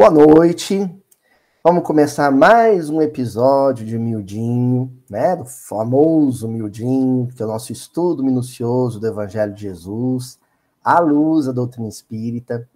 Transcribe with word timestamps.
Boa 0.00 0.10
noite. 0.10 0.90
Vamos 1.62 1.84
começar 1.84 2.32
mais 2.32 2.88
um 2.88 3.02
episódio 3.02 3.84
de 3.84 3.98
Miudinho, 3.98 4.90
né? 5.10 5.36
Do 5.36 5.44
famoso 5.44 6.48
Miudinho, 6.48 7.28
que 7.36 7.42
é 7.42 7.44
o 7.44 7.48
nosso 7.48 7.70
estudo 7.70 8.24
minucioso 8.24 8.98
do 8.98 9.06
Evangelho 9.06 9.52
de 9.52 9.60
Jesus, 9.60 10.38
à 10.82 10.98
luz 11.00 11.44
da 11.44 11.52
doutrina 11.52 11.86
espírita. 11.86 12.66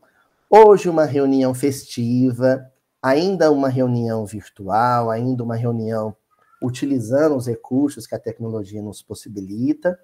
Hoje, 0.51 0.87
uma 0.87 1.07
reunião 1.07 1.55
festiva, 1.55 2.71
ainda 3.03 3.51
uma 3.51 3.70
reunião 3.70 4.27
virtual, 4.27 5.11
ainda 5.11 5.43
uma 5.43 5.56
reunião 5.56 6.15
utilizando 6.62 7.37
os 7.37 7.47
recursos 7.47 8.06
que 8.06 8.15
a 8.15 8.20
tecnologia 8.20 8.83
nos 8.83 9.01
possibilita. 9.01 9.98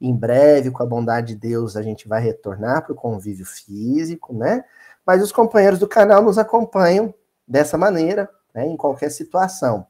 Em 0.00 0.12
breve, 0.12 0.72
com 0.72 0.82
a 0.82 0.86
bondade 0.86 1.34
de 1.34 1.40
Deus, 1.40 1.76
a 1.76 1.82
gente 1.82 2.08
vai 2.08 2.20
retornar 2.20 2.82
para 2.82 2.92
o 2.94 2.96
convívio 2.96 3.46
físico, 3.46 4.34
né? 4.34 4.64
Mas 5.08 5.22
os 5.22 5.32
companheiros 5.32 5.78
do 5.78 5.88
canal 5.88 6.22
nos 6.22 6.36
acompanham 6.36 7.14
dessa 7.46 7.78
maneira, 7.78 8.28
né, 8.52 8.66
em 8.66 8.76
qualquer 8.76 9.10
situação. 9.10 9.86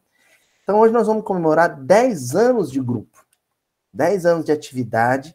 Então, 0.63 0.79
hoje 0.79 0.93
nós 0.93 1.09
vamos 1.09 1.25
comemorar 1.25 1.77
10 1.77 2.37
anos 2.37 2.71
de 2.71 2.81
grupo, 2.81 3.27
10 3.93 4.25
anos 4.25 4.45
de 4.45 4.53
atividade. 4.53 5.35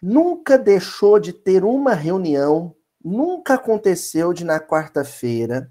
Nunca 0.00 0.56
deixou 0.56 1.18
de 1.18 1.32
ter 1.32 1.64
uma 1.64 1.94
reunião, 1.94 2.76
nunca 3.04 3.54
aconteceu 3.54 4.32
de 4.32 4.44
na 4.44 4.60
quarta-feira, 4.60 5.68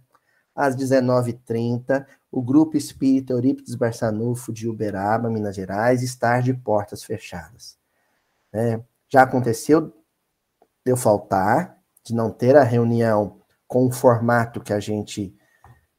às 0.53 0.75
19h30, 0.75 2.05
o 2.29 2.41
Grupo 2.41 2.75
Espírita 2.75 3.31
Eurípides 3.31 3.75
Barçanufo 3.75 4.51
de 4.51 4.67
Uberaba, 4.67 5.29
Minas 5.29 5.55
Gerais, 5.55 6.03
estar 6.03 6.41
de 6.41 6.53
portas 6.53 7.01
fechadas. 7.01 7.77
É, 8.51 8.81
já 9.07 9.21
aconteceu 9.21 9.83
de 10.85 10.91
eu 10.91 10.97
faltar, 10.97 11.77
de 12.03 12.13
não 12.13 12.29
ter 12.29 12.57
a 12.57 12.63
reunião 12.63 13.36
com 13.67 13.87
o 13.87 13.91
formato 13.91 14.61
que 14.61 14.73
a 14.73 14.79
gente 14.79 15.35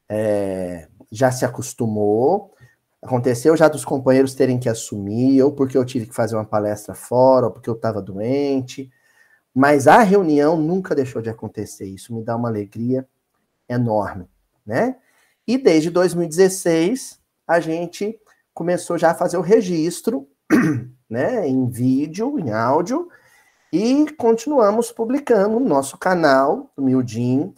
é, 0.07 0.87
já 1.11 1.31
se 1.31 1.45
acostumou. 1.45 2.53
Aconteceu 3.01 3.55
já 3.55 3.67
dos 3.67 3.85
companheiros 3.85 4.35
terem 4.35 4.59
que 4.59 4.67
assumir, 4.67 5.41
ou 5.41 5.51
porque 5.51 5.77
eu 5.77 5.85
tive 5.85 6.07
que 6.07 6.15
fazer 6.15 6.35
uma 6.35 6.45
palestra 6.45 6.93
fora, 6.93 7.45
ou 7.45 7.51
porque 7.51 7.69
eu 7.69 7.75
estava 7.75 8.01
doente. 8.01 8.91
Mas 9.53 9.87
a 9.87 9.99
reunião 9.99 10.57
nunca 10.57 10.95
deixou 10.95 11.21
de 11.21 11.29
acontecer. 11.29 11.85
Isso 11.85 12.13
me 12.13 12.23
dá 12.23 12.35
uma 12.35 12.49
alegria 12.49 13.07
enorme, 13.67 14.27
né? 14.65 14.97
E 15.47 15.57
desde 15.57 15.89
2016 15.89 17.19
a 17.47 17.59
gente 17.59 18.19
começou 18.53 18.97
já 18.97 19.11
a 19.11 19.15
fazer 19.15 19.37
o 19.37 19.41
registro 19.41 20.27
né, 21.09 21.47
em 21.47 21.67
vídeo, 21.67 22.37
em 22.39 22.51
áudio, 22.51 23.09
e 23.71 24.09
continuamos 24.17 24.91
publicando 24.91 25.59
no 25.59 25.67
nosso 25.67 25.97
canal, 25.97 26.71
do 26.75 26.83
Mildinho. 26.83 27.53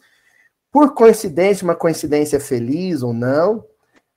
Por 0.72 0.94
coincidência, 0.94 1.64
uma 1.64 1.76
coincidência 1.76 2.40
feliz 2.40 3.02
ou 3.02 3.14
não, 3.14 3.66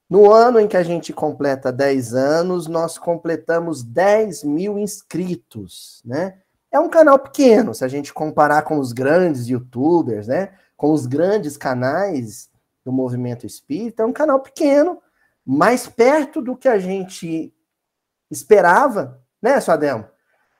no 0.09 0.31
ano 0.31 0.61
em 0.61 0.69
que 0.69 0.77
a 0.77 0.83
gente 0.83 1.13
completa 1.13 1.73
10 1.73 2.15
anos, 2.15 2.67
nós 2.67 2.99
completamos 2.99 3.83
10 3.83 4.45
mil 4.45 4.79
inscritos, 4.79 6.03
né? 6.05 6.39
É 6.71 6.79
um 6.79 6.89
canal 6.89 7.19
pequeno, 7.19 7.75
se 7.75 7.85
a 7.85 7.89
gente 7.89 8.13
comparar 8.13 8.63
com 8.63 8.79
os 8.79 8.93
grandes 8.93 9.49
youtubers, 9.49 10.27
né? 10.27 10.53
Com 10.77 10.93
os 10.93 11.07
grandes 11.07 11.57
canais 11.57 12.51
do 12.85 12.93
movimento 12.93 13.47
espírita, 13.47 14.03
é 14.03 14.07
um 14.07 14.13
canal 14.13 14.41
pequeno, 14.41 15.01
mais 15.45 15.87
perto 15.87 16.43
do 16.43 16.57
que 16.57 16.69
a 16.69 16.79
gente 16.79 17.53
esperava, 18.31 19.21
né, 19.41 19.61
Suademo? 19.61 20.07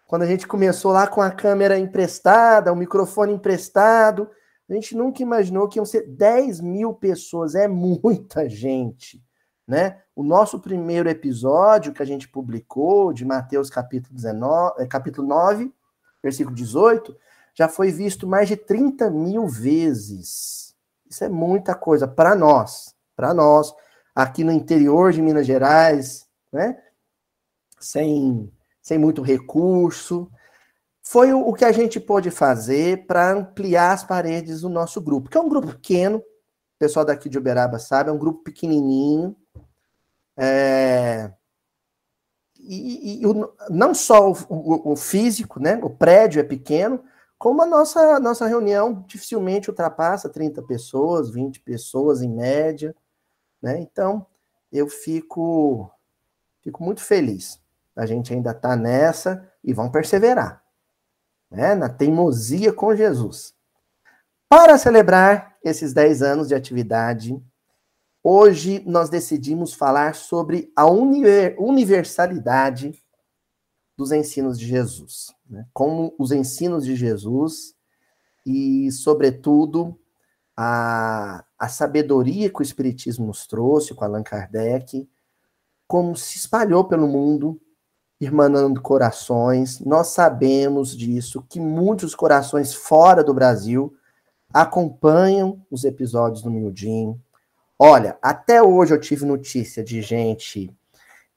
Quando 0.07 0.23
a 0.23 0.27
gente 0.27 0.47
começou 0.47 0.93
lá 0.93 1.07
com 1.07 1.23
a 1.23 1.31
câmera 1.31 1.79
emprestada, 1.79 2.73
o 2.73 2.77
microfone 2.77 3.33
emprestado, 3.33 4.31
a 4.69 4.73
gente 4.73 4.97
nunca 4.97 5.23
imaginou 5.23 5.69
que 5.69 5.79
iam 5.79 5.85
ser 5.85 6.07
10 6.07 6.61
mil 6.61 6.95
pessoas, 6.95 7.55
é 7.55 7.69
muita 7.69 8.49
gente, 8.49 9.23
né? 9.67 10.03
O 10.15 10.23
nosso 10.23 10.61
primeiro 10.61 11.09
episódio 11.09 11.93
que 11.93 12.03
a 12.03 12.07
gente 12.07 12.29
publicou, 12.29 13.13
de 13.13 13.25
Mateus 13.25 13.69
capítulo, 13.69 14.15
19, 14.15 14.83
eh, 14.83 14.87
capítulo 14.87 15.27
9, 15.27 15.73
versículo 16.23 16.55
18, 16.55 17.17
já 17.55 17.69
foi 17.69 17.91
visto 17.91 18.27
mais 18.27 18.49
de 18.49 18.57
30 18.57 19.11
mil 19.11 19.47
vezes. 19.47 20.75
Isso 21.09 21.25
é 21.25 21.29
muita 21.29 21.75
coisa 21.75 22.09
para 22.09 22.35
nós, 22.35 22.95
para 23.15 23.33
nós, 23.33 23.75
aqui 24.15 24.43
no 24.43 24.53
interior 24.53 25.13
de 25.13 25.23
Minas 25.23 25.47
Gerais, 25.47 26.27
né? 26.53 26.79
sem, 27.79 28.51
sem 28.85 28.99
muito 28.99 29.23
recurso. 29.23 30.31
Foi 31.03 31.33
o, 31.33 31.53
que 31.55 31.65
a 31.65 31.73
gente 31.73 31.99
pôde 31.99 32.31
fazer 32.31 33.07
para 33.07 33.33
ampliar 33.33 33.93
as 33.93 34.05
paredes 34.05 34.61
do 34.61 34.69
nosso 34.69 35.01
grupo, 35.01 35.31
que 35.31 35.39
é 35.39 35.41
um 35.41 35.49
grupo 35.49 35.69
pequeno, 35.69 36.19
o 36.19 36.79
pessoal 36.79 37.05
daqui 37.05 37.29
de 37.29 37.39
Uberaba 37.39 37.79
sabe, 37.79 38.11
é 38.11 38.13
um 38.13 38.19
grupo 38.19 38.45
pequenininho. 38.45 39.35
É, 40.37 41.33
e, 42.59 43.21
e 43.23 43.27
o, 43.27 43.55
não 43.71 43.95
só 43.95 44.31
o, 44.31 44.35
o, 44.49 44.93
o, 44.93 44.97
físico, 44.97 45.61
né, 45.61 45.79
o 45.83 45.91
prédio 45.91 46.41
é 46.41 46.45
pequeno, 46.45 47.03
como 47.39 47.63
a 47.63 47.67
nossa, 47.67 48.19
nossa 48.21 48.47
reunião 48.47 49.05
dificilmente 49.07 49.71
ultrapassa 49.71 50.29
30 50.29 50.63
pessoas, 50.63 51.31
20 51.31 51.61
pessoas 51.61 52.23
em 52.23 52.31
média. 52.31 52.95
Né? 53.63 53.81
Então, 53.81 54.27
eu 54.73 54.89
fico, 54.89 55.91
fico 56.63 56.83
muito 56.83 57.03
feliz. 57.03 57.64
A 57.97 58.07
gente 58.07 58.33
ainda 58.33 58.51
está 58.51 58.77
nessa 58.77 59.51
e 59.63 59.73
vão 59.73 59.91
perseverar, 59.91 60.63
né? 61.51 61.75
na 61.75 61.89
teimosia 61.89 62.73
com 62.73 62.95
Jesus. 62.95 63.55
Para 64.49 64.79
celebrar 64.79 65.57
esses 65.65 65.93
10 65.93 66.23
anos 66.23 66.49
de 66.49 66.55
atividade, 66.55 67.43
hoje 68.23 68.83
nós 68.87 69.09
decidimos 69.09 69.75
falar 69.75 70.15
sobre 70.15 70.73
a 70.77 70.87
universalidade 70.87 72.93
dos 73.97 74.13
ensinos 74.13 74.59
de 74.59 74.67
Jesus. 74.67 75.33
Né? 75.49 75.67
Como 75.73 76.15
os 76.19 76.33
ensinos 76.33 76.85
de 76.85 76.97
Jesus 76.97 77.75
e, 78.45 78.91
sobretudo, 78.93 79.99
a, 80.57 81.45
a 81.59 81.69
sabedoria 81.69 82.51
que 82.51 82.61
o 82.61 82.63
Espiritismo 82.63 83.27
nos 83.27 83.47
trouxe 83.47 83.95
com 83.95 84.05
Allan 84.05 84.23
Kardec, 84.23 85.09
como 85.87 86.17
se 86.17 86.39
espalhou 86.39 86.85
pelo 86.85 87.09
mundo 87.09 87.61
irmanando 88.21 88.81
corações. 88.81 89.81
Nós 89.81 90.09
sabemos 90.09 90.97
disso, 90.97 91.45
que 91.49 91.61
muitos 91.61 92.15
corações 92.15 92.75
fora 92.75 93.23
do 93.23 93.35
Brasil 93.35 93.95
acompanham 94.53 95.61
os 95.71 95.85
episódios 95.85 96.43
do 96.43 96.51
Mildinho. 96.51 97.21
Olha, 97.79 98.17
até 98.23 98.63
hoje 98.63 98.95
eu 98.95 99.01
tive 99.01 99.25
notícia 99.25 99.83
de 99.83 100.01
gente 100.01 100.73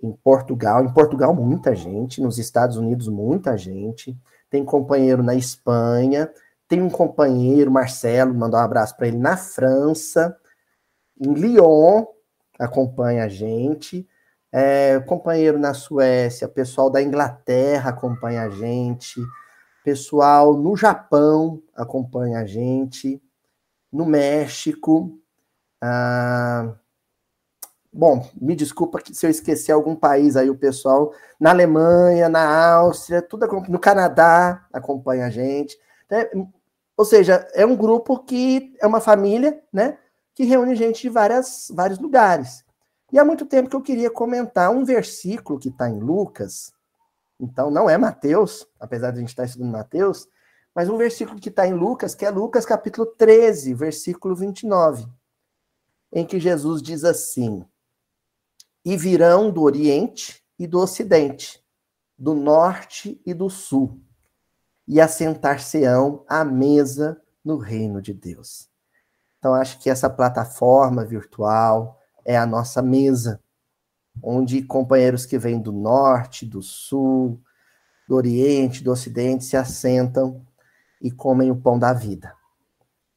em 0.01 0.11
Portugal, 0.11 0.85
em 0.85 0.93
Portugal 0.93 1.33
muita 1.33 1.75
gente, 1.75 2.21
nos 2.21 2.37
Estados 2.37 2.77
Unidos 2.77 3.07
muita 3.07 3.57
gente, 3.57 4.15
tem 4.49 4.63
companheiro 4.63 5.23
na 5.23 5.33
Espanha, 5.33 6.31
tem 6.67 6.81
um 6.81 6.89
companheiro, 6.89 7.71
Marcelo, 7.71 8.33
mandou 8.33 8.59
um 8.59 8.63
abraço 8.63 8.95
para 8.95 9.07
ele 9.07 9.17
na 9.17 9.35
França, 9.35 10.37
em 11.19 11.33
Lyon, 11.33 12.05
acompanha 12.59 13.23
a 13.23 13.27
gente. 13.27 14.07
É, 14.59 14.99
companheiro 15.01 15.59
na 15.59 15.75
Suécia, 15.75 16.47
pessoal 16.47 16.89
da 16.89 16.99
Inglaterra 16.99 17.91
acompanha 17.91 18.41
a 18.41 18.49
gente, 18.49 19.21
pessoal 19.83 20.55
no 20.55 20.75
Japão 20.75 21.61
acompanha 21.75 22.39
a 22.39 22.45
gente, 22.47 23.21
no 23.93 24.03
México. 24.03 25.15
Ah, 25.79 26.73
bom, 27.93 28.27
me 28.41 28.55
desculpa 28.55 28.99
se 29.13 29.27
eu 29.27 29.29
esquecer 29.29 29.73
algum 29.73 29.95
país 29.95 30.35
aí, 30.35 30.49
o 30.49 30.57
pessoal 30.57 31.13
na 31.39 31.51
Alemanha, 31.51 32.27
na 32.27 32.71
Áustria, 32.77 33.21
tudo 33.21 33.45
no 33.69 33.77
Canadá 33.77 34.65
acompanha 34.73 35.27
a 35.27 35.29
gente. 35.29 35.77
É, 36.09 36.31
ou 36.97 37.05
seja, 37.05 37.47
é 37.53 37.63
um 37.63 37.75
grupo 37.75 38.23
que 38.23 38.75
é 38.81 38.87
uma 38.87 39.01
família, 39.01 39.61
né? 39.71 39.99
Que 40.33 40.45
reúne 40.45 40.75
gente 40.75 41.03
de 41.03 41.09
várias, 41.09 41.71
vários 41.71 41.99
lugares. 41.99 42.65
E 43.11 43.17
há 43.17 43.23
muito 43.23 43.45
tempo 43.45 43.69
que 43.69 43.75
eu 43.75 43.81
queria 43.81 44.11
comentar 44.11 44.69
um 44.69 44.83
versículo 44.83 45.59
que 45.59 45.69
está 45.69 45.89
em 45.89 45.99
Lucas, 45.99 46.73
então 47.39 47.71
não 47.71 47.89
é 47.89 47.97
Mateus, 47.97 48.67
apesar 48.79 49.11
de 49.11 49.17
a 49.17 49.19
gente 49.21 49.29
estar 49.29 49.45
estudando 49.45 49.71
Mateus, 49.71 50.27
mas 50.75 50.89
um 50.89 50.97
versículo 50.97 51.39
que 51.39 51.49
está 51.49 51.65
em 51.65 51.73
Lucas, 51.73 52.13
que 52.13 52.25
é 52.25 52.29
Lucas 52.29 52.65
capítulo 52.65 53.07
13, 53.07 53.73
versículo 53.73 54.35
29, 54.35 55.07
em 56.11 56.25
que 56.25 56.39
Jesus 56.39 56.81
diz 56.81 57.03
assim: 57.03 57.65
E 58.83 58.97
virão 58.97 59.49
do 59.49 59.61
Oriente 59.63 60.43
e 60.59 60.67
do 60.67 60.79
Ocidente, 60.79 61.63
do 62.17 62.33
Norte 62.33 63.21
e 63.25 63.33
do 63.33 63.49
Sul, 63.49 64.01
e 64.87 64.99
assentar-se-ão 64.99 66.25
à 66.27 66.43
mesa 66.43 67.21
no 67.43 67.57
reino 67.57 68.01
de 68.01 68.13
Deus. 68.13 68.69
Então, 69.39 69.53
acho 69.53 69.79
que 69.79 69.89
essa 69.89 70.09
plataforma 70.09 71.05
virtual, 71.05 71.99
é 72.27 72.37
a 72.37 72.45
nossa 72.45 72.81
mesa, 72.81 73.41
onde 74.21 74.61
companheiros 74.61 75.25
que 75.25 75.39
vêm 75.39 75.61
do 75.61 75.71
norte, 75.71 76.45
do 76.45 76.61
sul, 76.61 77.41
do 78.05 78.15
oriente, 78.15 78.83
do 78.83 78.91
ocidente 78.91 79.45
se 79.45 79.55
assentam 79.55 80.45
e 81.01 81.09
comem 81.09 81.49
o 81.49 81.55
pão 81.55 81.79
da 81.79 81.93
vida, 81.93 82.33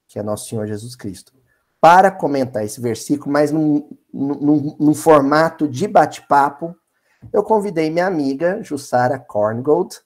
que 0.07 0.17
é 0.17 0.23
nosso 0.23 0.49
Senhor 0.49 0.67
Jesus 0.67 0.95
Cristo. 0.95 1.33
para 1.81 2.11
comentar 2.11 2.63
esse 2.63 2.79
versículo, 2.79 3.33
mas 3.33 3.51
num, 3.51 3.89
num, 4.13 4.77
num 4.79 4.95
formato 4.95 5.67
de 5.67 5.89
bate-papo, 5.89 6.77
eu 7.33 7.43
convidei 7.43 7.89
minha 7.91 8.07
amiga 8.07 8.63
Jussara 8.63 9.19
Korngold. 9.19 9.99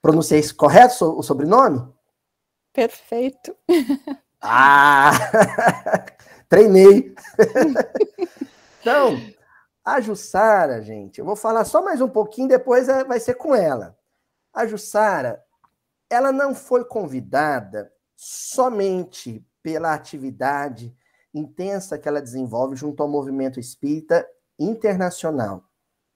Pronunciei 0.00 0.40
correto 0.52 1.18
o 1.18 1.22
sobrenome? 1.22 1.86
Perfeito. 2.72 3.54
Ah! 4.42 5.10
Treinei. 6.50 7.14
então, 8.80 9.16
a 9.84 10.00
Jussara, 10.00 10.82
gente, 10.82 11.20
eu 11.20 11.24
vou 11.24 11.36
falar 11.36 11.64
só 11.64 11.80
mais 11.80 12.00
um 12.00 12.08
pouquinho, 12.08 12.48
depois 12.48 12.88
é, 12.88 13.04
vai 13.04 13.20
ser 13.20 13.34
com 13.34 13.54
ela. 13.54 13.96
A 14.52 14.66
Jussara, 14.66 15.40
ela 16.10 16.32
não 16.32 16.52
foi 16.52 16.84
convidada 16.84 17.92
somente 18.16 19.46
pela 19.62 19.94
atividade 19.94 20.92
intensa 21.32 21.96
que 21.96 22.08
ela 22.08 22.20
desenvolve 22.20 22.74
junto 22.74 23.00
ao 23.00 23.08
movimento 23.08 23.60
espírita 23.60 24.26
internacional. 24.58 25.62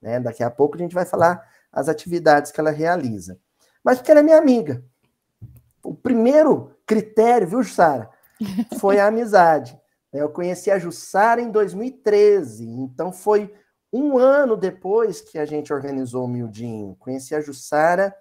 Né? 0.03 0.19
Daqui 0.19 0.43
a 0.43 0.51
pouco 0.51 0.75
a 0.75 0.79
gente 0.79 0.97
vai 0.97 1.05
falar 1.05 1.49
as 1.73 1.89
atividades 1.89 2.51
que 2.51 2.59
ela 2.59 2.73
realiza. 2.73 3.39
Mas 3.85 3.99
porque 3.99 4.11
ela 4.11 4.19
é 4.19 4.25
minha 4.25 4.39
amiga. 4.39 4.85
O 5.81 5.95
primeiro 5.95 6.77
critério, 6.85 7.47
viu, 7.47 7.63
Jussara, 7.63 8.11
foi 8.81 8.99
a 8.99 9.07
amizade. 9.07 9.79
Eu 10.15 10.29
conheci 10.29 10.71
a 10.71 10.79
Jussara 10.79 11.41
em 11.41 11.51
2013, 11.51 12.65
então 12.69 13.13
foi 13.13 13.53
um 13.93 14.17
ano 14.17 14.57
depois 14.57 15.21
que 15.21 15.39
a 15.39 15.45
gente 15.45 15.73
organizou 15.73 16.25
o 16.25 16.29
Mildinho. 16.29 16.97
Conheci 17.01 17.35
a 17.35 17.41
Jussara, 17.41 18.15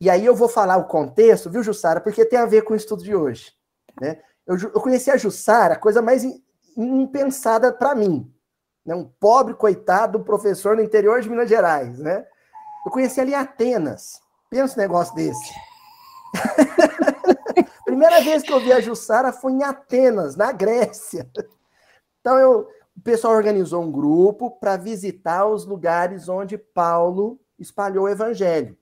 e 0.00 0.10
aí 0.10 0.26
eu 0.26 0.34
vou 0.34 0.48
falar 0.48 0.76
o 0.76 0.88
contexto, 0.88 1.48
viu, 1.48 1.62
Jussara, 1.62 2.00
porque 2.00 2.24
tem 2.24 2.38
a 2.38 2.46
ver 2.46 2.62
com 2.62 2.74
o 2.74 2.76
estudo 2.76 3.04
de 3.04 3.14
hoje. 3.14 3.52
Né? 4.00 4.20
Eu, 4.44 4.58
eu 4.58 4.80
conheci 4.80 5.10
a 5.10 5.16
Jussara, 5.16 5.76
coisa 5.76 6.02
mais 6.02 6.24
impensada 6.76 7.72
para 7.72 7.94
mim. 7.94 8.28
Né? 8.84 8.94
Um 8.94 9.04
pobre 9.04 9.54
coitado 9.54 10.24
professor 10.24 10.76
no 10.76 10.82
interior 10.82 11.20
de 11.20 11.30
Minas 11.30 11.48
Gerais. 11.48 11.98
Né? 11.98 12.26
Eu 12.84 12.90
conheci 12.90 13.20
ali 13.20 13.34
Atenas. 13.34 14.20
Pensa 14.50 14.74
um 14.74 14.82
negócio 14.82 15.14
desse. 15.14 15.54
Primeira 18.04 18.22
vez 18.22 18.42
que 18.42 18.52
eu 18.52 18.60
vi 18.60 18.70
a 18.70 18.82
Jussara 18.82 19.32
foi 19.32 19.52
em 19.52 19.62
Atenas, 19.62 20.36
na 20.36 20.52
Grécia. 20.52 21.26
Então 22.20 22.38
eu, 22.38 22.68
o 22.94 23.00
pessoal 23.00 23.32
organizou 23.32 23.82
um 23.82 23.90
grupo 23.90 24.50
para 24.50 24.76
visitar 24.76 25.46
os 25.46 25.64
lugares 25.64 26.28
onde 26.28 26.58
Paulo 26.58 27.40
espalhou 27.58 28.04
o 28.04 28.08
evangelho. 28.10 28.76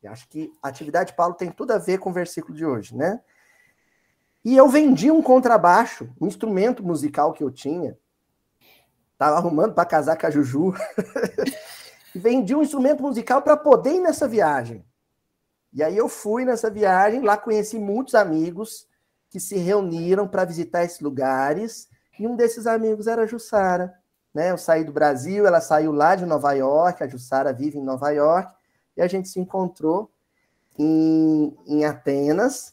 Eu 0.00 0.12
acho 0.12 0.28
que 0.28 0.52
a 0.62 0.68
atividade 0.68 1.10
de 1.10 1.16
Paulo 1.16 1.34
tem 1.34 1.50
tudo 1.50 1.72
a 1.72 1.78
ver 1.78 1.98
com 1.98 2.10
o 2.10 2.12
versículo 2.12 2.56
de 2.56 2.64
hoje, 2.64 2.94
né? 2.96 3.20
E 4.44 4.56
eu 4.56 4.68
vendi 4.68 5.10
um 5.10 5.20
contrabaixo, 5.20 6.08
um 6.20 6.28
instrumento 6.28 6.84
musical 6.84 7.32
que 7.32 7.42
eu 7.42 7.50
tinha. 7.50 7.98
Tava 9.18 9.38
arrumando 9.38 9.74
para 9.74 9.84
casar 9.84 10.16
com 10.16 10.24
a 10.24 10.30
Juju. 10.30 10.72
vendi 12.14 12.54
um 12.54 12.62
instrumento 12.62 13.02
musical 13.02 13.42
para 13.42 13.56
poder 13.56 13.94
ir 13.94 14.00
nessa 14.00 14.28
viagem. 14.28 14.85
E 15.76 15.82
aí 15.82 15.94
eu 15.94 16.08
fui 16.08 16.46
nessa 16.46 16.70
viagem, 16.70 17.20
lá 17.20 17.36
conheci 17.36 17.78
muitos 17.78 18.14
amigos 18.14 18.88
que 19.28 19.38
se 19.38 19.58
reuniram 19.58 20.26
para 20.26 20.42
visitar 20.46 20.82
esses 20.82 21.00
lugares, 21.00 21.86
e 22.18 22.26
um 22.26 22.34
desses 22.34 22.66
amigos 22.66 23.06
era 23.06 23.24
a 23.24 23.26
Jussara. 23.26 23.92
Né? 24.32 24.52
Eu 24.52 24.56
saí 24.56 24.84
do 24.84 24.92
Brasil, 24.92 25.46
ela 25.46 25.60
saiu 25.60 25.92
lá 25.92 26.14
de 26.14 26.24
Nova 26.24 26.50
York, 26.54 27.04
a 27.04 27.06
Jussara 27.06 27.52
vive 27.52 27.76
em 27.76 27.84
Nova 27.84 28.08
York, 28.08 28.50
e 28.96 29.02
a 29.02 29.06
gente 29.06 29.28
se 29.28 29.38
encontrou 29.38 30.10
em, 30.78 31.54
em 31.66 31.84
Atenas, 31.84 32.72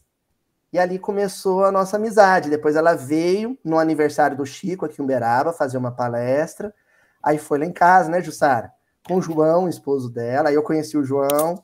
e 0.71 0.79
ali 0.79 0.97
começou 0.97 1.65
a 1.65 1.73
nossa 1.73 1.97
amizade. 1.97 2.49
Depois 2.49 2.77
ela 2.77 2.93
veio 2.93 3.59
no 3.65 3.77
aniversário 3.77 4.37
do 4.37 4.45
Chico, 4.45 4.85
aqui 4.85 5.01
em 5.01 5.03
Uberaba, 5.03 5.51
fazer 5.51 5.77
uma 5.77 5.91
palestra. 5.91 6.73
Aí 7.21 7.37
foi 7.37 7.59
lá 7.59 7.65
em 7.65 7.73
casa, 7.73 8.09
né, 8.09 8.21
Jussara? 8.21 8.71
Com 9.05 9.17
o 9.17 9.21
João, 9.21 9.67
esposo 9.67 10.09
dela. 10.09 10.47
Aí 10.47 10.55
eu 10.55 10.63
conheci 10.63 10.97
o 10.97 11.03
João, 11.03 11.61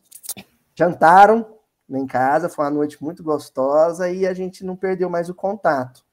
jantaram 0.79 1.45
em 1.89 2.07
casa, 2.07 2.47
foi 2.47 2.63
uma 2.63 2.71
noite 2.71 3.03
muito 3.03 3.21
gostosa 3.21 4.09
e 4.09 4.25
a 4.25 4.33
gente 4.33 4.63
não 4.63 4.77
perdeu 4.77 5.09
mais 5.09 5.27
o 5.27 5.35
contato. 5.35 6.05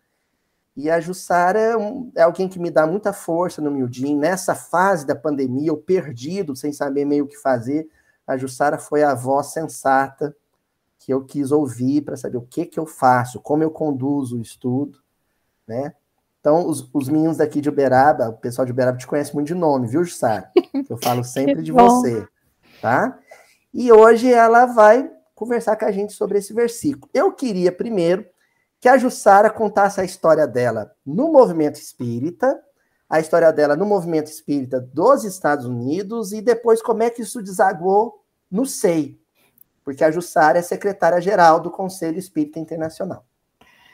E 0.77 0.91
a 0.91 0.99
Jussara 1.01 1.59
é, 1.59 1.75
é 2.17 2.23
alguém 2.23 2.49
que 2.49 2.59
me 2.59 2.69
dá 2.69 2.85
muita 2.85 3.13
força 3.13 3.63
no 3.63 3.71
Mildinho. 3.71 4.19
Nessa 4.19 4.57
fase 4.57 5.07
da 5.07 5.15
pandemia, 5.15 5.69
eu 5.69 5.77
perdido, 5.77 6.57
sem 6.57 6.73
saber 6.73 7.05
meio 7.05 7.25
o 7.25 7.29
que 7.29 7.37
fazer, 7.37 7.89
a 8.27 8.37
Jussara 8.37 8.77
foi 8.77 9.05
a 9.05 9.15
voz 9.15 9.53
sensata 9.53 10.35
que 10.99 11.13
eu 11.15 11.25
quis 11.25 11.53
ouvir 11.53 12.03
para 12.03 12.17
saber 12.17 12.39
o 12.39 12.43
que, 12.43 12.67
que 12.67 12.81
eu 12.81 12.87
faço, 12.87 13.41
como 13.41 13.63
eu 13.63 13.71
conduzo 13.71 14.39
o 14.39 14.43
estudo, 14.43 14.99
né? 15.67 15.95
Então, 16.41 16.67
os, 16.69 16.89
os 16.93 17.09
meninos 17.09 17.37
daqui 17.37 17.61
de 17.61 17.69
Uberaba, 17.69 18.31
o 18.31 18.37
pessoal 18.37 18.67
de 18.67 18.73
Uberaba 18.73 18.99
te 18.99 19.07
conhece 19.07 19.33
muito 19.33 19.49
de 19.49 19.55
nome, 19.55 19.87
viu, 19.87 20.03
Jussara? 20.03 20.51
Eu 20.91 20.97
falo 20.97 21.23
sempre 21.25 21.63
de 21.63 21.71
você, 21.71 22.27
tá? 22.83 23.17
E 23.79 23.93
hoje 23.93 24.33
ela 24.33 24.65
vai 24.65 25.11
conversar 25.35 25.77
com 25.77 25.85
a 25.85 25.93
gente 25.93 26.15
sobre 26.15 26.39
esse 26.39 26.55
versículo. 26.55 27.11
Eu 27.13 27.31
queria 27.31 27.71
primeiro 27.71 28.25
que 28.81 28.89
a 28.89 28.97
Jussara 28.97 29.51
contasse 29.51 30.01
a 30.01 30.05
história 30.05 30.47
dela 30.47 30.91
no 31.05 31.31
movimento 31.31 31.75
espírita, 31.75 32.59
a 33.07 33.21
história 33.21 33.53
dela 33.53 33.77
no 33.77 33.85
movimento 33.85 34.29
espírita 34.29 34.81
dos 34.81 35.25
Estados 35.25 35.67
Unidos 35.67 36.33
e 36.33 36.41
depois 36.41 36.81
como 36.81 37.03
é 37.03 37.11
que 37.11 37.21
isso 37.21 37.43
desagou 37.43 38.25
no 38.51 38.65
SEI, 38.65 39.21
porque 39.85 40.03
a 40.03 40.11
Jussara 40.11 40.59
é 40.59 40.63
secretária-geral 40.63 41.61
do 41.61 41.71
Conselho 41.71 42.19
Espírita 42.19 42.59
Internacional. 42.59 43.27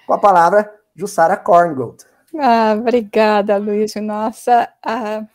Com 0.06 0.14
a 0.14 0.18
palavra, 0.18 0.72
Jussara 0.94 1.36
Korngold. 1.36 2.04
Ah, 2.38 2.76
obrigada, 2.78 3.56
Luiz. 3.56 3.96
Nossa, 3.96 4.72
ah, 4.80 5.26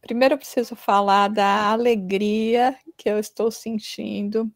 primeiro 0.00 0.34
eu 0.34 0.38
preciso 0.38 0.76
falar 0.76 1.26
da 1.26 1.72
alegria 1.72 2.76
que 2.96 3.08
eu 3.08 3.18
estou 3.18 3.50
sentindo 3.50 4.50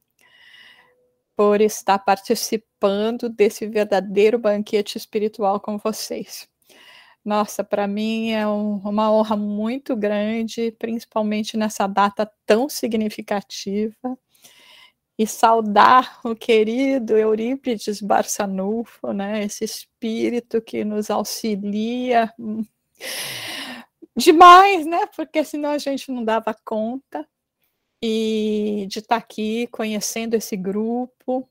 por 1.37 1.61
estar 1.61 1.99
participando 1.99 3.29
desse 3.29 3.67
verdadeiro 3.67 4.39
banquete 4.39 4.99
espiritual 4.99 5.59
com 5.59 5.79
vocês. 5.79 6.49
Nossa, 7.25 7.63
para 7.63 7.87
mim 7.87 8.31
é 8.31 8.47
um, 8.47 8.77
uma 8.77 9.13
honra 9.13 9.37
muito 9.37 9.95
grande, 9.95 10.71
principalmente 10.79 11.57
nessa 11.57 11.87
data 11.87 12.31
tão 12.47 12.69
significativa. 12.69 14.19
E 15.19 15.27
saudar 15.27 16.19
o 16.25 16.35
querido 16.35 17.17
Eurípides 17.17 18.01
Barçanufo, 18.01 19.13
né, 19.13 19.45
esse 19.45 19.65
espírito 19.65 20.63
que 20.63 20.85
nos 20.85 21.11
auxilia 21.11 22.33
demais, 24.17 24.87
né, 24.87 25.07
porque 25.15 25.45
senão 25.45 25.71
a 25.71 25.79
gente 25.79 26.11
não 26.11 26.25
dava 26.25 26.55
conta, 26.65 27.29
e 28.03 28.87
de 28.89 29.01
estar 29.01 29.17
tá 29.17 29.25
aqui 29.25 29.67
conhecendo 29.69 30.35
esse 30.35 30.57
grupo, 30.57 31.49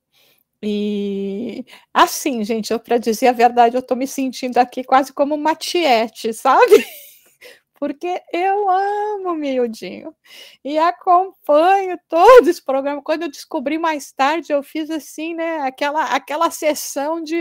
e 0.61 1.65
assim, 1.93 2.43
gente, 2.43 2.77
para 2.79 2.97
dizer 2.97 3.27
a 3.27 3.31
verdade, 3.31 3.77
eu 3.77 3.79
estou 3.79 3.95
me 3.95 4.07
sentindo 4.07 4.57
aqui 4.57 4.83
quase 4.83 5.13
como 5.13 5.35
uma 5.35 5.55
tiete, 5.55 6.33
sabe? 6.33 6.85
porque 7.79 8.21
eu 8.33 8.69
amo 8.69 9.33
Miudinho 9.35 10.13
e 10.63 10.77
acompanho 10.77 11.97
todo 12.09 12.49
esse 12.49 12.61
programa. 12.63 13.01
Quando 13.01 13.23
eu 13.23 13.31
descobri 13.31 13.77
mais 13.77 14.11
tarde, 14.11 14.51
eu 14.51 14.61
fiz 14.61 14.89
assim, 14.89 15.33
né, 15.33 15.61
aquela, 15.61 16.13
aquela 16.13 16.51
sessão 16.51 17.23
de 17.23 17.37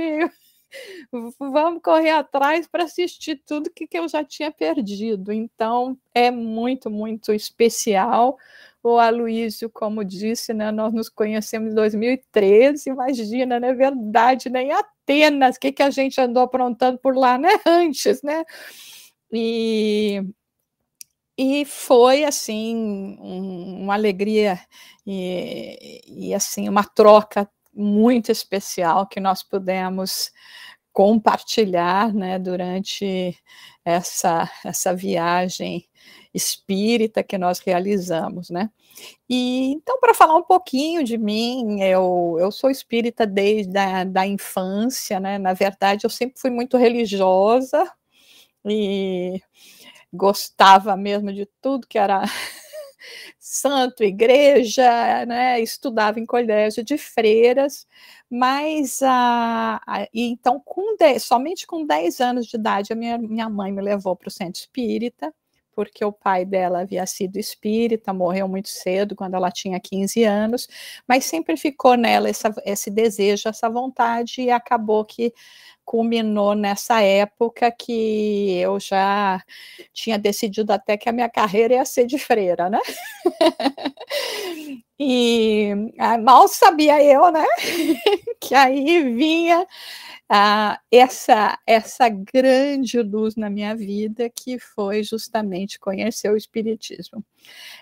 vamos 1.40 1.82
correr 1.82 2.10
atrás 2.10 2.68
para 2.68 2.84
assistir 2.84 3.42
tudo 3.44 3.70
que, 3.74 3.86
que 3.86 3.98
eu 3.98 4.08
já 4.08 4.22
tinha 4.24 4.52
perdido. 4.52 5.32
Então, 5.32 5.98
é 6.14 6.30
muito, 6.30 6.88
muito 6.88 7.32
especial. 7.32 8.38
O 8.82 8.98
Aloysio, 8.98 9.68
como 9.70 10.04
disse, 10.04 10.54
né, 10.54 10.70
nós 10.70 10.92
nos 10.92 11.08
conhecemos 11.08 11.72
em 11.72 11.74
2013, 11.74 12.90
imagina, 12.90 13.58
não 13.58 13.68
é 13.68 13.74
verdade, 13.74 14.48
nem 14.48 14.72
Atenas, 14.72 15.56
o 15.56 15.60
que, 15.60 15.72
que 15.72 15.82
a 15.82 15.90
gente 15.90 16.20
andou 16.20 16.44
aprontando 16.44 16.98
por 16.98 17.16
lá, 17.16 17.36
né, 17.36 17.48
antes, 17.66 18.22
né? 18.22 18.44
E, 19.32 20.22
e 21.36 21.64
foi 21.64 22.24
assim 22.24 22.76
um, 23.20 23.82
uma 23.84 23.94
alegria 23.94 24.58
e, 25.06 26.02
e, 26.06 26.34
assim 26.34 26.68
uma 26.68 26.84
troca 26.84 27.48
muito 27.72 28.32
especial 28.32 29.06
que 29.06 29.20
nós 29.20 29.42
pudemos 29.42 30.32
compartilhar 30.92 32.12
né, 32.12 32.38
durante 32.38 33.36
essa, 33.84 34.50
essa 34.64 34.94
viagem 34.94 35.88
espírita 36.38 37.22
que 37.22 37.36
nós 37.38 37.58
realizamos, 37.60 38.50
né? 38.50 38.70
E 39.28 39.72
então, 39.72 40.00
para 40.00 40.14
falar 40.14 40.36
um 40.36 40.42
pouquinho 40.42 41.04
de 41.04 41.18
mim, 41.18 41.80
eu, 41.82 42.36
eu 42.40 42.50
sou 42.50 42.70
espírita 42.70 43.26
desde 43.26 43.76
a 43.78 44.04
da 44.04 44.26
infância, 44.26 45.20
né? 45.20 45.38
Na 45.38 45.52
verdade, 45.52 46.06
eu 46.06 46.10
sempre 46.10 46.40
fui 46.40 46.50
muito 46.50 46.76
religiosa, 46.76 47.92
e 48.64 49.40
gostava 50.12 50.96
mesmo 50.96 51.32
de 51.32 51.46
tudo 51.60 51.86
que 51.86 51.98
era 51.98 52.22
santo, 53.38 54.04
igreja, 54.04 55.26
né, 55.26 55.60
estudava 55.60 56.20
em 56.20 56.26
colégio 56.26 56.82
de 56.84 56.98
freiras, 56.98 57.86
mas 58.30 59.02
a, 59.02 59.80
a 59.86 60.08
então 60.12 60.60
com 60.64 60.96
somente 61.20 61.66
com 61.66 61.86
10 61.86 62.20
anos 62.20 62.46
de 62.46 62.56
idade 62.56 62.92
a 62.92 62.96
minha, 62.96 63.18
minha 63.18 63.48
mãe 63.48 63.72
me 63.72 63.82
levou 63.82 64.16
para 64.16 64.28
o 64.28 64.30
centro 64.30 64.60
espírita, 64.60 65.34
porque 65.78 66.04
o 66.04 66.10
pai 66.10 66.44
dela 66.44 66.80
havia 66.80 67.06
sido 67.06 67.36
espírita, 67.36 68.12
morreu 68.12 68.48
muito 68.48 68.68
cedo, 68.68 69.14
quando 69.14 69.34
ela 69.34 69.48
tinha 69.48 69.78
15 69.78 70.24
anos, 70.24 70.66
mas 71.06 71.24
sempre 71.24 71.56
ficou 71.56 71.94
nela 71.96 72.28
essa, 72.28 72.52
esse 72.64 72.90
desejo, 72.90 73.48
essa 73.48 73.70
vontade, 73.70 74.42
e 74.42 74.50
acabou 74.50 75.04
que 75.04 75.32
culminou 75.88 76.54
nessa 76.54 77.00
época 77.00 77.72
que 77.72 78.58
eu 78.58 78.78
já 78.78 79.42
tinha 79.90 80.18
decidido 80.18 80.70
até 80.70 80.98
que 80.98 81.08
a 81.08 81.12
minha 81.12 81.30
carreira 81.30 81.76
ia 81.76 81.84
ser 81.86 82.04
de 82.04 82.18
freira, 82.18 82.68
né? 82.68 82.78
e 85.00 85.72
ah, 85.98 86.18
mal 86.18 86.46
sabia 86.46 87.02
eu, 87.02 87.32
né? 87.32 87.46
que 88.38 88.54
aí 88.54 89.14
vinha 89.14 89.66
ah, 90.28 90.78
essa, 90.92 91.58
essa 91.66 92.06
grande 92.10 93.00
luz 93.00 93.34
na 93.34 93.48
minha 93.48 93.74
vida, 93.74 94.28
que 94.28 94.58
foi 94.58 95.02
justamente 95.02 95.80
conhecer 95.80 96.30
o 96.30 96.36
Espiritismo. 96.36 97.24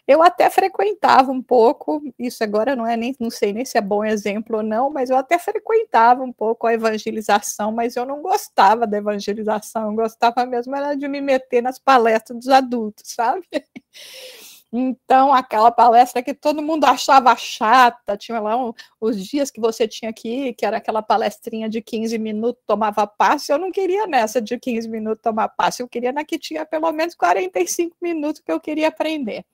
Eu 0.06 0.22
até 0.22 0.48
frequentava 0.48 1.32
um 1.32 1.42
pouco, 1.42 2.00
isso 2.16 2.44
agora 2.44 2.76
não 2.76 2.86
é 2.86 2.96
nem, 2.96 3.14
não 3.18 3.30
sei 3.30 3.52
nem 3.52 3.64
se 3.64 3.76
é 3.76 3.80
bom 3.80 4.04
exemplo 4.04 4.58
ou 4.58 4.62
não, 4.62 4.90
mas 4.90 5.10
eu 5.10 5.16
até 5.16 5.38
frequentava 5.38 6.22
um 6.22 6.32
pouco 6.32 6.66
a 6.66 6.72
evangelização, 6.72 7.72
mas 7.72 7.95
eu 7.98 8.06
não 8.06 8.22
gostava 8.22 8.86
da 8.86 8.98
evangelização, 8.98 9.94
gostava 9.94 10.44
mesmo 10.46 10.74
era 10.76 10.94
de 10.94 11.08
me 11.08 11.20
meter 11.20 11.62
nas 11.62 11.78
palestras 11.78 12.38
dos 12.38 12.48
adultos, 12.48 13.12
sabe? 13.12 13.46
Então, 14.72 15.32
aquela 15.32 15.70
palestra 15.70 16.22
que 16.22 16.34
todo 16.34 16.60
mundo 16.60 16.84
achava 16.84 17.34
chata, 17.36 18.16
tinha 18.16 18.40
lá 18.40 18.56
um, 18.56 18.72
os 19.00 19.24
dias 19.24 19.50
que 19.50 19.60
você 19.60 19.86
tinha 19.86 20.12
que 20.12 20.28
ir, 20.28 20.54
que 20.54 20.66
era 20.66 20.76
aquela 20.78 21.02
palestrinha 21.02 21.68
de 21.68 21.80
15 21.80 22.18
minutos, 22.18 22.62
tomava 22.66 23.06
passe, 23.06 23.52
eu 23.52 23.58
não 23.58 23.70
queria 23.70 24.06
nessa 24.06 24.40
de 24.40 24.58
15 24.58 24.88
minutos 24.88 25.22
tomar 25.22 25.48
passe, 25.48 25.82
eu 25.82 25.88
queria 25.88 26.12
na 26.12 26.24
que 26.24 26.38
tinha 26.38 26.66
pelo 26.66 26.90
menos 26.92 27.14
45 27.14 27.96
minutos 28.02 28.42
que 28.44 28.50
eu 28.52 28.60
queria 28.60 28.88
aprender. 28.88 29.44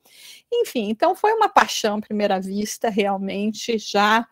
Enfim, 0.53 0.89
então 0.91 1.15
foi 1.15 1.33
uma 1.35 1.49
paixão 1.49 1.99
à 1.99 2.01
primeira 2.01 2.41
vista, 2.41 2.89
realmente, 2.89 3.79
já 3.79 4.27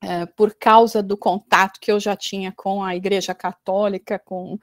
é, 0.00 0.26
por 0.26 0.54
causa 0.54 1.02
do 1.02 1.16
contato 1.16 1.80
que 1.80 1.90
eu 1.90 1.98
já 1.98 2.14
tinha 2.14 2.52
com 2.52 2.82
a 2.82 2.94
Igreja 2.94 3.34
Católica, 3.34 4.18
com, 4.18 4.58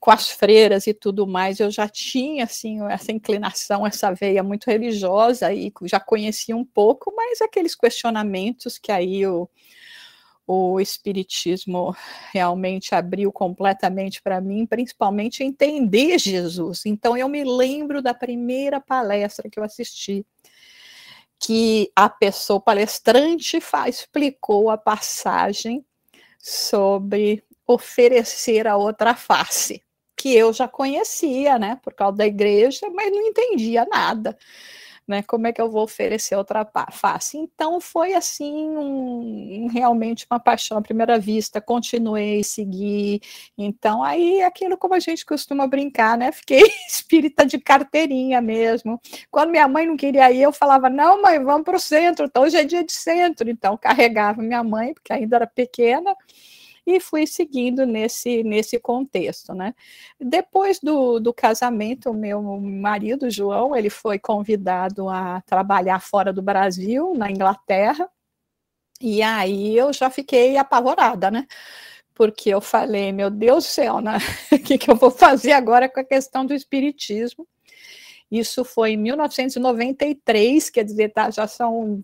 com 0.00 0.10
as 0.10 0.30
freiras 0.30 0.86
e 0.86 0.94
tudo 0.94 1.26
mais, 1.26 1.60
eu 1.60 1.70
já 1.70 1.86
tinha 1.88 2.44
assim 2.44 2.82
essa 2.88 3.12
inclinação, 3.12 3.86
essa 3.86 4.12
veia 4.12 4.42
muito 4.42 4.66
religiosa 4.66 5.52
e 5.52 5.72
já 5.84 6.00
conhecia 6.00 6.56
um 6.56 6.64
pouco, 6.64 7.12
mas 7.14 7.42
aqueles 7.42 7.74
questionamentos 7.74 8.78
que 8.78 8.90
aí 8.90 9.26
o, 9.26 9.48
o 10.46 10.80
Espiritismo 10.80 11.94
realmente 12.32 12.94
abriu 12.94 13.30
completamente 13.30 14.22
para 14.22 14.40
mim, 14.40 14.64
principalmente 14.64 15.44
entender 15.44 16.18
Jesus. 16.18 16.86
Então 16.86 17.14
eu 17.14 17.28
me 17.28 17.44
lembro 17.44 18.00
da 18.00 18.14
primeira 18.14 18.80
palestra 18.80 19.50
que 19.50 19.60
eu 19.60 19.64
assisti 19.64 20.24
que 21.38 21.90
a 21.94 22.08
pessoa 22.08 22.60
palestrante 22.60 23.60
faz, 23.60 24.00
explicou 24.00 24.70
a 24.70 24.76
passagem 24.76 25.84
sobre 26.38 27.44
oferecer 27.66 28.66
a 28.66 28.76
outra 28.76 29.14
face, 29.14 29.82
que 30.16 30.34
eu 30.34 30.52
já 30.52 30.66
conhecia, 30.66 31.58
né, 31.58 31.78
por 31.82 31.94
causa 31.94 32.16
da 32.16 32.26
igreja, 32.26 32.88
mas 32.92 33.12
não 33.12 33.20
entendia 33.20 33.84
nada 33.84 34.36
né? 35.08 35.22
Como 35.22 35.46
é 35.46 35.52
que 35.52 35.60
eu 35.60 35.70
vou 35.70 35.82
oferecer 35.84 36.36
outra 36.36 36.66
face? 36.92 37.38
Então 37.38 37.80
foi 37.80 38.14
assim 38.14 38.68
um, 38.76 39.66
realmente 39.72 40.26
uma 40.30 40.38
paixão 40.38 40.78
à 40.78 40.82
primeira 40.82 41.18
vista. 41.18 41.60
Continuei, 41.60 42.44
segui. 42.44 43.20
Então 43.56 44.02
aí 44.04 44.42
aquilo 44.42 44.76
como 44.76 44.94
a 44.94 45.00
gente 45.00 45.24
costuma 45.24 45.66
brincar, 45.66 46.18
né? 46.18 46.30
Fiquei 46.30 46.62
espírita 46.88 47.46
de 47.46 47.58
carteirinha 47.58 48.40
mesmo. 48.40 49.00
Quando 49.30 49.50
minha 49.50 49.66
mãe 49.66 49.86
não 49.86 49.96
queria 49.96 50.30
ir, 50.30 50.42
eu 50.42 50.52
falava: 50.52 50.90
não, 50.90 51.22
mãe, 51.22 51.42
vamos 51.42 51.64
para 51.64 51.76
o 51.76 51.80
centro. 51.80 52.26
Então 52.26 52.42
hoje 52.42 52.56
é 52.56 52.64
dia 52.64 52.84
de 52.84 52.92
centro. 52.92 53.48
Então 53.50 53.76
carregava 53.76 54.42
minha 54.42 54.62
mãe 54.62 54.92
porque 54.94 55.12
ainda 55.12 55.36
era 55.36 55.46
pequena 55.46 56.14
e 56.88 56.98
fui 57.00 57.26
seguindo 57.26 57.84
nesse, 57.84 58.42
nesse 58.42 58.78
contexto, 58.80 59.52
né? 59.54 59.74
Depois 60.18 60.80
do, 60.80 61.20
do 61.20 61.34
casamento, 61.34 62.14
meu 62.14 62.40
marido, 62.60 63.30
João, 63.30 63.76
ele 63.76 63.90
foi 63.90 64.18
convidado 64.18 65.06
a 65.10 65.42
trabalhar 65.42 66.00
fora 66.00 66.32
do 66.32 66.40
Brasil, 66.40 67.12
na 67.14 67.30
Inglaterra, 67.30 68.08
e 69.00 69.22
aí 69.22 69.76
eu 69.76 69.92
já 69.92 70.08
fiquei 70.08 70.56
apavorada, 70.56 71.30
né? 71.30 71.46
Porque 72.14 72.48
eu 72.50 72.60
falei, 72.60 73.12
meu 73.12 73.30
Deus 73.30 73.64
do 73.64 73.68
céu, 73.68 74.00
né? 74.00 74.16
o 74.50 74.58
que, 74.58 74.78
que 74.78 74.90
eu 74.90 74.96
vou 74.96 75.10
fazer 75.10 75.52
agora 75.52 75.90
com 75.90 76.00
a 76.00 76.04
questão 76.04 76.46
do 76.46 76.54
espiritismo? 76.54 77.46
Isso 78.30 78.64
foi 78.64 78.92
em 78.92 78.96
1993, 78.96 80.70
quer 80.70 80.84
dizer, 80.84 81.10
tá, 81.10 81.30
já 81.30 81.46
são 81.46 82.02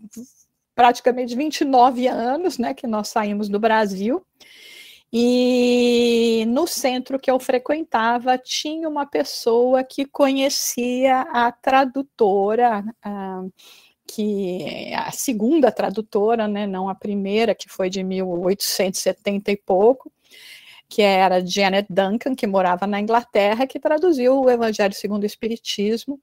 praticamente 0.74 1.34
29 1.34 2.06
anos, 2.06 2.58
né, 2.58 2.74
que 2.74 2.86
nós 2.86 3.08
saímos 3.08 3.48
do 3.48 3.58
Brasil. 3.58 4.24
E 5.16 6.44
no 6.48 6.66
centro 6.66 7.20
que 7.20 7.30
eu 7.30 7.38
frequentava 7.38 8.36
tinha 8.36 8.88
uma 8.88 9.06
pessoa 9.06 9.84
que 9.84 10.04
conhecia 10.04 11.20
a 11.32 11.52
tradutora, 11.52 12.84
a, 13.00 13.44
que 14.08 14.92
a 14.92 15.12
segunda 15.12 15.70
tradutora, 15.70 16.48
né, 16.48 16.66
não 16.66 16.88
a 16.88 16.96
primeira, 16.96 17.54
que 17.54 17.68
foi 17.68 17.88
de 17.88 18.02
1870 18.02 19.52
e 19.52 19.56
pouco, 19.56 20.10
que 20.88 21.00
era 21.00 21.46
Janet 21.46 21.86
Duncan, 21.88 22.34
que 22.34 22.46
morava 22.46 22.84
na 22.84 23.00
Inglaterra, 23.00 23.68
que 23.68 23.78
traduziu 23.78 24.40
o 24.40 24.50
Evangelho 24.50 24.94
segundo 24.94 25.22
o 25.22 25.26
Espiritismo 25.26 26.20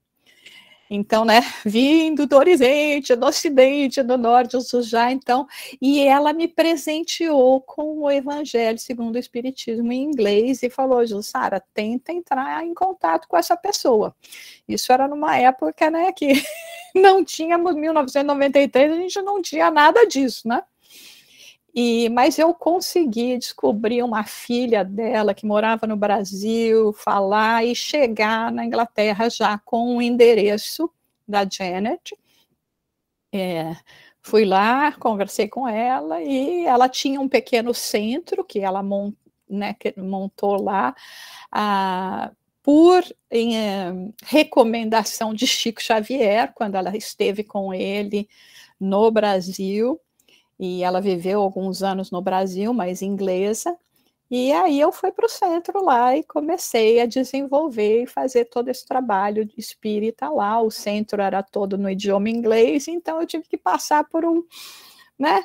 então, 0.93 1.23
né, 1.23 1.39
vindo 1.65 2.27
do 2.27 2.35
Oriente, 2.35 3.15
do 3.15 3.25
Ocidente, 3.25 4.03
do 4.03 4.17
Norte, 4.17 4.57
do 4.57 4.61
Sul 4.61 4.81
já, 4.81 5.09
então, 5.09 5.47
e 5.81 6.01
ela 6.01 6.33
me 6.33 6.49
presenteou 6.49 7.61
com 7.61 7.99
o 7.99 8.11
Evangelho 8.11 8.77
segundo 8.77 9.15
o 9.15 9.17
Espiritismo 9.17 9.89
em 9.93 10.03
inglês 10.03 10.61
e 10.63 10.69
falou, 10.69 11.05
Jussara, 11.07 11.63
tenta 11.73 12.11
entrar 12.11 12.65
em 12.65 12.73
contato 12.73 13.25
com 13.29 13.37
essa 13.37 13.55
pessoa. 13.55 14.13
Isso 14.67 14.91
era 14.91 15.07
numa 15.07 15.37
época, 15.37 15.89
né, 15.89 16.11
que 16.11 16.33
não 16.93 17.23
tínhamos, 17.23 17.73
1993, 17.73 18.91
a 18.91 18.95
gente 18.97 19.21
não 19.21 19.41
tinha 19.41 19.71
nada 19.71 20.05
disso, 20.05 20.45
né? 20.45 20.61
E, 21.73 22.09
mas 22.09 22.37
eu 22.37 22.53
consegui 22.53 23.37
descobrir 23.37 24.03
uma 24.03 24.23
filha 24.25 24.83
dela 24.83 25.33
que 25.33 25.45
morava 25.45 25.87
no 25.87 25.95
Brasil, 25.95 26.91
falar 26.93 27.65
e 27.65 27.73
chegar 27.73 28.51
na 28.51 28.65
Inglaterra 28.65 29.29
já 29.29 29.57
com 29.59 29.97
o 29.97 30.01
endereço 30.01 30.91
da 31.27 31.47
Janet. 31.49 32.17
É, 33.33 33.75
fui 34.21 34.43
lá, 34.45 34.91
conversei 34.93 35.47
com 35.47 35.67
ela 35.67 36.21
e 36.21 36.65
ela 36.65 36.89
tinha 36.89 37.19
um 37.21 37.29
pequeno 37.29 37.73
centro 37.73 38.43
que 38.43 38.59
ela 38.59 38.83
né, 39.49 39.73
que 39.75 39.93
montou 39.97 40.61
lá. 40.61 40.93
Ah, 41.51 42.31
por 42.63 43.03
em, 43.29 43.57
eh, 43.57 43.91
recomendação 44.23 45.33
de 45.33 45.47
Chico 45.47 45.81
Xavier, 45.81 46.53
quando 46.53 46.75
ela 46.75 46.95
esteve 46.95 47.43
com 47.43 47.73
ele 47.73 48.29
no 48.79 49.09
Brasil, 49.11 49.99
e 50.61 50.83
ela 50.83 51.01
viveu 51.01 51.41
alguns 51.41 51.81
anos 51.81 52.11
no 52.11 52.21
Brasil, 52.21 52.71
mas 52.71 53.01
inglesa. 53.01 53.75
E 54.29 54.51
aí 54.53 54.79
eu 54.79 54.91
fui 54.91 55.11
para 55.11 55.25
o 55.25 55.29
centro 55.29 55.83
lá 55.83 56.15
e 56.15 56.23
comecei 56.23 57.01
a 57.01 57.07
desenvolver 57.07 58.03
e 58.03 58.07
fazer 58.07 58.45
todo 58.45 58.69
esse 58.69 58.85
trabalho 58.85 59.43
de 59.43 59.55
espírita 59.57 60.29
lá. 60.29 60.61
O 60.61 60.69
centro 60.69 61.19
era 61.19 61.41
todo 61.41 61.79
no 61.79 61.89
idioma 61.89 62.29
inglês, 62.29 62.87
então 62.87 63.19
eu 63.19 63.25
tive 63.25 63.45
que 63.45 63.57
passar 63.57 64.03
por 64.07 64.23
um, 64.23 64.43
né, 65.17 65.43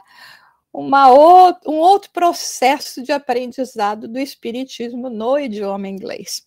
uma 0.73 1.11
ou, 1.11 1.57
um 1.67 1.79
outro 1.79 2.11
processo 2.13 3.03
de 3.03 3.11
aprendizado 3.11 4.07
do 4.07 4.19
espiritismo 4.19 5.09
no 5.09 5.39
idioma 5.39 5.89
inglês. 5.89 6.47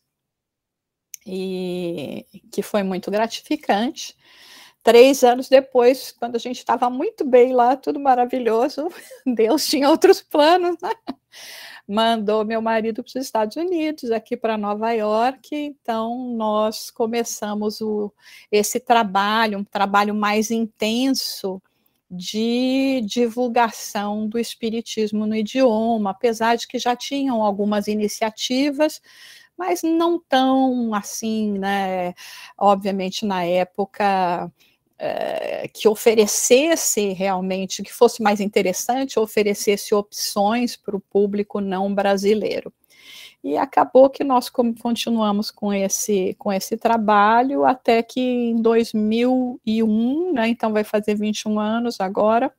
E 1.26 2.26
que 2.52 2.62
foi 2.62 2.84
muito 2.84 3.10
gratificante. 3.10 4.16
Três 4.90 5.24
anos 5.24 5.48
depois, 5.48 6.12
quando 6.12 6.36
a 6.36 6.40
gente 6.40 6.58
estava 6.58 6.90
muito 6.90 7.24
bem 7.24 7.54
lá, 7.54 7.76
tudo 7.76 8.00
maravilhoso, 8.00 8.88
Deus 9.24 9.68
tinha 9.68 9.88
outros 9.88 10.20
planos, 10.20 10.78
né? 10.82 10.90
Mandou 11.88 12.44
meu 12.44 12.60
marido 12.60 13.04
para 13.04 13.10
os 13.10 13.16
Estados 13.16 13.56
Unidos, 13.56 14.10
aqui 14.10 14.36
para 14.36 14.58
Nova 14.58 14.92
York, 14.92 15.56
então 15.56 16.34
nós 16.36 16.90
começamos 16.90 17.82
o, 17.82 18.12
esse 18.52 18.80
trabalho, 18.80 19.60
um 19.60 19.64
trabalho 19.64 20.16
mais 20.16 20.50
intenso 20.50 21.62
de 22.10 23.04
divulgação 23.06 24.28
do 24.28 24.40
espiritismo 24.40 25.28
no 25.28 25.36
idioma, 25.36 26.10
apesar 26.10 26.56
de 26.56 26.68
que 26.68 26.80
já 26.80 26.96
tinham 26.96 27.44
algumas 27.44 27.88
iniciativas, 27.88 29.00
mas 29.56 29.84
não 29.84 30.20
tão 30.20 30.96
assim, 30.96 31.60
né? 31.60 32.16
Obviamente, 32.58 33.24
na 33.24 33.44
época 33.44 34.52
é, 35.00 35.70
que 35.74 35.88
oferecesse 35.88 37.14
realmente, 37.14 37.82
que 37.82 37.94
fosse 37.94 38.22
mais 38.22 38.42
interessante, 38.42 39.18
oferecesse 39.18 39.96
opções 39.96 40.76
para 40.76 40.96
o 40.96 41.00
público 41.00 41.62
não 41.62 41.96
brasileiro. 41.96 42.74
E 43.42 43.58
acabou 43.58 44.10
que 44.10 44.22
nós 44.22 44.50
continuamos 44.50 45.50
com 45.50 45.74
esse, 45.74 46.36
com 46.38 46.52
esse 46.52 46.76
trabalho 46.76 47.64
até 47.64 48.04
que 48.04 48.20
em 48.20 48.62
2001, 48.62 50.34
né, 50.34 50.50
então 50.50 50.74
vai 50.74 50.84
fazer 50.84 51.16
21 51.16 51.58
anos 51.58 52.02
agora, 52.02 52.54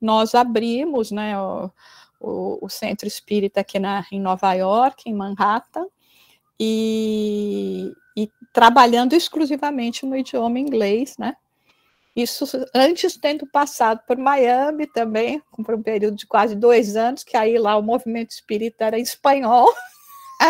nós 0.00 0.34
abrimos 0.34 1.10
né, 1.10 1.38
o, 1.38 1.70
o, 2.18 2.58
o 2.62 2.68
Centro 2.70 3.06
Espírita 3.06 3.60
aqui 3.60 3.78
na, 3.78 4.06
em 4.10 4.18
Nova 4.18 4.54
York, 4.54 5.08
em 5.08 5.14
Manhattan, 5.14 5.86
e, 6.58 7.92
e 8.16 8.30
trabalhando 8.54 9.12
exclusivamente 9.12 10.06
no 10.06 10.16
idioma 10.16 10.58
inglês, 10.58 11.16
né? 11.18 11.36
Isso 12.14 12.44
antes 12.74 13.16
tendo 13.16 13.46
passado 13.46 14.02
por 14.06 14.18
Miami 14.18 14.86
também, 14.86 15.42
por 15.64 15.74
um 15.74 15.82
período 15.82 16.16
de 16.16 16.26
quase 16.26 16.54
dois 16.54 16.94
anos, 16.94 17.24
que 17.24 17.36
aí 17.36 17.56
lá 17.56 17.76
o 17.76 17.82
movimento 17.82 18.30
espírita 18.30 18.84
era 18.84 18.98
em 18.98 19.02
espanhol. 19.02 19.72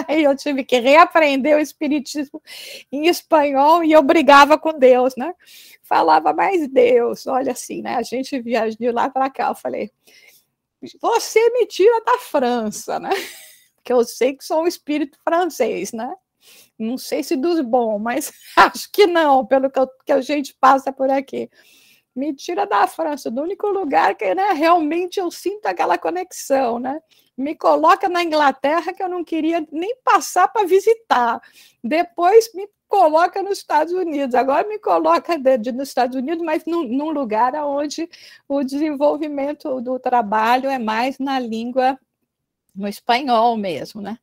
Aí 0.09 0.25
eu 0.25 0.35
tive 0.35 0.65
que 0.65 0.79
reaprender 0.79 1.55
o 1.55 1.61
espiritismo 1.61 2.43
em 2.91 3.09
espanhol 3.09 3.85
e 3.85 3.93
eu 3.93 4.03
brigava 4.03 4.57
com 4.57 4.73
Deus, 4.73 5.15
né? 5.17 5.35
Falava 5.83 6.33
mais 6.33 6.67
Deus, 6.67 7.27
olha 7.27 7.53
assim, 7.53 7.83
né? 7.83 7.97
A 7.97 8.03
gente 8.03 8.41
viajou 8.41 8.79
de 8.79 8.91
lá 8.91 9.11
para 9.11 9.29
cá. 9.29 9.49
Eu 9.49 9.55
falei, 9.55 9.91
você 10.99 11.51
me 11.51 11.67
tira 11.67 12.03
da 12.07 12.19
França, 12.21 12.99
né? 12.99 13.11
Porque 13.77 13.93
eu 13.93 14.03
sei 14.05 14.35
que 14.35 14.43
sou 14.43 14.63
um 14.63 14.67
espírito 14.67 15.19
francês, 15.23 15.93
né? 15.93 16.15
Não 16.83 16.99
sei 16.99 17.23
se 17.23 17.37
dos 17.37 17.61
bons, 17.61 17.99
mas 17.99 18.33
acho 18.57 18.91
que 18.93 19.07
não, 19.07 19.47
pelo 19.47 19.71
que, 19.71 19.79
eu, 19.79 19.89
que 20.05 20.13
a 20.13 20.21
gente 20.21 20.55
passa 20.55 20.93
por 20.93 21.11
aqui. 21.11 21.51
Me 22.15 22.35
tira 22.35 22.67
da 22.67 22.87
França, 22.87 23.31
do 23.31 23.43
único 23.43 23.69
lugar 23.69 24.15
que 24.15 24.35
né, 24.35 24.53
realmente 24.53 25.19
eu 25.19 25.31
sinto 25.31 25.67
aquela 25.67 25.97
conexão, 25.97 26.79
né? 26.79 27.01
Me 27.37 27.55
coloca 27.55 28.09
na 28.09 28.23
Inglaterra 28.23 28.93
que 28.93 29.03
eu 29.03 29.09
não 29.09 29.25
queria 29.25 29.67
nem 29.73 29.97
passar 30.05 30.49
para 30.49 30.67
visitar. 30.67 31.41
Depois 31.83 32.53
me 32.55 32.69
coloca 32.93 33.43
nos 33.43 33.57
Estados 33.57 33.95
Unidos. 33.95 34.35
Agora 34.35 34.69
me 34.69 34.79
coloca 34.79 35.39
de, 35.39 35.57
de, 35.57 35.73
nos 35.73 35.89
Estados 35.89 36.15
Unidos, 36.15 36.45
mas 36.45 36.67
num, 36.67 36.83
num 36.85 37.11
lugar 37.11 37.55
onde 37.65 38.07
o 38.47 38.63
desenvolvimento 38.63 39.81
do 39.81 39.99
trabalho 39.99 40.69
é 40.69 40.79
mais 40.79 41.19
na 41.19 41.39
língua, 41.39 41.99
no 42.75 42.87
espanhol 42.87 43.57
mesmo, 43.57 44.03
né? 44.03 44.19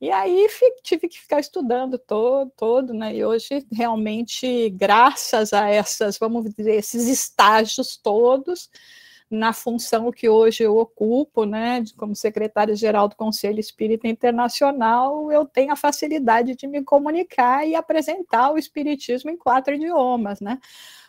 E 0.00 0.10
aí 0.10 0.46
tive 0.82 1.08
que 1.08 1.18
ficar 1.18 1.40
estudando 1.40 1.98
todo, 1.98 2.50
todo, 2.54 2.92
né? 2.92 3.14
E 3.16 3.24
hoje, 3.24 3.66
realmente, 3.72 4.68
graças 4.70 5.54
a 5.54 5.68
essas, 5.70 6.18
vamos 6.18 6.52
dizer, 6.54 6.74
esses 6.74 7.08
estágios 7.08 7.96
todos, 7.96 8.68
na 9.30 9.52
função 9.54 10.12
que 10.12 10.28
hoje 10.28 10.62
eu 10.62 10.76
ocupo, 10.76 11.44
né, 11.44 11.82
como 11.96 12.14
secretária-geral 12.14 13.08
do 13.08 13.16
Conselho 13.16 13.58
Espírita 13.58 14.06
Internacional, 14.06 15.32
eu 15.32 15.44
tenho 15.46 15.72
a 15.72 15.76
facilidade 15.76 16.54
de 16.54 16.66
me 16.66 16.84
comunicar 16.84 17.66
e 17.66 17.74
apresentar 17.74 18.52
o 18.52 18.58
espiritismo 18.58 19.30
em 19.30 19.36
quatro 19.36 19.74
idiomas, 19.74 20.40
né? 20.40 20.60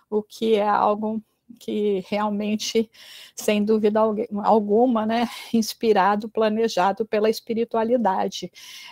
O 0.10 0.24
que 0.24 0.56
é 0.56 0.68
algo 0.68 1.22
que 1.60 2.04
realmente, 2.08 2.90
sem 3.36 3.64
dúvida 3.64 4.00
alguma, 4.44 5.06
né, 5.06 5.30
inspirado, 5.54 6.30
planejado 6.30 7.06
pela 7.06 7.30
espiritualidade. 7.30 8.52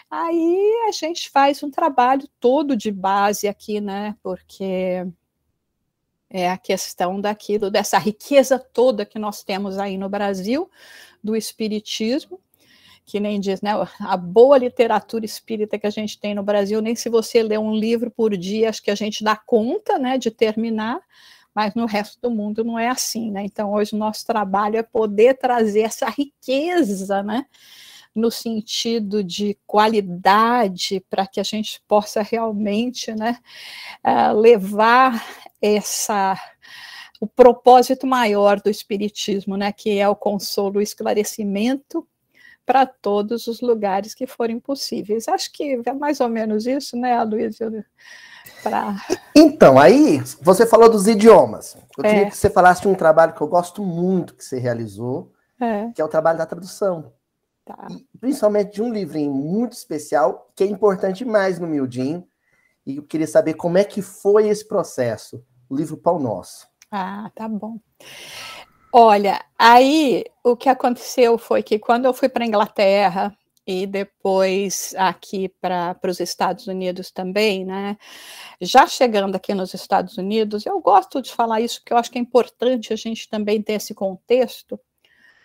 Aí 0.10 0.86
a 0.88 0.92
gente 0.92 1.30
faz 1.30 1.62
um 1.64 1.70
trabalho 1.70 2.28
todo 2.40 2.76
de 2.76 2.92
base 2.92 3.48
aqui, 3.48 3.82
né, 3.82 4.16
porque 4.24 5.06
é 6.30 6.50
a 6.50 6.58
questão 6.58 7.22
daquilo, 7.22 7.70
dessa 7.70 7.98
riqueza 7.98 8.58
toda 8.60 9.06
que 9.06 9.20
nós 9.20 9.44
temos 9.44 9.78
aí 9.78 9.98
no 9.98 10.10
Brasil, 10.10 10.70
do 11.24 11.36
espiritismo, 11.36 12.40
que 13.06 13.20
nem 13.20 13.40
diz, 13.40 13.62
né, 13.62 13.72
a 14.00 14.18
boa 14.18 14.58
literatura 14.58 15.26
espírita 15.26 15.78
que 15.78 15.86
a 15.86 15.92
gente 15.92 16.20
tem 16.20 16.34
no 16.34 16.42
Brasil, 16.42 16.82
nem 16.82 16.96
se 16.96 17.08
você 17.08 17.44
ler 17.44 17.60
um 17.60 17.74
livro 17.74 18.10
por 18.10 18.36
dia, 18.36 18.70
acho 18.70 18.82
que 18.82 18.90
a 18.90 18.96
gente 18.96 19.24
dá 19.24 19.36
conta, 19.36 20.00
né, 20.00 20.18
de 20.18 20.32
terminar, 20.32 21.00
mas 21.56 21.74
no 21.74 21.86
resto 21.86 22.20
do 22.22 22.30
mundo 22.30 22.64
não 22.64 22.78
é 22.78 22.90
assim, 22.90 23.32
né? 23.32 23.46
Então 23.46 23.72
hoje 23.72 23.96
o 23.96 23.98
nosso 23.98 24.26
trabalho 24.26 24.78
é 24.78 24.84
poder 24.84 25.38
trazer 25.38 25.82
essa 25.82 26.10
riqueza, 26.10 27.24
né? 27.24 27.46
No 28.14 28.30
sentido 28.30 29.24
de 29.24 29.58
qualidade, 29.66 31.04
para 31.10 31.26
que 31.26 31.40
a 31.40 31.44
gente 31.44 31.82
possa 31.88 32.22
realmente 32.22 33.14
né, 33.14 33.40
uh, 34.06 34.40
levar 34.40 35.24
essa 35.62 36.38
o 37.20 37.28
propósito 37.28 38.06
maior 38.06 38.60
do 38.60 38.70
Espiritismo, 38.70 39.58
né, 39.58 39.72
que 39.72 39.98
é 39.98 40.08
o 40.08 40.16
consolo, 40.16 40.80
o 40.80 40.82
esclarecimento 40.82 42.08
para 42.66 42.86
todos 42.86 43.48
os 43.48 43.62
lugares 43.62 44.14
que 44.14 44.28
forem 44.28 44.60
possíveis. 44.60 45.28
Acho 45.28 45.52
que 45.52 45.82
é 45.86 45.94
mais 45.94 46.20
ou 46.20 46.28
menos 46.28 46.66
isso, 46.66 46.98
né, 46.98 47.22
Luísa? 47.24 47.86
Pra... 48.64 48.96
Então, 49.36 49.80
aí 49.80 50.22
você 50.42 50.66
falou 50.66 50.90
dos 50.90 51.08
idiomas. 51.08 51.78
Eu 51.98 52.04
é. 52.04 52.10
queria 52.10 52.30
que 52.30 52.38
você 52.38 52.50
falasse 52.50 52.82
de 52.82 52.88
um 52.88 52.96
trabalho 52.96 53.34
que 53.34 53.42
eu 53.42 53.48
gosto 53.48 53.84
muito 53.84 54.36
que 54.36 54.44
você 54.44 54.58
realizou, 54.58 55.32
é. 55.60 55.92
que 55.92 56.02
é 56.02 56.06
o 56.06 56.10
trabalho 56.10 56.38
da 56.38 56.46
tradução. 56.46 57.14
Tá. 57.66 57.88
principalmente 58.22 58.76
de 58.76 58.84
um 58.84 58.94
livrinho 58.94 59.34
muito 59.34 59.74
especial, 59.74 60.52
que 60.56 60.64
é 60.64 60.68
importante 60.68 61.26
mais 61.26 61.58
no 61.58 61.66
Mildinho. 61.66 62.24
E 62.86 62.98
eu 62.98 63.04
queria 63.04 63.26
saber 63.26 63.56
como 63.56 63.80
é 63.80 63.84
que 63.84 64.04
foi 64.04 64.48
esse 64.48 64.68
processo, 64.68 65.44
o 65.68 65.76
livro 65.76 65.98
Pão 65.98 66.20
Nosso. 66.20 66.68
Ah, 66.92 67.32
tá 67.34 67.48
bom. 67.48 67.80
Olha, 68.94 69.44
aí 69.58 70.24
o 70.44 70.56
que 70.56 70.70
aconteceu 70.70 71.40
foi 71.40 71.64
que 71.64 71.80
quando 71.80 72.06
eu 72.06 72.14
fui 72.14 72.30
para 72.30 72.44
a 72.44 72.48
Inglaterra, 72.48 73.36
e 73.68 73.88
depois 73.88 74.94
aqui 74.96 75.50
para 75.50 75.98
os 76.08 76.20
Estados 76.20 76.68
Unidos 76.68 77.12
também, 77.12 77.66
né? 77.66 77.98
Já 78.62 78.86
chegando 78.86 79.36
aqui 79.36 79.54
nos 79.54 79.74
Estados 79.74 80.18
Unidos, 80.18 80.66
eu 80.66 80.80
gosto 80.80 81.22
de 81.22 81.32
falar 81.32 81.62
isso 81.62 81.80
porque 81.80 81.94
eu 81.94 81.98
acho 81.98 82.12
que 82.12 82.18
é 82.18 82.22
importante 82.22 82.94
a 82.94 82.96
gente 82.96 83.28
também 83.28 83.62
ter 83.62 83.74
esse 83.74 83.94
contexto. 83.94 84.80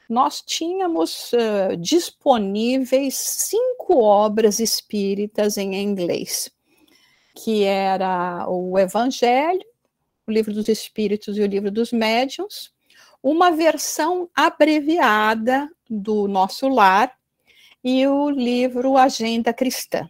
Nós 0.08 0.42
tínhamos 0.42 1.32
uh, 1.32 1.76
disponíveis 1.78 3.14
cinco 3.14 4.02
obras 4.02 4.58
espíritas 4.58 5.56
em 5.56 5.74
inglês, 5.74 6.50
que 7.34 7.64
era 7.64 8.44
o 8.48 8.78
Evangelho, 8.78 9.64
o 10.26 10.32
Livro 10.32 10.52
dos 10.52 10.68
Espíritos 10.68 11.38
e 11.38 11.40
o 11.40 11.46
Livro 11.46 11.70
dos 11.70 11.92
Médiuns, 11.92 12.72
uma 13.22 13.50
versão 13.50 14.28
abreviada 14.34 15.70
do 15.88 16.26
Nosso 16.26 16.68
Lar, 16.68 17.19
e 17.82 18.06
o 18.06 18.30
livro 18.30 18.96
Agenda 18.96 19.52
Cristã. 19.52 20.08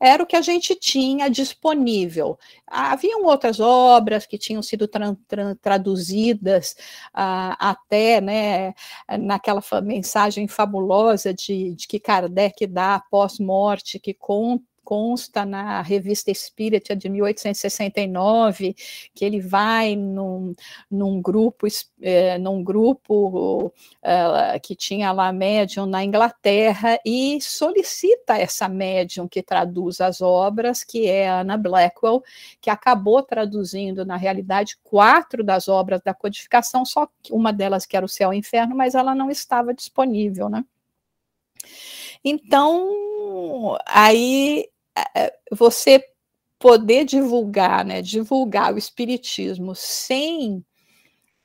Era 0.00 0.20
o 0.20 0.26
que 0.26 0.34
a 0.34 0.40
gente 0.40 0.74
tinha 0.74 1.30
disponível. 1.30 2.36
Haviam 2.66 3.24
outras 3.24 3.60
obras 3.60 4.26
que 4.26 4.36
tinham 4.36 4.60
sido 4.60 4.88
tra 4.88 5.16
tra 5.28 5.54
traduzidas 5.54 6.72
uh, 7.14 7.54
até 7.56 8.20
né, 8.20 8.74
naquela 9.20 9.62
mensagem 9.80 10.48
fabulosa 10.48 11.32
de, 11.32 11.76
de 11.76 11.86
que 11.86 12.00
Kardec 12.00 12.66
dá 12.66 13.00
pós-morte, 13.08 14.00
que 14.00 14.12
conta 14.12 14.71
consta 14.84 15.44
na 15.44 15.80
revista 15.82 16.30
Espírita 16.30 16.94
de 16.94 17.08
1869, 17.08 18.74
que 19.14 19.24
ele 19.24 19.40
vai 19.40 19.96
num, 19.96 20.54
num 20.90 21.20
grupo, 21.20 21.66
é, 22.00 22.38
num 22.38 22.62
grupo 22.62 23.72
é, 24.02 24.58
que 24.58 24.74
tinha 24.74 25.12
lá 25.12 25.32
médium 25.32 25.86
na 25.86 26.04
Inglaterra 26.04 26.98
e 27.04 27.40
solicita 27.40 28.36
essa 28.36 28.68
médium 28.68 29.28
que 29.28 29.42
traduz 29.42 30.00
as 30.00 30.20
obras, 30.20 30.84
que 30.84 31.06
é 31.06 31.28
a 31.28 31.40
Anna 31.40 31.56
Blackwell, 31.56 32.22
que 32.60 32.70
acabou 32.70 33.22
traduzindo, 33.22 34.04
na 34.04 34.16
realidade, 34.16 34.76
quatro 34.82 35.42
das 35.44 35.68
obras 35.68 36.00
da 36.02 36.14
codificação, 36.14 36.84
só 36.84 37.08
uma 37.30 37.52
delas 37.52 37.86
que 37.86 37.96
era 37.96 38.06
o 38.06 38.08
Céu 38.08 38.32
e 38.32 38.36
o 38.36 38.38
Inferno, 38.38 38.76
mas 38.76 38.94
ela 38.94 39.14
não 39.14 39.30
estava 39.30 39.72
disponível, 39.72 40.48
né? 40.48 40.64
Então, 42.24 43.76
aí 43.86 44.68
você 45.50 46.04
poder 46.58 47.04
divulgar, 47.04 47.84
né, 47.84 48.00
divulgar 48.02 48.72
o 48.74 48.78
espiritismo 48.78 49.74
sem 49.74 50.64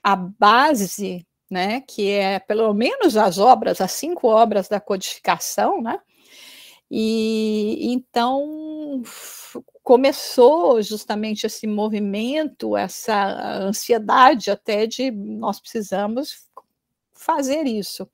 a 0.03 0.15
base, 0.15 1.25
né, 1.49 1.81
que 1.81 2.10
é 2.12 2.39
pelo 2.39 2.73
menos 2.73 3.17
as 3.17 3.38
obras, 3.38 3.81
as 3.81 3.91
cinco 3.93 4.27
obras 4.27 4.67
da 4.67 4.79
codificação, 4.79 5.81
né? 5.81 5.99
E 6.89 7.91
então 7.91 9.01
começou 9.83 10.81
justamente 10.81 11.45
esse 11.45 11.67
movimento, 11.67 12.77
essa 12.77 13.60
ansiedade 13.62 14.49
até 14.51 14.86
de 14.88 15.12
nós 15.12 15.60
precisamos 15.60 16.46
fazer 17.28 17.68
isso. 17.68 18.10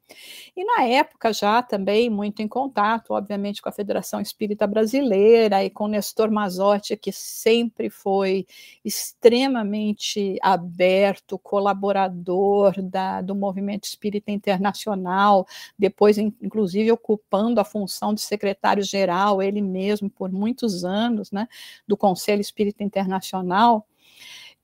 E 0.57 0.65
na 0.65 0.85
época 0.85 1.31
já 1.31 1.61
também 1.61 2.09
muito 2.09 2.41
em 2.41 2.47
contato, 2.47 3.13
obviamente, 3.13 3.61
com 3.61 3.69
a 3.69 3.71
Federação 3.71 4.19
Espírita 4.19 4.65
Brasileira 4.65 5.63
e 5.63 5.69
com 5.69 5.87
Nestor 5.87 6.31
Mazotti, 6.31 6.97
que 6.97 7.11
sempre 7.11 7.91
foi 7.91 8.47
extremamente 8.83 10.39
aberto, 10.41 11.37
colaborador 11.37 12.81
da, 12.81 13.21
do 13.21 13.35
movimento 13.35 13.83
espírita 13.83 14.31
internacional, 14.31 15.45
depois, 15.77 16.17
inclusive, 16.17 16.91
ocupando 16.91 17.61
a 17.61 17.63
função 17.65 18.15
de 18.15 18.21
secretário-geral, 18.21 19.43
ele 19.43 19.61
mesmo, 19.61 20.09
por 20.09 20.31
muitos 20.31 20.83
anos, 20.83 21.31
né, 21.31 21.47
do 21.87 21.95
Conselho 21.95 22.41
Espírita 22.41 22.83
Internacional. 22.83 23.85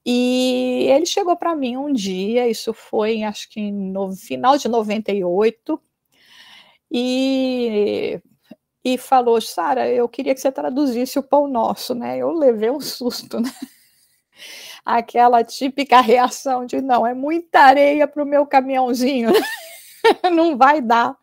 E 0.06 0.88
ele 0.90 1.06
chegou 1.06 1.36
para 1.36 1.56
mim 1.56 1.78
um 1.78 1.92
dia, 1.92 2.48
isso 2.48 2.74
foi, 2.74 3.24
acho 3.24 3.50
que 3.50 3.72
no 3.72 4.12
final 4.16 4.58
de 4.58 4.68
98, 4.68 5.80
e, 6.92 8.20
e 8.84 8.98
falou: 8.98 9.40
Sara, 9.42 9.88
eu 9.90 10.08
queria 10.10 10.34
que 10.34 10.42
você 10.42 10.52
traduzisse 10.52 11.20
o 11.20 11.24
Pão 11.24 11.48
Nosso, 11.48 11.94
né? 11.94 12.18
Eu 12.18 12.32
levei 12.32 12.70
um 12.70 12.82
susto, 12.82 13.40
né? 13.40 13.52
Aquela 14.86 15.44
típica 15.44 16.02
reação 16.02 16.66
de: 16.66 16.82
não, 16.82 17.06
é 17.06 17.14
muita 17.14 17.60
areia 17.60 18.08
para 18.08 18.24
o 18.24 18.26
meu 18.26 18.46
caminhãozinho, 18.46 19.32
não 20.32 20.58
vai 20.58 20.82
dar. 20.82 21.16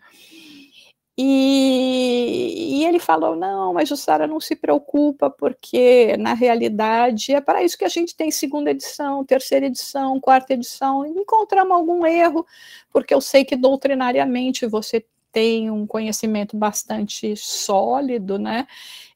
E, 1.19 2.81
e, 2.81 2.85
ele 2.85 2.99
falou: 2.99 3.35
não, 3.35 3.73
mas 3.73 3.89
Jussara 3.89 4.27
não 4.27 4.39
se 4.39 4.55
preocupa, 4.55 5.31
porque 5.31 6.17
na 6.19 6.35
realidade 6.35 7.33
é 7.33 7.41
para 7.41 7.63
isso 7.63 7.79
que 7.79 7.85
a 7.87 7.89
gente 7.89 8.15
tem 8.15 8.31
segunda 8.31 8.71
edição, 8.71 9.25
terceira 9.25 9.67
edição, 9.67 10.21
quarta 10.21 10.53
edição. 10.53 11.07
Encontramos 11.07 11.75
algum 11.75 12.05
erro, 12.05 12.47
porque 12.93 13.15
eu 13.15 13.21
sei 13.21 13.45
que 13.45 13.57
doutrinariamente 13.57 14.67
você 14.67 15.07
tem 15.33 15.71
um 15.71 15.87
conhecimento 15.87 16.57
bastante 16.57 17.37
sólido, 17.37 18.39
né? 18.39 18.67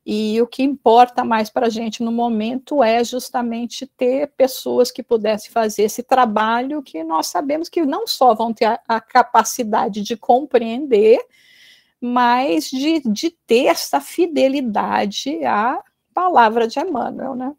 E 0.04 0.40
o 0.40 0.46
que 0.46 0.62
importa 0.62 1.24
mais 1.24 1.50
para 1.50 1.66
a 1.66 1.70
gente 1.70 2.02
no 2.02 2.10
momento 2.12 2.82
é 2.82 3.04
justamente 3.04 3.86
ter 3.86 4.28
pessoas 4.36 4.90
que 4.90 5.02
pudessem 5.02 5.50
fazer 5.50 5.84
esse 5.84 6.02
trabalho 6.02 6.82
que 6.82 7.04
nós 7.04 7.26
sabemos 7.26 7.68
que 7.68 7.84
não 7.84 8.06
só 8.06 8.34
vão 8.34 8.52
ter 8.52 8.64
a, 8.66 8.80
a 8.88 9.00
capacidade 9.00 10.02
de 10.02 10.16
compreender, 10.16 11.20
mas 12.00 12.70
de, 12.70 13.00
de 13.00 13.30
ter 13.46 13.66
essa 13.66 14.00
fidelidade 14.00 15.44
à 15.44 15.82
palavra 16.14 16.66
de 16.66 16.80
Emmanuel, 16.80 17.34
né? 17.34 17.54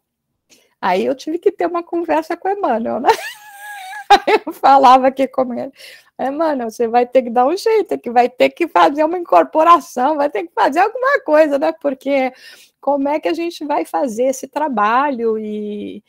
Aí 0.80 1.04
eu 1.06 1.14
tive 1.14 1.38
que 1.38 1.52
ter 1.52 1.66
uma 1.66 1.82
conversa 1.82 2.36
com 2.36 2.48
Emmanuel, 2.48 2.98
né? 3.00 3.10
eu 4.46 4.52
falava 4.52 5.06
aqui 5.06 5.28
com 5.28 5.54
ele, 5.54 5.72
Emmanuel, 6.18 6.70
você 6.70 6.88
vai 6.88 7.06
ter 7.06 7.22
que 7.22 7.30
dar 7.30 7.46
um 7.46 7.56
jeito, 7.56 7.98
que 7.98 8.10
vai 8.10 8.28
ter 8.28 8.50
que 8.50 8.68
fazer 8.68 9.04
uma 9.04 9.18
incorporação, 9.18 10.16
vai 10.16 10.28
ter 10.28 10.44
que 10.44 10.52
fazer 10.52 10.80
alguma 10.80 11.20
coisa, 11.20 11.58
né? 11.58 11.72
Porque 11.80 12.32
como 12.80 13.08
é 13.08 13.20
que 13.20 13.28
a 13.28 13.34
gente 13.34 13.64
vai 13.64 13.84
fazer 13.84 14.24
esse 14.24 14.48
trabalho 14.48 15.38
e, 15.38 16.02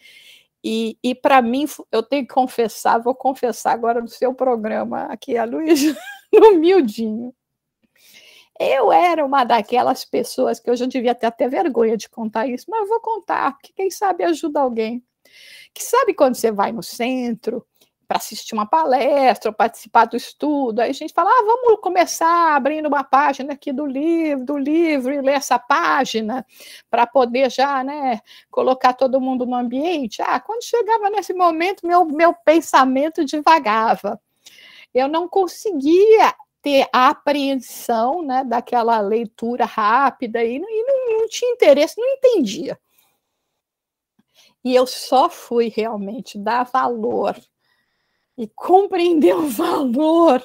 e, 0.64 0.98
e 1.04 1.16
para 1.16 1.42
mim, 1.42 1.66
eu 1.92 2.02
tenho 2.02 2.26
que 2.26 2.34
confessar, 2.34 2.98
vou 3.00 3.16
confessar 3.16 3.74
agora 3.74 4.02
no 4.02 4.08
seu 4.08 4.34
programa 4.34 5.04
aqui, 5.06 5.38
a 5.38 5.46
Luiz, 5.46 5.84
no. 6.34 7.34
Eu 8.60 8.92
era 8.92 9.26
uma 9.26 9.44
daquelas 9.44 10.06
pessoas 10.06 10.60
que 10.60 10.70
eu 10.70 10.76
já 10.76 10.86
devia 10.86 11.16
ter 11.16 11.26
até 11.28 11.48
vergonha 11.48 11.98
de 11.98 12.08
contar 12.10 12.48
isso, 12.48 12.66
mas 12.70 12.82
eu 12.82 12.88
vou 12.88 13.00
contar, 13.00 13.54
porque 13.54 13.74
quem 13.74 13.90
sabe 13.90 14.24
ajuda 14.24 14.62
alguém. 14.62 15.04
Que 15.74 15.84
sabe 15.84 16.14
quando 16.14 16.36
você 16.36 16.52
vai 16.52 16.72
no 16.72 16.84
centro 16.84 17.66
para 18.08 18.18
assistir 18.18 18.54
uma 18.54 18.66
palestra 18.68 19.50
ou 19.50 19.56
participar 19.56 20.06
do 20.06 20.16
estudo, 20.16 20.82
aí 20.82 20.92
a 20.92 20.94
gente 20.94 21.14
fala, 21.14 21.32
ah, 21.32 21.44
vamos 21.46 21.80
começar 21.82 22.56
abrindo 22.56 22.88
uma 22.88 23.04
página 23.04 23.54
aqui 23.54 23.72
do 23.74 23.86
livro, 23.86 24.46
do 24.46 24.58
livro 24.58 25.14
e 25.14 25.22
ler 25.22 25.34
essa 25.34 25.58
página 25.58 26.46
para 26.92 27.08
poder 27.08 27.50
já, 27.50 27.84
né, 27.84 28.20
colocar 28.52 28.94
todo 28.94 29.22
mundo 29.22 29.46
no 29.48 29.56
ambiente. 29.56 30.22
Ah, 30.22 30.40
quando 30.40 30.64
chegava 30.64 31.10
nesse 31.10 31.34
momento, 31.34 31.88
meu, 31.88 32.06
meu 32.06 32.34
pensamento 32.34 33.26
divagava. 33.26 34.22
Eu 34.94 35.08
não 35.08 35.28
conseguia 35.28 36.36
ter 36.64 36.88
a 36.94 37.10
apreensão 37.10 38.24
né, 38.24 38.44
daquela 38.46 39.00
leitura 39.02 39.66
rápida 39.66 40.42
e, 40.44 40.56
e 40.56 40.60
não, 40.60 41.20
não 41.20 41.28
tinha 41.28 41.52
interesse, 41.52 42.00
não 42.00 42.08
entendia. 42.08 42.80
E 44.64 44.74
eu 44.74 44.88
só 44.88 45.30
fui 45.30 45.68
realmente 45.68 46.40
dar 46.40 46.64
valor 46.64 47.38
e 48.38 48.48
compreender 48.48 49.36
o 49.36 49.50
valor 49.50 50.42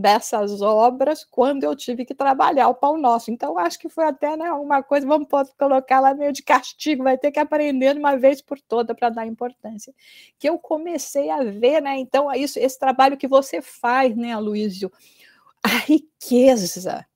dessas 0.00 0.60
obras 0.60 1.24
quando 1.24 1.64
eu 1.64 1.74
tive 1.74 2.04
que 2.04 2.14
trabalhar 2.14 2.68
o 2.68 2.74
pão 2.74 2.98
nosso. 2.98 3.30
Então, 3.30 3.58
acho 3.58 3.78
que 3.78 3.88
foi 3.88 4.04
até 4.04 4.36
né, 4.36 4.52
uma 4.52 4.82
coisa, 4.82 5.06
vamos 5.06 5.28
colocar 5.58 6.00
lá 6.00 6.14
meio 6.14 6.32
de 6.32 6.42
castigo, 6.42 7.02
vai 7.02 7.16
ter 7.16 7.32
que 7.32 7.38
aprender 7.38 7.94
de 7.94 7.98
uma 7.98 8.16
vez 8.16 8.42
por 8.42 8.60
toda 8.60 8.94
para 8.94 9.08
dar 9.08 9.26
importância. 9.26 9.94
Que 10.38 10.48
eu 10.48 10.58
comecei 10.58 11.30
a 11.30 11.42
ver, 11.42 11.80
né? 11.80 11.96
Então, 11.98 12.30
é 12.30 12.38
isso, 12.38 12.58
esse 12.58 12.78
trabalho 12.78 13.16
que 13.16 13.26
você 13.26 13.62
faz, 13.62 14.14
né, 14.16 14.32
Aloysio? 14.32 14.92
A 15.62 15.68
riqueza 15.68 17.06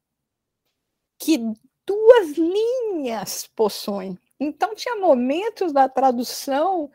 que 1.18 1.38
duas 1.86 2.36
linhas 2.36 3.46
possuem 3.54 4.18
então, 4.42 4.74
tinha 4.74 4.96
momentos 4.96 5.70
da 5.70 5.86
tradução 5.86 6.90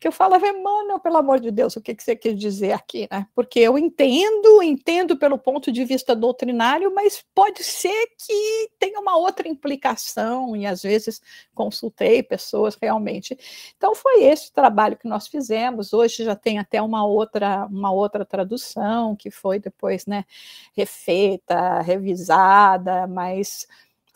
que 0.00 0.08
eu 0.08 0.10
falava, 0.10 0.48
Emmanuel, 0.48 0.98
pelo 0.98 1.16
amor 1.16 1.38
de 1.38 1.52
Deus, 1.52 1.76
o 1.76 1.80
que, 1.80 1.94
que 1.94 2.02
você 2.02 2.16
quer 2.16 2.34
dizer 2.34 2.72
aqui? 2.72 3.06
Né? 3.08 3.24
Porque 3.36 3.60
eu 3.60 3.78
entendo, 3.78 4.60
entendo 4.64 5.16
pelo 5.16 5.38
ponto 5.38 5.70
de 5.70 5.84
vista 5.84 6.16
doutrinário, 6.16 6.92
mas 6.92 7.24
pode 7.32 7.62
ser 7.62 8.08
que 8.18 8.68
tenha 8.80 8.98
uma 8.98 9.16
outra 9.16 9.48
implicação, 9.48 10.56
e 10.56 10.66
às 10.66 10.82
vezes 10.82 11.22
consultei 11.54 12.20
pessoas 12.20 12.76
realmente. 12.80 13.38
Então, 13.76 13.94
foi 13.94 14.24
esse 14.24 14.52
trabalho 14.52 14.96
que 14.96 15.08
nós 15.08 15.28
fizemos. 15.28 15.92
Hoje 15.92 16.24
já 16.24 16.34
tem 16.34 16.58
até 16.58 16.82
uma 16.82 17.06
outra, 17.06 17.66
uma 17.66 17.92
outra 17.92 18.24
tradução, 18.24 19.14
que 19.14 19.30
foi 19.30 19.60
depois 19.60 20.04
né, 20.04 20.24
refeita, 20.74 21.80
revisada, 21.80 23.06
mas 23.06 23.68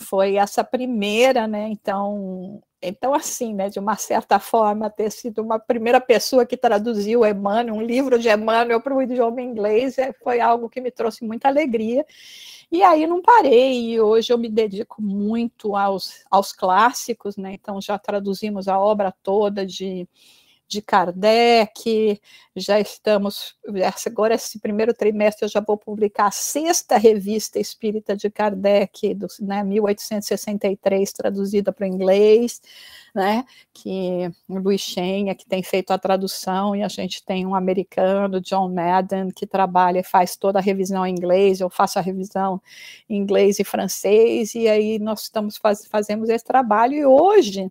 foi 0.02 0.36
essa 0.36 0.64
primeira, 0.64 1.46
né? 1.46 1.68
Então, 1.68 2.60
então, 2.82 3.14
assim, 3.14 3.54
né, 3.54 3.68
de 3.68 3.78
uma 3.78 3.96
certa 3.96 4.38
forma, 4.38 4.90
ter 4.90 5.10
sido 5.10 5.40
uma 5.40 5.58
primeira 5.58 6.00
pessoa 6.00 6.44
que 6.44 6.56
traduziu 6.56 7.24
Emmanuel, 7.24 7.76
um 7.76 7.82
livro 7.82 8.18
de 8.18 8.28
Emmanuel 8.28 8.80
para 8.80 8.94
o 8.94 9.00
idioma 9.00 9.40
inglês, 9.40 9.98
é, 9.98 10.12
foi 10.12 10.40
algo 10.40 10.68
que 10.68 10.80
me 10.80 10.90
trouxe 10.90 11.24
muita 11.24 11.48
alegria. 11.48 12.04
E 12.70 12.82
aí 12.82 13.06
não 13.06 13.22
parei, 13.22 13.92
e 13.92 14.00
hoje 14.00 14.32
eu 14.32 14.38
me 14.38 14.48
dedico 14.48 15.00
muito 15.00 15.76
aos, 15.76 16.24
aos 16.30 16.52
clássicos, 16.52 17.36
né? 17.36 17.52
Então, 17.52 17.80
já 17.80 17.98
traduzimos 17.98 18.66
a 18.66 18.78
obra 18.78 19.12
toda 19.22 19.64
de 19.64 20.08
de 20.72 20.80
Kardec, 20.80 22.20
já 22.56 22.80
estamos, 22.80 23.54
agora 24.06 24.34
esse 24.34 24.58
primeiro 24.58 24.94
trimestre 24.94 25.44
eu 25.44 25.48
já 25.48 25.60
vou 25.60 25.76
publicar 25.76 26.26
a 26.26 26.30
sexta 26.30 26.96
revista 26.96 27.58
espírita 27.58 28.16
de 28.16 28.30
Kardec, 28.30 29.14
do, 29.14 29.26
né, 29.40 29.62
1863, 29.62 31.12
traduzida 31.12 31.72
para 31.72 31.84
o 31.84 31.88
inglês, 31.88 32.62
né, 33.14 33.44
que 33.74 34.30
o 34.48 34.58
Luiz 34.58 34.80
Chenha, 34.80 35.34
que 35.34 35.46
tem 35.46 35.62
feito 35.62 35.90
a 35.90 35.98
tradução, 35.98 36.74
e 36.74 36.82
a 36.82 36.88
gente 36.88 37.22
tem 37.22 37.46
um 37.46 37.54
americano, 37.54 38.40
John 38.40 38.72
Madden, 38.72 39.28
que 39.30 39.46
trabalha 39.46 40.00
e 40.00 40.04
faz 40.04 40.36
toda 40.36 40.58
a 40.58 40.62
revisão 40.62 41.06
em 41.06 41.12
inglês, 41.12 41.60
eu 41.60 41.68
faço 41.68 41.98
a 41.98 42.02
revisão 42.02 42.60
em 43.08 43.16
inglês 43.18 43.58
e 43.58 43.64
francês, 43.64 44.54
e 44.54 44.68
aí 44.68 44.98
nós 44.98 45.22
estamos 45.24 45.58
faz, 45.58 45.86
fazemos 45.86 46.30
esse 46.30 46.44
trabalho, 46.44 46.94
e 46.94 47.04
hoje 47.04 47.70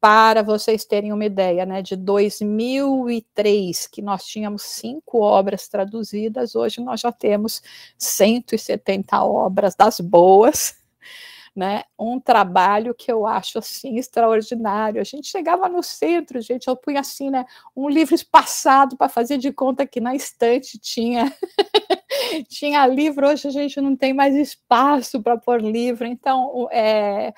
para 0.00 0.42
vocês 0.42 0.84
terem 0.84 1.12
uma 1.12 1.24
ideia, 1.24 1.64
né, 1.64 1.82
de 1.82 1.96
2003, 1.96 3.86
que 3.86 4.02
nós 4.02 4.24
tínhamos 4.24 4.62
cinco 4.62 5.20
obras 5.20 5.68
traduzidas, 5.68 6.54
hoje 6.54 6.80
nós 6.80 7.00
já 7.00 7.10
temos 7.10 7.62
170 7.98 9.22
obras 9.24 9.74
das 9.74 9.98
boas, 10.00 10.76
né? 11.56 11.84
Um 11.98 12.20
trabalho 12.20 12.94
que 12.94 13.10
eu 13.10 13.26
acho 13.26 13.58
assim 13.58 13.96
extraordinário. 13.96 15.00
A 15.00 15.04
gente 15.04 15.28
chegava 15.28 15.68
no 15.68 15.82
centro, 15.82 16.40
gente, 16.40 16.68
eu 16.68 16.76
punha 16.76 17.00
assim, 17.00 17.30
né, 17.30 17.46
um 17.74 17.88
livro 17.88 18.14
espaçado 18.14 18.96
para 18.96 19.08
fazer 19.08 19.38
de 19.38 19.52
conta 19.52 19.86
que 19.86 20.00
na 20.00 20.14
estante 20.14 20.78
tinha 20.78 21.32
tinha 22.48 22.86
livro. 22.86 23.26
Hoje 23.28 23.48
a 23.48 23.50
gente 23.50 23.80
não 23.80 23.96
tem 23.96 24.12
mais 24.12 24.36
espaço 24.36 25.22
para 25.22 25.38
pôr 25.38 25.62
livro, 25.62 26.06
então 26.06 26.68
é 26.70 27.32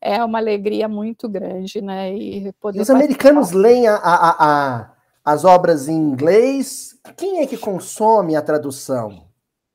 é 0.00 0.22
uma 0.24 0.38
alegria 0.38 0.88
muito 0.88 1.28
grande, 1.28 1.80
né? 1.80 2.14
E 2.14 2.52
poder 2.54 2.80
Os 2.80 2.90
americanos 2.90 3.50
leem 3.50 3.86
a, 3.86 3.96
a, 3.96 4.36
a, 4.38 4.92
as 5.24 5.44
obras 5.44 5.88
em 5.88 5.96
inglês. 5.96 6.96
Quem 7.16 7.40
é 7.40 7.46
que 7.46 7.56
consome 7.56 8.36
a 8.36 8.42
tradução? 8.42 9.26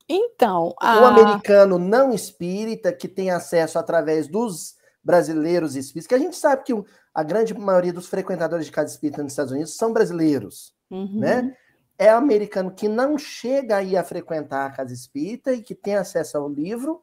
Então, 0.08 0.74
a... 0.80 1.02
o 1.02 1.06
americano 1.06 1.78
não 1.78 2.14
espírita 2.14 2.92
que 2.92 3.08
tem 3.08 3.32
acesso 3.32 3.80
através 3.80 4.28
dos 4.28 4.76
brasileiros 5.04 5.76
espíritas, 5.76 6.08
que 6.08 6.16
a 6.16 6.20
gente 6.20 6.36
sabe 6.36 6.64
que 6.64 6.74
a 7.14 7.24
grande 7.24 7.54
maioria 7.54 7.92
dos 7.92 8.08
frequentadores 8.08 8.66
de 8.66 8.72
casa 8.72 8.92
espírita 8.92 9.22
nos 9.22 9.34
Estados 9.34 9.52
Unidos 9.52 9.76
são 9.76 9.92
brasileiros, 9.92 10.74
uhum. 10.90 11.20
né? 11.20 11.54
é 11.98 12.10
americano 12.10 12.72
que 12.72 12.88
não 12.88 13.18
chega 13.18 13.78
aí 13.78 13.96
a 13.96 14.04
frequentar 14.04 14.66
a 14.66 14.72
casa 14.72 14.94
espírita 14.94 15.54
e 15.54 15.62
que 15.62 15.76
tem 15.76 15.96
acesso 15.96 16.38
ao 16.38 16.50
livro, 16.50 17.02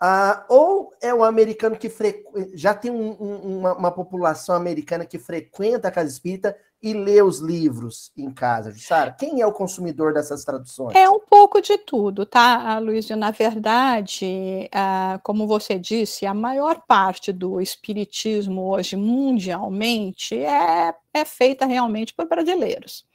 ah, 0.00 0.44
ou 0.48 0.92
é 1.00 1.14
um 1.14 1.22
americano 1.22 1.76
que 1.76 1.88
frequ... 1.88 2.50
já 2.54 2.74
tem 2.74 2.90
um, 2.90 3.16
um, 3.20 3.58
uma, 3.58 3.74
uma, 3.74 3.90
população 3.90 4.54
americana 4.54 5.06
que 5.06 5.18
frequenta 5.18 5.88
a 5.88 5.90
casa 5.90 6.10
espírita 6.10 6.56
e 6.82 6.92
lê 6.92 7.22
os 7.22 7.38
livros 7.38 8.12
em 8.16 8.30
casa, 8.30 8.74
Sara? 8.76 9.12
Quem 9.12 9.40
é 9.40 9.46
o 9.46 9.52
consumidor 9.52 10.12
dessas 10.12 10.44
traduções? 10.44 10.94
É 10.94 11.08
um 11.08 11.20
pouco 11.20 11.62
de 11.62 11.78
tudo, 11.78 12.26
tá, 12.26 12.78
Luiz? 12.78 13.08
Na 13.10 13.30
verdade, 13.30 14.68
ah, 14.72 15.18
como 15.22 15.46
você 15.46 15.78
disse, 15.78 16.26
a 16.26 16.34
maior 16.34 16.82
parte 16.86 17.32
do 17.32 17.60
espiritismo 17.60 18.68
hoje 18.68 18.96
mundialmente 18.96 20.36
é, 20.36 20.94
é 21.14 21.24
feita 21.24 21.64
realmente 21.64 22.12
por 22.12 22.28
brasileiros, 22.28 23.06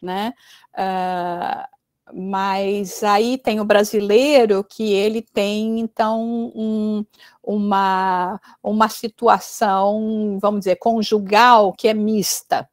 né? 0.00 0.32
Uh, 0.72 1.81
mas 2.14 3.02
aí 3.02 3.38
tem 3.38 3.60
o 3.60 3.64
brasileiro 3.64 4.64
que 4.64 4.92
ele 4.92 5.22
tem 5.22 5.80
então 5.80 6.52
um, 6.54 7.04
uma, 7.42 8.40
uma 8.62 8.88
situação, 8.88 10.38
vamos 10.40 10.60
dizer, 10.60 10.76
conjugal 10.76 11.72
que 11.72 11.88
é 11.88 11.94
mista 11.94 12.68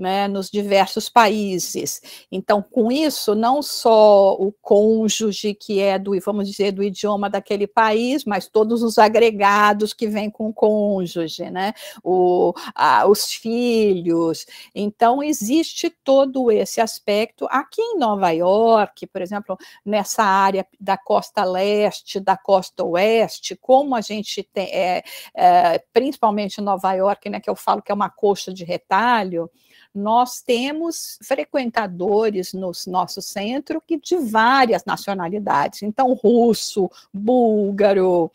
né, 0.00 0.26
nos 0.26 0.50
diversos 0.50 1.08
países. 1.08 2.00
Então, 2.32 2.62
com 2.62 2.90
isso, 2.90 3.34
não 3.34 3.62
só 3.62 4.34
o 4.34 4.50
cônjuge 4.62 5.54
que 5.54 5.78
é 5.80 5.98
do, 5.98 6.18
vamos 6.24 6.48
dizer, 6.48 6.72
do 6.72 6.82
idioma 6.82 7.28
daquele 7.28 7.66
país, 7.66 8.24
mas 8.24 8.48
todos 8.48 8.82
os 8.82 8.98
agregados 8.98 9.92
que 9.92 10.08
vêm 10.08 10.30
com 10.30 10.48
o 10.48 10.54
cônjuge, 10.54 11.50
né, 11.50 11.74
o, 12.02 12.54
a, 12.74 13.06
os 13.06 13.32
filhos. 13.32 14.46
Então, 14.74 15.22
existe 15.22 15.90
todo 16.02 16.50
esse 16.50 16.80
aspecto. 16.80 17.46
Aqui 17.50 17.82
em 17.82 17.98
Nova 17.98 18.30
York, 18.30 19.06
por 19.06 19.20
exemplo, 19.20 19.58
nessa 19.84 20.22
área 20.22 20.66
da 20.80 20.96
costa 20.96 21.44
leste, 21.44 22.18
da 22.18 22.36
costa 22.36 22.82
oeste, 22.84 23.54
como 23.54 23.94
a 23.94 24.00
gente 24.00 24.42
tem, 24.42 24.68
é, 24.72 25.02
é, 25.34 25.78
principalmente 25.92 26.58
em 26.58 26.64
Nova 26.64 26.92
York, 26.94 27.28
né, 27.28 27.38
que 27.38 27.50
eu 27.50 27.56
falo 27.56 27.82
que 27.82 27.92
é 27.92 27.94
uma 27.94 28.08
coxa 28.08 28.52
de 28.52 28.64
retalho, 28.64 29.50
nós 29.94 30.40
temos 30.40 31.18
frequentadores 31.22 32.52
no 32.52 32.72
nosso 32.86 33.20
centro 33.20 33.82
que 33.84 33.98
de 33.98 34.16
várias 34.16 34.84
nacionalidades, 34.84 35.82
então 35.82 36.14
russo, 36.14 36.90
búlgaro, 37.12 38.30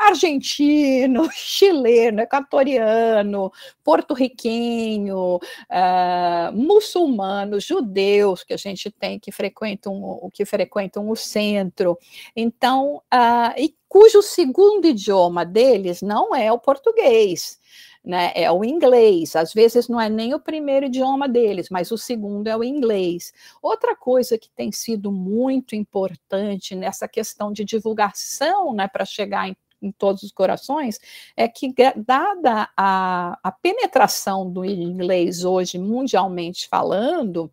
argentino, 0.00 1.28
chileno, 1.30 2.20
equatoriano, 2.22 3.52
porto-riquenho, 3.84 5.36
uh, 5.36 6.52
muçulmanos, 6.54 7.64
judeus 7.64 8.42
que 8.42 8.54
a 8.54 8.56
gente 8.56 8.90
tem 8.90 9.18
que 9.18 9.30
frequentam 9.30 10.30
que 10.32 10.44
frequentam 10.46 11.10
o 11.10 11.16
centro. 11.16 11.98
Então, 12.34 13.02
uh, 13.12 13.52
e 13.58 13.74
cujo 13.88 14.22
segundo 14.22 14.86
idioma 14.86 15.44
deles 15.44 16.00
não 16.00 16.34
é 16.34 16.50
o 16.50 16.58
português 16.58 17.58
né? 18.04 18.32
É 18.34 18.50
o 18.50 18.64
inglês. 18.64 19.36
Às 19.36 19.52
vezes 19.52 19.88
não 19.88 20.00
é 20.00 20.08
nem 20.08 20.34
o 20.34 20.40
primeiro 20.40 20.86
idioma 20.86 21.28
deles, 21.28 21.68
mas 21.70 21.90
o 21.90 21.98
segundo 21.98 22.46
é 22.48 22.56
o 22.56 22.64
inglês. 22.64 23.32
Outra 23.62 23.94
coisa 23.96 24.38
que 24.38 24.50
tem 24.50 24.72
sido 24.72 25.12
muito 25.12 25.74
importante 25.76 26.74
nessa 26.74 27.06
questão 27.08 27.52
de 27.52 27.64
divulgação, 27.64 28.72
né, 28.74 28.88
para 28.88 29.04
chegar 29.04 29.48
em 29.48 29.56
em 29.82 29.90
todos 29.92 30.22
os 30.22 30.30
corações, 30.32 30.98
é 31.36 31.48
que, 31.48 31.72
dada 31.96 32.68
a, 32.76 33.38
a 33.42 33.50
penetração 33.50 34.50
do 34.50 34.62
inglês 34.64 35.42
hoje, 35.44 35.78
mundialmente 35.78 36.68
falando, 36.68 37.50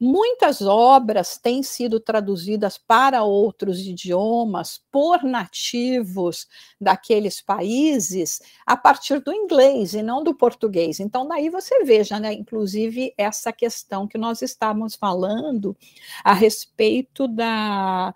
Muitas 0.00 0.62
obras 0.62 1.38
têm 1.38 1.62
sido 1.62 2.00
traduzidas 2.00 2.78
para 2.78 3.22
outros 3.22 3.80
idiomas 3.80 4.80
por 4.90 5.22
nativos 5.22 6.46
daqueles 6.80 7.40
países 7.40 8.40
a 8.66 8.76
partir 8.76 9.20
do 9.20 9.32
inglês 9.32 9.94
e 9.94 10.02
não 10.02 10.22
do 10.22 10.34
português. 10.34 11.00
Então, 11.00 11.26
daí 11.26 11.48
você 11.50 11.84
veja, 11.84 12.18
né, 12.18 12.32
inclusive, 12.32 13.12
essa 13.16 13.52
questão 13.52 14.06
que 14.06 14.18
nós 14.18 14.42
estávamos 14.42 14.94
falando 14.94 15.76
a 16.24 16.32
respeito 16.32 17.28
da 17.28 18.14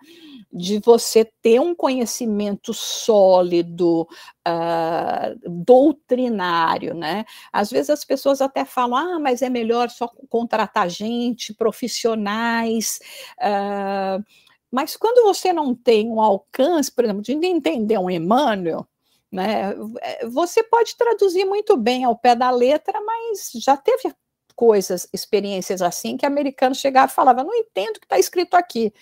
de 0.53 0.79
você 0.79 1.25
ter 1.43 1.61
um 1.61 1.75
conhecimento 1.75 2.73
sólido, 2.73 4.07
uh, 4.47 5.51
doutrinário, 5.65 6.95
né? 6.95 7.25
Às 7.53 7.71
vezes 7.71 7.91
as 7.91 8.05
pessoas 8.05 8.41
até 8.41 8.65
falam, 8.65 8.97
ah, 8.97 9.19
mas 9.19 9.43
é 9.43 9.51
melhor 9.51 9.91
só 9.91 10.09
contratar 10.29 10.89
gente, 10.89 11.53
profissionais. 11.53 13.01
Uh, 13.39 14.23
mas 14.71 14.97
quando 14.97 15.25
você 15.25 15.53
não 15.53 15.75
tem 15.75 16.09
um 16.09 16.21
alcance, 16.21 16.91
por 16.93 17.05
exemplo, 17.05 17.23
de 17.23 17.33
entender 17.33 17.99
um 17.99 18.11
Emmanuel, 18.11 18.87
né, 19.31 19.75
você 20.31 20.63
pode 20.63 20.97
traduzir 20.97 21.45
muito 21.45 21.77
bem 21.77 22.05
ao 22.05 22.17
pé 22.17 22.35
da 22.35 22.51
letra, 22.51 23.01
mas 23.01 23.51
já 23.55 23.77
teve 23.77 24.15
coisas, 24.57 25.07
experiências 25.13 25.83
assim, 25.83 26.17
que 26.17 26.25
americano 26.25 26.75
chegava 26.75 27.13
e 27.13 27.15
falava, 27.15 27.45
não 27.45 27.55
entendo 27.55 27.97
o 27.97 28.01
que 28.01 28.07
está 28.07 28.19
escrito 28.19 28.55
aqui. 28.55 28.93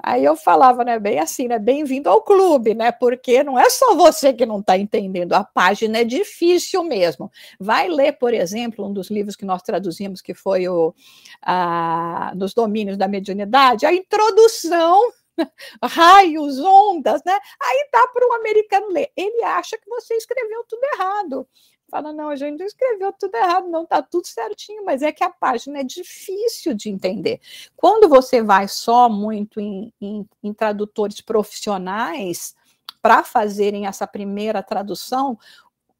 Aí 0.00 0.24
eu 0.24 0.36
falava, 0.36 0.84
né, 0.84 0.98
bem 0.98 1.18
assim, 1.18 1.48
né, 1.48 1.58
bem-vindo 1.58 2.08
ao 2.08 2.22
clube, 2.22 2.74
né, 2.74 2.92
porque 2.92 3.42
não 3.42 3.58
é 3.58 3.68
só 3.68 3.96
você 3.96 4.32
que 4.32 4.46
não 4.46 4.60
está 4.60 4.78
entendendo, 4.78 5.32
a 5.32 5.42
página 5.42 5.98
é 5.98 6.04
difícil 6.04 6.84
mesmo. 6.84 7.32
Vai 7.58 7.88
ler, 7.88 8.12
por 8.12 8.32
exemplo, 8.32 8.86
um 8.86 8.92
dos 8.92 9.10
livros 9.10 9.34
que 9.34 9.44
nós 9.44 9.62
traduzimos, 9.62 10.20
que 10.20 10.34
foi 10.34 10.68
o 10.68 10.94
a, 11.42 12.32
Nos 12.36 12.54
Domínios 12.54 12.96
da 12.96 13.08
Mediunidade, 13.08 13.86
a 13.86 13.92
introdução 13.92 15.00
raios, 15.82 16.60
ondas, 16.60 17.22
né? 17.24 17.36
Aí 17.60 17.88
dá 17.92 18.06
para 18.08 18.28
o 18.28 18.32
americano 18.34 18.88
ler. 18.90 19.10
Ele 19.16 19.42
acha 19.42 19.78
que 19.78 19.88
você 19.88 20.14
escreveu 20.14 20.64
tudo 20.68 20.82
errado 20.94 21.48
fala, 21.90 22.12
não, 22.12 22.28
a 22.28 22.36
gente 22.36 22.62
escreveu 22.62 23.12
tudo 23.12 23.34
errado, 23.34 23.68
não, 23.68 23.82
está 23.82 24.02
tudo 24.02 24.26
certinho, 24.26 24.84
mas 24.84 25.02
é 25.02 25.12
que 25.12 25.24
a 25.24 25.30
página 25.30 25.80
é 25.80 25.84
difícil 25.84 26.74
de 26.74 26.88
entender. 26.88 27.40
Quando 27.76 28.08
você 28.08 28.42
vai 28.42 28.68
só 28.68 29.08
muito 29.08 29.60
em, 29.60 29.92
em, 30.00 30.28
em 30.42 30.52
tradutores 30.52 31.20
profissionais 31.20 32.54
para 33.00 33.22
fazerem 33.24 33.86
essa 33.86 34.06
primeira 34.06 34.62
tradução, 34.62 35.38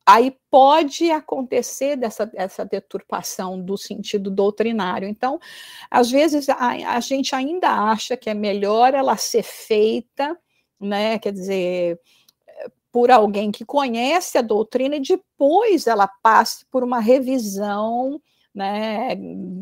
aí 0.09 0.35
pode 0.51 1.11
acontecer 1.11 1.97
dessa, 1.97 2.31
essa 2.35 2.65
deturpação 2.65 3.61
do 3.61 3.77
sentido 3.77 4.31
doutrinário. 4.31 5.07
Então, 5.07 5.39
às 5.91 6.11
vezes, 6.11 6.49
a, 6.49 6.95
a 6.95 7.01
gente 7.01 7.35
ainda 7.35 7.69
acha 7.69 8.17
que 8.17 8.31
é 8.31 8.35
melhor 8.35 8.95
ela 8.95 9.19
ser 9.19 9.43
feita, 9.43 10.35
né, 10.81 11.19
quer 11.19 11.33
dizer 11.33 12.01
por 12.93 13.11
alguém 13.11 13.51
que 13.51 13.65
conhece 13.65 14.39
a 14.39 14.43
doutrina 14.43 14.97
e 14.97 15.01
depois 15.01 15.87
ela 15.87 16.09
passe 16.23 16.65
por 16.71 16.83
uma 16.83 17.01
revisão 17.01 18.21
né, 18.55 19.15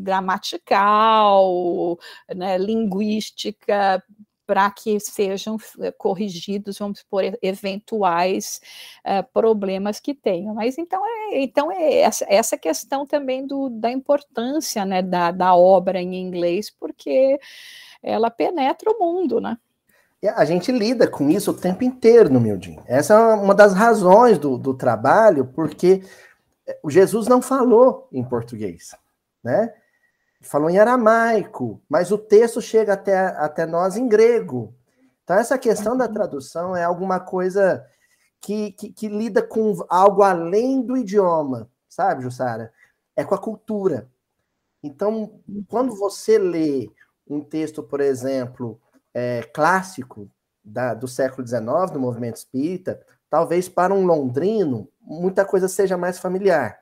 gramatical, 0.03 1.97
né, 2.35 2.57
linguística, 2.57 4.03
para 4.47 4.71
que 4.71 4.97
sejam 4.99 5.57
eh, 5.81 5.91
corrigidos, 5.91 6.79
vamos 6.79 7.03
por 7.03 7.21
eventuais 7.41 8.61
uh, 9.05 9.21
problemas 9.33 9.99
que 9.99 10.15
tenham. 10.15 10.55
Mas 10.55 10.77
então 10.77 11.05
é, 11.05 11.43
então 11.43 11.69
é 11.69 11.95
essa, 11.97 12.25
essa 12.29 12.57
questão 12.57 13.05
também 13.05 13.45
do, 13.45 13.69
da 13.69 13.91
importância 13.91 14.85
né, 14.85 15.01
da, 15.01 15.31
da 15.31 15.53
obra 15.53 16.01
em 16.01 16.15
inglês, 16.15 16.71
porque 16.71 17.37
ela 18.01 18.31
penetra 18.31 18.89
o 18.89 18.99
mundo, 18.99 19.41
né? 19.41 19.57
A 20.25 20.43
gente 20.45 20.71
lida 20.71 21.07
com 21.07 21.29
isso 21.29 21.51
o 21.51 21.57
tempo 21.57 21.83
inteiro 21.83 22.29
no 22.29 22.39
Mildinho. 22.39 22.83
Essa 22.87 23.13
é 23.13 23.17
uma 23.35 23.53
das 23.53 23.73
razões 23.73 24.39
do, 24.39 24.57
do 24.57 24.73
trabalho, 24.73 25.45
porque 25.45 26.01
é, 26.65 26.79
o 26.81 26.89
Jesus 26.89 27.27
não 27.27 27.41
falou 27.41 28.07
em 28.11 28.23
português, 28.23 28.95
né? 29.43 29.73
Falou 30.41 30.69
em 30.69 30.79
aramaico, 30.79 31.81
mas 31.89 32.11
o 32.11 32.17
texto 32.17 32.61
chega 32.61 32.93
até, 32.93 33.17
até 33.17 33.65
nós 33.65 33.95
em 33.95 34.07
grego. 34.07 34.73
Então, 35.23 35.35
essa 35.35 35.57
questão 35.57 35.95
da 35.95 36.07
tradução 36.07 36.75
é 36.75 36.83
alguma 36.83 37.19
coisa 37.19 37.85
que, 38.41 38.71
que, 38.71 38.91
que 38.91 39.07
lida 39.07 39.41
com 39.41 39.75
algo 39.89 40.23
além 40.23 40.81
do 40.81 40.95
idioma, 40.95 41.69
sabe, 41.89 42.23
Jussara? 42.23 42.71
É 43.15 43.23
com 43.23 43.35
a 43.35 43.39
cultura. 43.39 44.09
Então, 44.81 45.41
quando 45.67 45.95
você 45.95 46.37
lê 46.37 46.89
um 47.27 47.41
texto, 47.41 47.83
por 47.83 47.99
exemplo, 47.99 48.79
é, 49.17 49.41
clássico 49.41 50.29
da, 50.63 50.93
do 50.93 51.07
século 51.07 51.45
XIX, 51.45 51.91
do 51.91 51.99
movimento 51.99 52.35
espírita, 52.35 53.03
talvez 53.27 53.67
para 53.67 53.91
um 53.91 54.05
londrino 54.05 54.87
muita 55.01 55.43
coisa 55.43 55.67
seja 55.67 55.97
mais 55.97 56.19
familiar. 56.19 56.79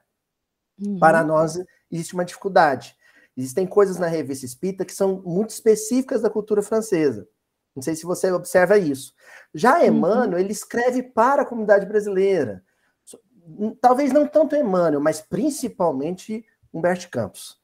Uhum. 0.77 0.99
Para 0.99 1.23
nós 1.23 1.57
existe 1.89 2.13
uma 2.13 2.25
dificuldade. 2.25 2.93
Existem 3.37 3.65
coisas 3.65 3.97
na 3.97 4.07
revista 4.07 4.45
espírita 4.45 4.83
que 4.83 4.93
são 4.93 5.21
muito 5.25 5.51
específicas 5.51 6.21
da 6.21 6.29
cultura 6.29 6.61
francesa. 6.61 7.25
Não 7.73 7.81
sei 7.81 7.95
se 7.95 8.05
você 8.05 8.29
observa 8.29 8.77
isso. 8.77 9.13
Já 9.53 9.79
uhum. 9.79 9.85
Emmanuel, 9.85 10.33
uhum. 10.33 10.39
ele 10.39 10.51
escreve 10.51 11.03
para 11.03 11.43
a 11.43 11.45
comunidade 11.45 11.85
brasileira. 11.85 12.61
Talvez 13.79 14.11
não 14.11 14.27
tanto 14.27 14.57
Emmanuel, 14.57 14.99
mas 14.99 15.21
principalmente 15.21 16.45
Humberto 16.73 17.09
Campos. 17.09 17.57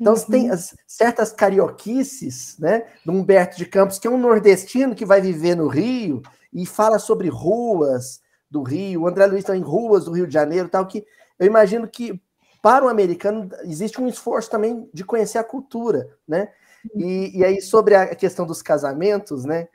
Então, 0.00 0.14
uhum. 0.14 0.26
tem 0.26 0.50
as, 0.50 0.74
certas 0.86 1.32
carioquices, 1.32 2.56
né? 2.58 2.86
Do 3.04 3.12
Humberto 3.12 3.56
de 3.56 3.66
Campos, 3.66 3.98
que 3.98 4.06
é 4.06 4.10
um 4.10 4.18
nordestino 4.18 4.94
que 4.94 5.06
vai 5.06 5.20
viver 5.20 5.54
no 5.54 5.68
Rio 5.68 6.22
e 6.52 6.66
fala 6.66 6.98
sobre 6.98 7.28
ruas 7.28 8.20
do 8.50 8.62
Rio. 8.62 9.02
O 9.02 9.08
André 9.08 9.26
Luiz 9.26 9.40
está 9.40 9.56
em 9.56 9.62
ruas 9.62 10.04
do 10.04 10.12
Rio 10.12 10.26
de 10.26 10.34
Janeiro, 10.34 10.68
tal, 10.68 10.86
que 10.86 11.06
eu 11.38 11.46
imagino 11.46 11.88
que 11.88 12.20
para 12.62 12.84
o 12.84 12.88
americano 12.88 13.48
existe 13.62 14.00
um 14.00 14.08
esforço 14.08 14.50
também 14.50 14.88
de 14.92 15.04
conhecer 15.04 15.38
a 15.38 15.44
cultura, 15.44 16.08
né? 16.26 16.52
E, 16.94 17.38
e 17.38 17.44
aí, 17.44 17.60
sobre 17.60 17.94
a 17.94 18.14
questão 18.14 18.46
dos 18.46 18.62
casamentos, 18.62 19.44
né? 19.44 19.68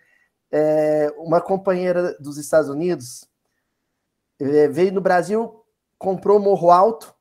É, 0.52 1.14
uma 1.18 1.40
companheira 1.40 2.16
dos 2.20 2.38
Estados 2.38 2.70
Unidos 2.70 3.28
é, 4.40 4.68
veio 4.68 4.92
no 4.92 5.02
Brasil, 5.02 5.64
comprou 5.98 6.40
Morro 6.40 6.72
Alto 6.72 7.14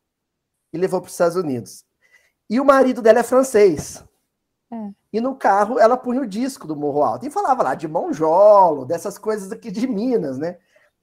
e 0.72 0.78
levou 0.78 1.00
para 1.00 1.08
os 1.08 1.12
Estados 1.12 1.36
Unidos. 1.36 1.84
E 2.48 2.60
o 2.60 2.64
marido 2.64 3.02
dela 3.02 3.20
é 3.20 3.22
francês. 3.22 4.04
É. 4.72 4.90
E 5.12 5.20
no 5.20 5.34
carro 5.34 5.78
ela 5.78 5.96
punha 5.96 6.20
o 6.20 6.26
disco 6.26 6.66
do 6.66 6.76
Morro 6.76 7.02
Alto 7.02 7.26
e 7.26 7.30
falava 7.30 7.62
lá 7.62 7.74
de 7.74 7.88
Monjolo, 7.88 8.84
dessas 8.84 9.16
coisas 9.16 9.50
aqui 9.50 9.70
de 9.70 9.86
Minas, 9.86 10.38
né? 10.38 10.58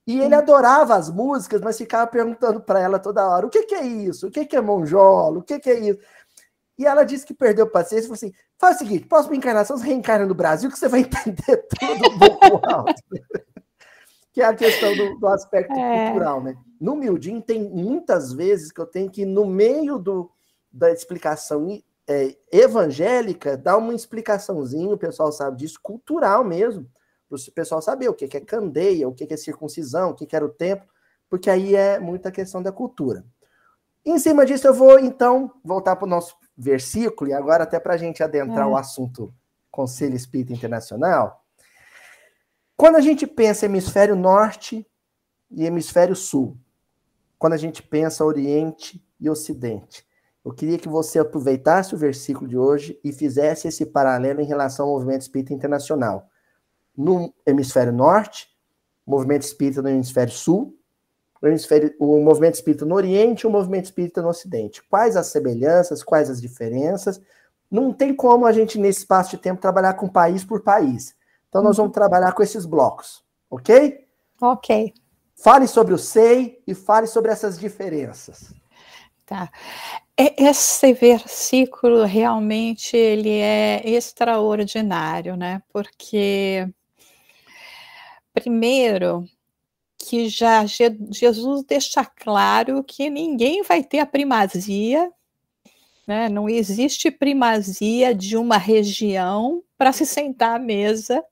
E 0.07 0.19
ele 0.19 0.35
adorava 0.35 0.95
as 0.95 1.09
músicas, 1.09 1.61
mas 1.61 1.77
ficava 1.77 2.05
perguntando 2.05 2.61
para 2.61 2.79
ela 2.79 2.99
toda 2.99 3.27
hora: 3.27 3.47
o 3.47 3.49
que, 3.49 3.63
que 3.63 3.75
é 3.75 3.83
isso? 3.83 4.27
O 4.27 4.31
que, 4.31 4.45
que 4.45 4.55
é 4.55 4.61
Monjolo? 4.61 5.39
O 5.39 5.43
que, 5.43 5.59
que 5.59 5.69
é 5.69 5.79
isso? 5.79 5.99
E 6.77 6.85
ela 6.85 7.03
disse 7.03 7.25
que 7.25 7.33
perdeu 7.33 7.67
paciência 7.67 8.05
e 8.05 8.07
falou 8.07 8.15
assim: 8.15 8.33
faz 8.59 8.75
o 8.75 8.79
seguinte, 8.79 9.07
próxima 9.07 9.35
encarnação, 9.35 9.77
você 9.77 9.85
reencarna 9.85 10.25
no 10.25 10.35
Brasil, 10.35 10.69
que 10.69 10.77
você 10.77 10.87
vai 10.87 10.99
entender 11.25 11.67
tudo 11.67 12.09
do 12.09 12.19
Morro 12.19 12.61
Alto. 12.65 12.93
que 14.31 14.41
é 14.41 14.45
a 14.45 14.53
questão 14.53 14.95
do, 14.95 15.17
do 15.17 15.27
aspecto 15.27 15.73
é. 15.73 16.05
cultural, 16.05 16.43
né? 16.43 16.55
No 16.79 16.95
Mildin 16.95 17.39
tem 17.39 17.63
muitas 17.63 18.33
vezes 18.33 18.71
que 18.71 18.81
eu 18.81 18.85
tenho 18.85 19.09
que, 19.09 19.25
no 19.25 19.45
meio 19.45 19.97
do, 19.97 20.29
da 20.75 20.91
explicação 20.91 21.81
é, 22.05 22.35
evangélica, 22.51 23.55
dar 23.55 23.77
uma 23.77 23.93
explicaçãozinha, 23.93 24.93
o 24.93 24.97
pessoal 24.97 25.31
sabe 25.31 25.57
disso, 25.57 25.79
cultural 25.81 26.43
mesmo, 26.43 26.85
para 27.29 27.37
o 27.37 27.51
pessoal 27.53 27.81
saber 27.81 28.09
o 28.09 28.13
que 28.13 28.25
é 28.25 28.41
candeia, 28.41 29.07
o 29.07 29.13
que 29.13 29.33
é 29.33 29.37
circuncisão, 29.37 30.09
o 30.09 30.13
que 30.13 30.35
era 30.35 30.45
o 30.45 30.49
templo, 30.49 30.87
porque 31.29 31.49
aí 31.49 31.75
é 31.75 31.97
muita 31.97 32.29
questão 32.29 32.61
da 32.61 32.73
cultura. 32.73 33.25
Em 34.05 34.19
cima 34.19 34.45
disso, 34.45 34.67
eu 34.67 34.73
vou 34.73 34.99
então 34.99 35.51
voltar 35.63 35.95
para 35.95 36.05
o 36.05 36.09
nosso 36.09 36.35
versículo, 36.57 37.29
e 37.29 37.33
agora 37.33 37.63
até 37.63 37.79
para 37.79 37.93
a 37.93 37.97
gente 37.97 38.21
adentrar 38.21 38.67
é. 38.67 38.69
o 38.69 38.75
assunto 38.75 39.33
Conselho 39.71 40.15
Espírita 40.15 40.51
Internacional. 40.51 41.41
Quando 42.75 42.97
a 42.97 43.01
gente 43.01 43.25
pensa 43.25 43.65
hemisfério 43.65 44.15
norte 44.15 44.85
e 45.49 45.65
hemisfério 45.65 46.15
sul, 46.15 46.57
quando 47.39 47.53
a 47.53 47.57
gente 47.57 47.81
pensa 47.81 48.25
Oriente 48.25 49.01
e 49.19 49.29
Ocidente, 49.29 50.05
eu 50.45 50.53
queria 50.53 50.77
que 50.77 50.87
você 50.87 51.17
aproveitasse 51.17 51.95
o 51.95 51.97
versículo 51.97 52.47
de 52.47 52.57
hoje 52.57 52.99
e 53.03 53.11
fizesse 53.11 53.67
esse 53.67 53.85
paralelo 53.85 54.41
em 54.41 54.45
relação 54.45 54.85
ao 54.85 54.93
movimento 54.93 55.21
espírita 55.21 55.53
internacional 55.53 56.29
no 56.95 57.33
hemisfério 57.45 57.91
norte, 57.91 58.47
movimento 59.05 59.41
espírita 59.41 59.81
no 59.81 59.89
hemisfério 59.89 60.31
sul, 60.31 60.77
o, 61.41 61.47
hemisfério, 61.47 61.93
o 61.99 62.19
movimento 62.21 62.55
espírita 62.55 62.85
no 62.85 62.95
oriente 62.95 63.41
e 63.41 63.47
o 63.47 63.51
movimento 63.51 63.85
espírita 63.85 64.21
no 64.21 64.29
ocidente. 64.29 64.81
Quais 64.83 65.17
as 65.17 65.27
semelhanças, 65.27 66.03
quais 66.03 66.29
as 66.29 66.39
diferenças? 66.39 67.21
Não 67.69 67.91
tem 67.91 68.15
como 68.15 68.45
a 68.45 68.51
gente, 68.51 68.79
nesse 68.79 68.99
espaço 68.99 69.31
de 69.31 69.37
tempo, 69.37 69.61
trabalhar 69.61 69.95
com 69.95 70.07
país 70.07 70.45
por 70.45 70.61
país. 70.61 71.15
Então, 71.49 71.61
nós 71.61 71.77
vamos 71.77 71.93
trabalhar 71.93 72.33
com 72.33 72.43
esses 72.43 72.65
blocos, 72.65 73.23
ok? 73.49 74.05
Ok. 74.41 74.93
Fale 75.35 75.67
sobre 75.67 75.93
o 75.93 75.97
SEI 75.97 76.61
e 76.65 76.73
fale 76.73 77.07
sobre 77.07 77.31
essas 77.31 77.59
diferenças. 77.59 78.53
Tá. 79.25 79.49
Esse 80.17 80.93
versículo 80.93 82.05
realmente 82.05 82.95
ele 82.95 83.37
é 83.37 83.81
extraordinário, 83.85 85.35
né? 85.35 85.61
Porque 85.73 86.67
Primeiro, 88.35 89.25
que 89.97 90.27
já 90.27 90.65
Jesus 90.65 91.63
deixa 91.63 92.03
claro 92.03 92.83
que 92.83 93.09
ninguém 93.09 93.63
vai 93.63 93.81
ter 93.81 93.99
a 93.99 94.05
primazia, 94.05 95.09
né? 96.05 96.27
não 96.27 96.49
existe 96.49 97.09
primazia 97.09 98.13
de 98.13 98.35
uma 98.35 98.57
região 98.57 99.63
para 99.77 99.93
se 99.93 100.05
sentar 100.05 100.57
à 100.57 100.59
mesa 100.59 101.23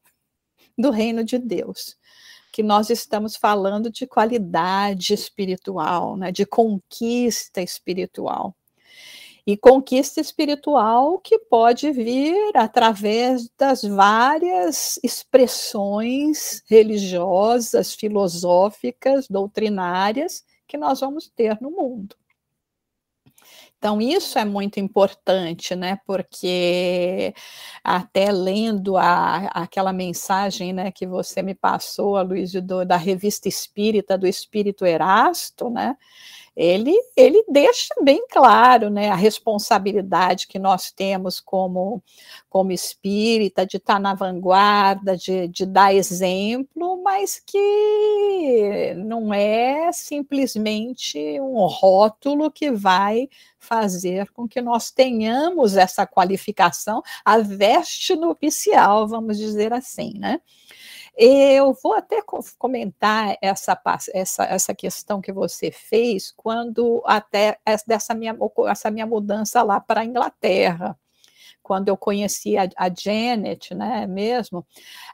do 0.77 0.91
reino 0.91 1.25
de 1.25 1.37
Deus. 1.37 1.97
Que 2.53 2.63
nós 2.63 2.89
estamos 2.89 3.35
falando 3.35 3.91
de 3.91 4.07
qualidade 4.07 5.13
espiritual, 5.13 6.15
né? 6.15 6.31
de 6.31 6.45
conquista 6.45 7.61
espiritual 7.61 8.55
e 9.45 9.57
conquista 9.57 10.21
espiritual 10.21 11.19
que 11.19 11.37
pode 11.37 11.91
vir 11.91 12.55
através 12.55 13.49
das 13.57 13.83
várias 13.83 14.97
expressões 15.03 16.63
religiosas, 16.67 17.93
filosóficas, 17.93 19.27
doutrinárias 19.27 20.43
que 20.67 20.77
nós 20.77 21.01
vamos 21.01 21.29
ter 21.29 21.57
no 21.61 21.71
mundo. 21.71 22.15
Então, 23.83 23.99
isso 24.01 24.39
é 24.39 24.45
muito 24.45 24.79
importante, 24.79 25.75
né? 25.75 25.99
Porque 26.05 27.33
até 27.83 28.31
lendo 28.31 28.95
a, 28.95 29.47
aquela 29.47 29.91
mensagem 29.91 30.71
né, 30.71 30.89
que 30.89 31.05
você 31.05 31.41
me 31.41 31.53
passou, 31.53 32.15
a 32.15 32.21
Luiz, 32.21 32.53
da 32.87 32.95
revista 32.95 33.49
espírita 33.49 34.17
do 34.17 34.25
Espírito 34.25 34.85
Erasto, 34.85 35.69
né? 35.69 35.97
Ele, 36.55 36.93
ele 37.15 37.43
deixa 37.49 37.93
bem 38.03 38.25
claro 38.29 38.89
né, 38.89 39.09
a 39.09 39.15
responsabilidade 39.15 40.47
que 40.47 40.59
nós 40.59 40.91
temos 40.91 41.39
como, 41.39 42.01
como 42.49 42.71
espírita, 42.71 43.65
de 43.65 43.77
estar 43.77 43.99
na 43.99 44.13
vanguarda, 44.13 45.17
de, 45.17 45.47
de 45.47 45.65
dar 45.65 45.93
exemplo, 45.93 47.01
mas 47.03 47.41
que 47.45 48.93
não 48.97 49.33
é 49.33 49.91
simplesmente 49.91 51.17
um 51.41 51.65
rótulo 51.65 52.51
que 52.51 52.71
vai 52.71 53.27
fazer 53.57 54.29
com 54.31 54.47
que 54.47 54.61
nós 54.61 54.91
tenhamos 54.91 55.75
essa 55.75 56.05
qualificação, 56.05 57.01
a 57.25 57.39
veste 57.39 58.15
nupcial, 58.15 59.07
vamos 59.07 59.37
dizer 59.37 59.73
assim, 59.73 60.13
né? 60.19 60.39
Eu 61.15 61.73
vou 61.81 61.93
até 61.93 62.23
comentar 62.57 63.37
essa, 63.41 63.79
essa, 64.13 64.43
essa 64.45 64.73
questão 64.73 65.21
que 65.21 65.31
você 65.31 65.71
fez 65.71 66.31
quando 66.35 67.03
até 67.05 67.59
dessa 67.87 68.15
minha, 68.15 68.35
essa 68.67 68.89
minha 68.89 69.05
mudança 69.05 69.61
lá 69.61 69.79
para 69.79 70.01
a 70.01 70.05
Inglaterra 70.05 70.97
quando 71.63 71.87
eu 71.87 71.97
conheci 71.97 72.57
a, 72.57 72.69
a 72.77 72.89
Janet, 72.93 73.73
né, 73.73 74.05
mesmo, 74.05 74.65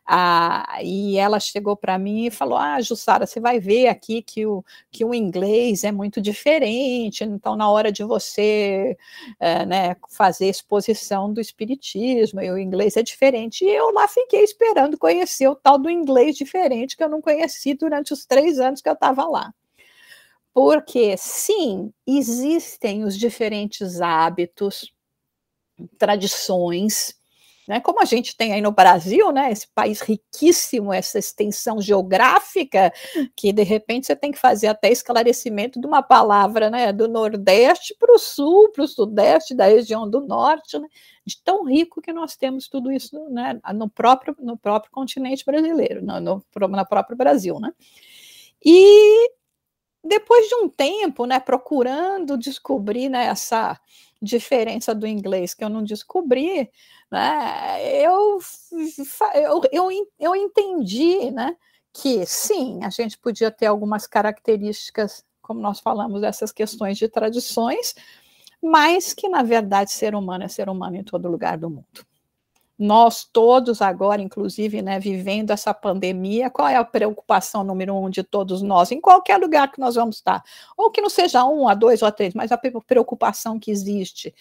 a, 0.05 0.79
e 0.83 1.17
ela 1.17 1.39
chegou 1.39 1.77
para 1.77 1.97
mim 1.97 2.25
e 2.25 2.31
falou, 2.31 2.57
ah, 2.57 2.81
Jussara, 2.81 3.25
você 3.27 3.39
vai 3.39 3.59
ver 3.59 3.87
aqui 3.87 4.21
que 4.23 4.45
o, 4.45 4.65
que 4.91 5.05
o 5.05 5.13
inglês 5.13 5.83
é 5.83 5.91
muito 5.91 6.19
diferente, 6.19 7.23
então 7.23 7.55
na 7.55 7.69
hora 7.69 7.91
de 7.91 8.03
você 8.03 8.97
é, 9.39 9.65
né, 9.65 9.95
fazer 10.09 10.47
exposição 10.49 11.31
do 11.31 11.39
espiritismo, 11.39 12.41
e 12.41 12.51
o 12.51 12.57
inglês 12.57 12.97
é 12.97 13.03
diferente, 13.03 13.63
e 13.63 13.69
eu 13.69 13.91
lá 13.91 14.07
fiquei 14.07 14.43
esperando 14.43 14.97
conhecer 14.97 15.47
o 15.47 15.55
tal 15.55 15.77
do 15.77 15.89
inglês 15.89 16.35
diferente 16.35 16.97
que 16.97 17.03
eu 17.03 17.09
não 17.09 17.21
conheci 17.21 17.73
durante 17.75 18.11
os 18.13 18.25
três 18.25 18.59
anos 18.59 18.81
que 18.81 18.89
eu 18.89 18.93
estava 18.93 19.25
lá. 19.25 19.53
Porque, 20.53 21.15
sim, 21.17 21.93
existem 22.07 23.03
os 23.03 23.17
diferentes 23.17 24.01
hábitos, 24.01 24.91
tradições, 25.97 27.19
né? 27.69 27.79
Como 27.79 28.01
a 28.01 28.05
gente 28.05 28.35
tem 28.35 28.51
aí 28.51 28.61
no 28.61 28.71
Brasil, 28.71 29.31
né? 29.31 29.51
Esse 29.51 29.67
país 29.67 30.01
riquíssimo, 30.01 30.91
essa 30.91 31.19
extensão 31.19 31.79
geográfica, 31.79 32.91
que 33.35 33.53
de 33.53 33.61
repente 33.61 34.07
você 34.07 34.15
tem 34.15 34.31
que 34.31 34.39
fazer 34.39 34.65
até 34.65 34.91
esclarecimento 34.91 35.79
de 35.79 35.85
uma 35.85 36.01
palavra, 36.01 36.71
né? 36.71 36.91
Do 36.91 37.07
Nordeste 37.07 37.95
para 37.99 38.11
o 38.11 38.17
Sul, 38.17 38.71
para 38.71 38.83
o 38.83 38.87
Sudeste, 38.87 39.53
da 39.53 39.65
região 39.65 40.09
do 40.09 40.19
Norte, 40.19 40.79
né? 40.79 40.87
De 41.23 41.39
tão 41.43 41.63
rico 41.63 42.01
que 42.01 42.11
nós 42.11 42.35
temos 42.35 42.67
tudo 42.67 42.91
isso, 42.91 43.15
né? 43.29 43.59
No 43.75 43.87
próprio, 43.87 44.35
no 44.39 44.57
próprio 44.57 44.91
continente 44.91 45.45
brasileiro, 45.45 46.03
no, 46.03 46.19
no, 46.19 46.43
no 46.43 46.85
próprio 46.87 47.15
Brasil, 47.15 47.59
né? 47.59 47.71
E 48.65 49.29
depois 50.03 50.47
de 50.47 50.55
um 50.55 50.67
tempo, 50.67 51.27
né? 51.27 51.39
Procurando 51.39 52.35
descobrir 52.35 53.09
né, 53.09 53.25
essa 53.25 53.79
diferença 54.21 54.93
do 54.93 55.07
inglês 55.07 55.53
que 55.53 55.63
eu 55.63 55.69
não 55.69 55.83
descobri, 55.83 56.69
né, 57.11 58.03
eu, 58.03 58.39
eu, 59.35 59.61
eu, 59.71 60.07
eu 60.19 60.35
entendi 60.35 61.31
né, 61.31 61.55
que 61.93 62.25
sim, 62.25 62.79
a 62.83 62.89
gente 62.89 63.17
podia 63.17 63.49
ter 63.51 63.65
algumas 63.65 64.05
características, 64.05 65.25
como 65.41 65.59
nós 65.59 65.79
falamos, 65.79 66.21
dessas 66.21 66.51
questões 66.51 66.97
de 66.97 67.07
tradições, 67.07 67.95
mas 68.61 69.13
que, 69.13 69.27
na 69.29 69.41
verdade, 69.41 69.91
ser 69.91 70.13
humano 70.15 70.43
é 70.43 70.47
ser 70.47 70.69
humano 70.69 70.97
em 70.97 71.03
todo 71.03 71.29
lugar 71.29 71.57
do 71.57 71.69
mundo. 71.69 72.08
Nós 72.79 73.25
todos 73.25 73.81
agora, 73.81 74.21
inclusive, 74.21 74.81
né, 74.81 74.97
vivendo 74.99 75.51
essa 75.51 75.73
pandemia, 75.73 76.49
qual 76.49 76.69
é 76.69 76.77
a 76.77 76.83
preocupação 76.85 77.61
número 77.61 77.93
um 77.93 78.09
de 78.09 78.23
todos 78.23 78.61
nós, 78.61 78.89
em 78.93 79.01
qualquer 79.01 79.37
lugar 79.37 79.69
que 79.69 79.81
nós 79.81 79.95
vamos 79.95 80.15
estar, 80.15 80.41
ou 80.77 80.89
que 80.89 81.01
não 81.01 81.09
seja 81.09 81.43
um, 81.43 81.67
a 81.67 81.75
dois 81.75 82.01
ou 82.01 82.07
a 82.07 82.11
três, 82.11 82.33
mas 82.33 82.53
a 82.53 82.57
preocupação 82.57 83.59
que 83.59 83.69
existe, 83.69 84.33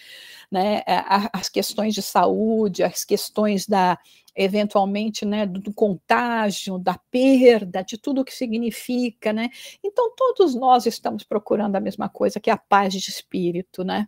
né, 0.49 0.77
é, 0.87 1.03
as 1.33 1.49
questões 1.49 1.93
de 1.93 2.01
saúde, 2.01 2.81
as 2.81 3.03
questões 3.03 3.67
da 3.67 3.99
eventualmente, 4.35 5.25
né, 5.25 5.45
do, 5.45 5.73
contágio, 5.73 6.77
da 6.79 6.97
perda, 7.11 7.83
de 7.83 7.97
tudo 7.97 8.21
o 8.21 8.23
que 8.23 8.33
significa, 8.33 9.33
né? 9.33 9.49
Então 9.83 10.13
todos 10.15 10.55
nós 10.55 10.85
estamos 10.85 11.23
procurando 11.25 11.75
a 11.75 11.79
mesma 11.81 12.07
coisa, 12.07 12.39
que 12.39 12.49
é 12.49 12.53
a 12.53 12.57
paz 12.57 12.93
de 12.93 13.09
espírito, 13.09 13.83
né? 13.83 14.07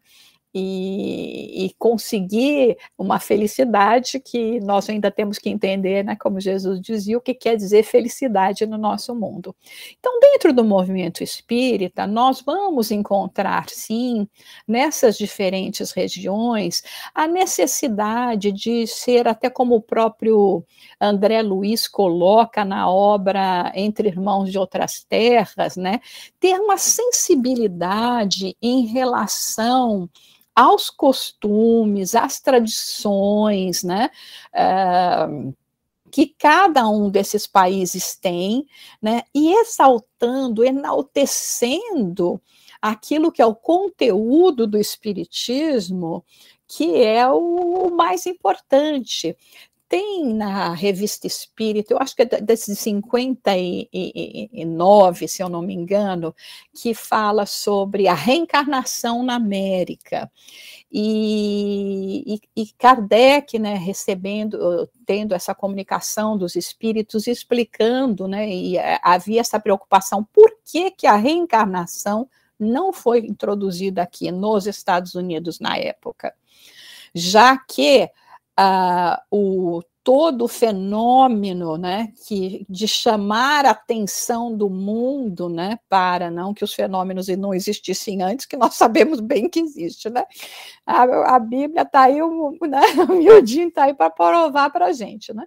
E, 0.54 1.66
e, 1.66 1.74
conseguir 1.80 2.78
uma 2.98 3.20
felicidade 3.20 4.20
que 4.20 4.60
nós 4.60 4.90
ainda 4.90 5.10
temos 5.10 5.38
que 5.38 5.50
entender, 5.50 6.04
né, 6.04 6.16
como 6.20 6.42
Jesus 6.42 6.82
dizia, 6.82 7.18
o 7.18 7.22
que 7.22 7.34
quer 7.34 7.56
dizer 7.56 7.84
felicidade 7.84 8.66
no 8.66 8.78
nosso 8.78 9.16
mundo. 9.16 9.56
Então, 9.98 10.20
dentro 10.20 10.52
do 10.52 10.64
movimento 10.64 11.24
espírita, 11.24 12.06
nós 12.06 12.42
vamos 12.42 12.92
encontrar, 12.92 13.70
sim, 13.70 14.28
nessas 14.68 15.18
diferentes 15.18 15.92
regiões, 15.92 16.84
a 17.16 17.28
necessidade 17.28 18.52
de 18.52 18.86
ser, 18.88 19.28
até 19.30 19.50
como 19.50 19.76
o 19.76 19.82
próprio 19.82 20.66
André 21.00 21.42
Luiz 21.42 21.88
coloca 21.88 22.66
na 22.66 22.90
obra 22.90 23.72
Entre 23.74 24.10
Irmãos 24.10 24.52
de 24.52 24.60
Outras 24.60 25.06
Terras, 25.08 25.78
né, 25.78 26.02
ter 26.42 26.60
uma 26.60 26.78
sensibilidade 26.78 28.58
em 28.62 28.86
relação 28.88 30.10
aos 30.62 30.92
costumes, 30.92 32.14
às 32.14 32.40
tradições, 32.40 33.84
né? 33.84 34.12
Uh, 34.54 35.56
que 36.12 36.28
cada 36.38 36.88
um 36.88 37.10
desses 37.10 37.48
países 37.48 38.16
tem, 38.16 38.68
né? 39.02 39.24
E 39.34 39.54
exaltando, 39.54 40.64
enaltecendo 40.64 42.40
aquilo 42.80 43.32
que 43.32 43.42
é 43.42 43.46
o 43.46 43.56
conteúdo 43.56 44.68
do 44.68 44.78
espiritismo, 44.78 46.24
que 46.68 47.02
é 47.04 47.28
o 47.28 47.90
mais 47.90 48.28
importante 48.28 49.36
tem 49.92 50.34
na 50.34 50.74
revista 50.74 51.28
Espírita, 51.28 51.94
eu 51.94 52.00
acho 52.00 52.16
que 52.16 52.22
é 52.22 52.26
desses 52.26 52.80
59, 52.80 55.28
se 55.28 55.44
eu 55.44 55.50
não 55.50 55.62
me 55.62 55.74
engano, 55.74 56.34
que 56.74 56.94
fala 56.94 57.46
sobre 57.46 58.08
a 58.08 58.14
reencarnação 58.14 59.22
na 59.22 59.36
América. 59.36 60.32
E, 60.90 62.40
e, 62.56 62.62
e 62.62 62.68
Kardec, 62.78 63.60
né, 63.60 63.74
recebendo, 63.74 64.90
tendo 65.06 65.36
essa 65.36 65.54
comunicação 65.54 66.38
dos 66.38 66.56
espíritos, 66.56 67.28
explicando, 67.28 68.30
né, 68.30 68.50
e 68.50 68.78
é, 68.78 68.98
havia 69.04 69.42
essa 69.42 69.60
preocupação, 69.60 70.26
por 70.32 70.56
que, 70.64 70.92
que 70.92 71.06
a 71.06 71.18
reencarnação 71.18 72.30
não 72.58 72.94
foi 72.94 73.26
introduzida 73.26 74.04
aqui 74.04 74.32
nos 74.32 74.68
Estados 74.68 75.16
Unidos 75.16 75.60
na 75.60 75.76
época? 75.76 76.34
Já 77.14 77.58
que 77.58 78.10
Uh, 78.62 79.18
o 79.32 79.82
todo 80.04 80.46
o 80.46 80.48
fenômeno, 80.48 81.78
né, 81.78 82.12
que 82.28 82.66
de 82.68 82.88
chamar 82.88 83.66
a 83.66 83.72
atenção 83.72 84.56
do 84.56 84.70
mundo, 84.70 85.48
né, 85.48 85.78
para 85.88 86.32
não 86.32 86.54
que 86.54 86.64
os 86.64 86.74
fenômenos 86.74 87.28
não 87.30 87.54
existissem 87.54 88.22
antes, 88.22 88.46
que 88.46 88.58
nós 88.58 88.74
sabemos 88.74 89.20
bem 89.20 89.48
que 89.48 89.60
existe, 89.60 90.10
né? 90.10 90.26
A, 90.86 91.36
a 91.36 91.40
Bíblia 91.40 91.84
está 91.84 92.04
aí, 92.04 92.22
o, 92.22 92.58
né, 92.68 92.82
o 93.08 93.14
miudinho 93.14 93.68
está 93.68 93.84
aí 93.84 93.94
para 93.94 94.10
provar 94.10 94.72
para 94.72 94.88
a 94.88 94.94
gente, 94.94 95.34
né? 95.34 95.46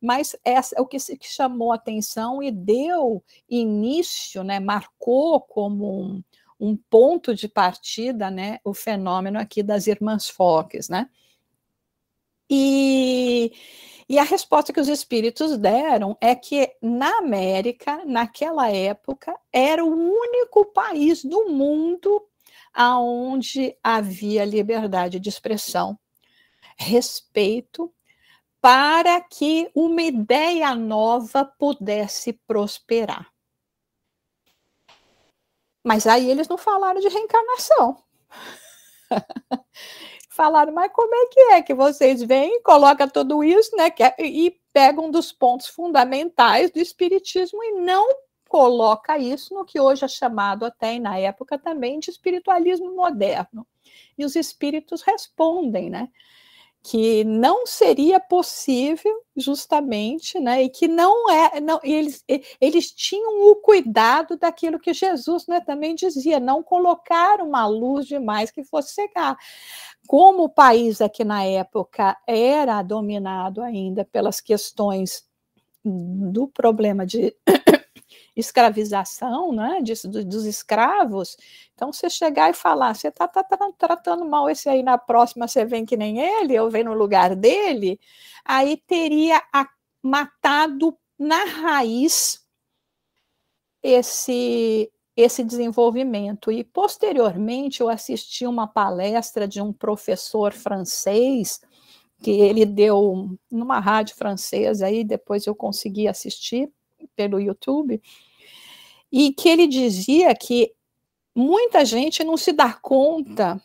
Mas 0.00 0.34
essa 0.44 0.74
é 0.76 0.80
o 0.80 0.86
que, 0.86 0.98
que 0.98 1.28
chamou 1.28 1.70
atenção 1.70 2.42
e 2.42 2.50
deu 2.50 3.22
início, 3.48 4.42
né, 4.42 4.58
marcou 4.58 5.40
como 5.40 6.02
um, 6.02 6.24
um 6.58 6.76
ponto 6.90 7.34
de 7.34 7.46
partida, 7.46 8.30
né, 8.30 8.58
o 8.64 8.72
fenômeno 8.72 9.38
aqui 9.38 9.62
das 9.62 9.86
irmãs 9.86 10.28
Foques, 10.28 10.88
né? 10.88 11.08
E, 12.54 13.50
e 14.06 14.18
a 14.18 14.24
resposta 14.24 14.74
que 14.74 14.80
os 14.80 14.88
espíritos 14.88 15.56
deram 15.56 16.18
é 16.20 16.34
que 16.34 16.70
na 16.82 17.16
América, 17.16 18.04
naquela 18.04 18.70
época, 18.70 19.34
era 19.50 19.82
o 19.82 19.88
único 19.88 20.66
país 20.66 21.24
do 21.24 21.48
mundo 21.48 22.22
onde 22.76 23.74
havia 23.82 24.44
liberdade 24.44 25.18
de 25.18 25.30
expressão, 25.30 25.98
respeito, 26.76 27.90
para 28.60 29.18
que 29.22 29.70
uma 29.74 30.02
ideia 30.02 30.74
nova 30.74 31.46
pudesse 31.46 32.34
prosperar. 32.46 33.32
Mas 35.82 36.06
aí 36.06 36.30
eles 36.30 36.48
não 36.48 36.58
falaram 36.58 37.00
de 37.00 37.08
reencarnação. 37.08 38.04
falaram, 40.32 40.72
mas 40.72 40.90
como 40.92 41.14
é 41.14 41.26
que 41.26 41.40
é 41.40 41.62
que 41.62 41.74
vocês 41.74 42.22
vêm, 42.22 42.62
coloca 42.62 43.06
tudo 43.06 43.44
isso, 43.44 43.76
né, 43.76 43.92
é, 43.98 44.24
e 44.24 44.50
pegam 44.72 45.06
um 45.06 45.10
dos 45.10 45.30
pontos 45.32 45.66
fundamentais 45.66 46.70
do 46.70 46.78
espiritismo 46.78 47.62
e 47.62 47.72
não 47.72 48.08
coloca 48.48 49.18
isso 49.18 49.54
no 49.54 49.64
que 49.64 49.80
hoje 49.80 50.04
é 50.04 50.08
chamado 50.08 50.64
até 50.64 50.98
na 50.98 51.18
época 51.18 51.58
também 51.58 51.98
de 51.98 52.10
espiritualismo 52.10 52.94
moderno. 52.94 53.66
E 54.16 54.24
os 54.24 54.36
espíritos 54.36 55.02
respondem, 55.02 55.88
né? 55.88 56.08
Que 56.82 57.22
não 57.22 57.64
seria 57.64 58.18
possível 58.18 59.12
justamente, 59.36 60.40
né, 60.40 60.64
e 60.64 60.68
que 60.68 60.88
não 60.88 61.30
é, 61.30 61.60
não, 61.60 61.80
eles, 61.84 62.24
eles 62.60 62.90
tinham 62.90 63.50
o 63.50 63.56
cuidado 63.56 64.36
daquilo 64.36 64.80
que 64.80 64.92
Jesus, 64.92 65.46
né, 65.46 65.60
também 65.60 65.94
dizia, 65.94 66.40
não 66.40 66.62
colocar 66.62 67.40
uma 67.40 67.66
luz 67.66 68.06
demais 68.06 68.50
que 68.50 68.64
fosse 68.64 68.94
cegar. 68.94 69.36
Como 70.08 70.44
o 70.44 70.48
país 70.48 71.00
aqui 71.00 71.22
na 71.22 71.44
época 71.44 72.16
era 72.26 72.82
dominado 72.82 73.62
ainda 73.62 74.04
pelas 74.04 74.40
questões 74.40 75.24
do 75.84 76.48
problema 76.48 77.06
de 77.06 77.34
escravização, 78.34 79.52
né, 79.52 79.80
de, 79.82 79.94
dos 80.24 80.44
escravos. 80.44 81.36
Então, 81.74 81.92
você 81.92 82.08
chegar 82.08 82.50
e 82.50 82.54
falar, 82.54 82.94
você 82.94 83.08
está 83.08 83.28
tá, 83.28 83.42
tá 83.42 83.70
tratando 83.76 84.24
mal 84.24 84.48
esse 84.48 84.68
aí, 84.68 84.82
na 84.82 84.96
próxima 84.96 85.46
você 85.46 85.64
vem 85.64 85.84
que 85.84 85.96
nem 85.96 86.18
ele, 86.18 86.54
eu 86.54 86.70
venho 86.70 86.86
no 86.86 86.94
lugar 86.94 87.36
dele, 87.36 88.00
aí 88.44 88.76
teria 88.86 89.42
a, 89.52 89.68
matado 90.02 90.96
na 91.18 91.44
raiz 91.44 92.42
esse 93.82 94.90
esse 95.14 95.44
desenvolvimento. 95.44 96.50
E 96.50 96.64
posteriormente 96.64 97.82
eu 97.82 97.90
assisti 97.90 98.46
uma 98.46 98.66
palestra 98.66 99.46
de 99.46 99.60
um 99.60 99.70
professor 99.70 100.54
francês 100.54 101.60
que 102.22 102.30
ele 102.30 102.64
deu 102.64 103.36
numa 103.50 103.78
rádio 103.80 104.16
francesa 104.16 104.86
aí 104.86 105.04
depois 105.04 105.46
eu 105.46 105.54
consegui 105.54 106.08
assistir 106.08 106.72
pelo 107.14 107.40
YouTube, 107.40 108.02
e 109.10 109.32
que 109.32 109.48
ele 109.48 109.66
dizia 109.66 110.34
que 110.34 110.72
muita 111.34 111.84
gente 111.84 112.24
não 112.24 112.36
se 112.36 112.52
dá 112.52 112.72
conta 112.72 113.62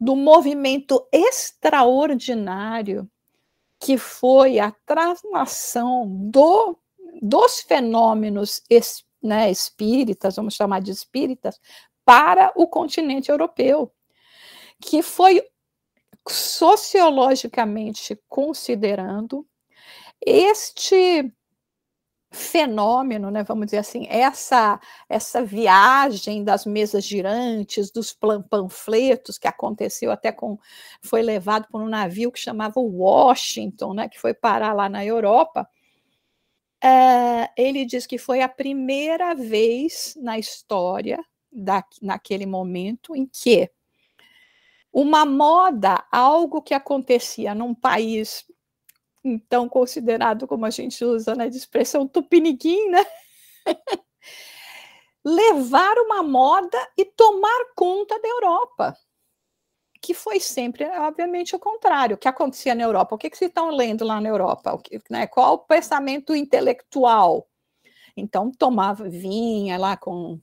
do 0.00 0.14
movimento 0.14 1.06
extraordinário 1.12 3.08
que 3.84 3.98
foi 3.98 4.58
a 4.58 4.72
transformação 4.86 6.06
do, 6.30 6.78
dos 7.20 7.60
fenômenos 7.60 8.62
es, 8.70 9.04
né, 9.22 9.50
espíritas, 9.50 10.36
vamos 10.36 10.54
chamar 10.54 10.80
de 10.80 10.90
espíritas, 10.90 11.60
para 12.04 12.50
o 12.56 12.66
continente 12.66 13.30
europeu, 13.30 13.92
que 14.80 15.02
foi 15.02 15.42
sociologicamente 16.26 18.18
considerando 18.28 19.46
este 20.24 21.30
fenômeno, 22.34 23.30
né, 23.30 23.42
vamos 23.44 23.66
dizer 23.66 23.78
assim, 23.78 24.06
essa 24.10 24.80
essa 25.08 25.42
viagem 25.42 26.44
das 26.44 26.66
mesas 26.66 27.04
girantes, 27.04 27.90
dos 27.90 28.12
panfletos 28.50 29.38
que 29.38 29.48
aconteceu 29.48 30.10
até 30.10 30.32
com 30.32 30.58
foi 31.00 31.22
levado 31.22 31.66
por 31.70 31.80
um 31.80 31.88
navio 31.88 32.32
que 32.32 32.40
chamava 32.40 32.80
Washington, 32.80 33.94
né, 33.94 34.08
que 34.08 34.20
foi 34.20 34.34
parar 34.34 34.72
lá 34.74 34.88
na 34.88 35.04
Europa. 35.04 35.68
É, 36.82 37.50
ele 37.56 37.86
diz 37.86 38.06
que 38.06 38.18
foi 38.18 38.42
a 38.42 38.48
primeira 38.48 39.34
vez 39.34 40.14
na 40.20 40.38
história 40.38 41.24
da, 41.50 41.82
naquele 42.02 42.44
momento 42.44 43.16
em 43.16 43.26
que 43.26 43.70
uma 44.92 45.24
moda, 45.24 46.04
algo 46.12 46.62
que 46.62 46.74
acontecia 46.74 47.54
num 47.54 47.74
país 47.74 48.44
então 49.24 49.68
considerado 49.68 50.46
como 50.46 50.66
a 50.66 50.70
gente 50.70 51.04
usa, 51.04 51.34
né, 51.34 51.48
de 51.48 51.56
expressão 51.56 52.06
tupiniquim, 52.06 52.90
né? 52.90 53.04
levar 55.24 55.96
uma 55.98 56.22
moda 56.22 56.78
e 56.98 57.04
tomar 57.04 57.72
conta 57.74 58.20
da 58.20 58.28
Europa, 58.28 58.94
que 60.02 60.12
foi 60.12 60.38
sempre, 60.38 60.84
obviamente, 60.84 61.56
o 61.56 61.58
contrário. 61.58 62.14
O 62.16 62.18
que 62.18 62.28
acontecia 62.28 62.74
na 62.74 62.82
Europa? 62.82 63.14
O 63.14 63.18
que, 63.18 63.30
que 63.30 63.38
vocês 63.38 63.48
estão 63.48 63.70
lendo 63.70 64.04
lá 64.04 64.20
na 64.20 64.28
Europa? 64.28 64.74
O 64.74 64.78
que, 64.78 65.00
né, 65.08 65.26
qual 65.26 65.54
o 65.54 65.58
pensamento 65.58 66.34
intelectual? 66.34 67.48
Então, 68.14 68.50
tomava, 68.52 69.08
vinha 69.08 69.78
lá 69.78 69.96
com, 69.96 70.38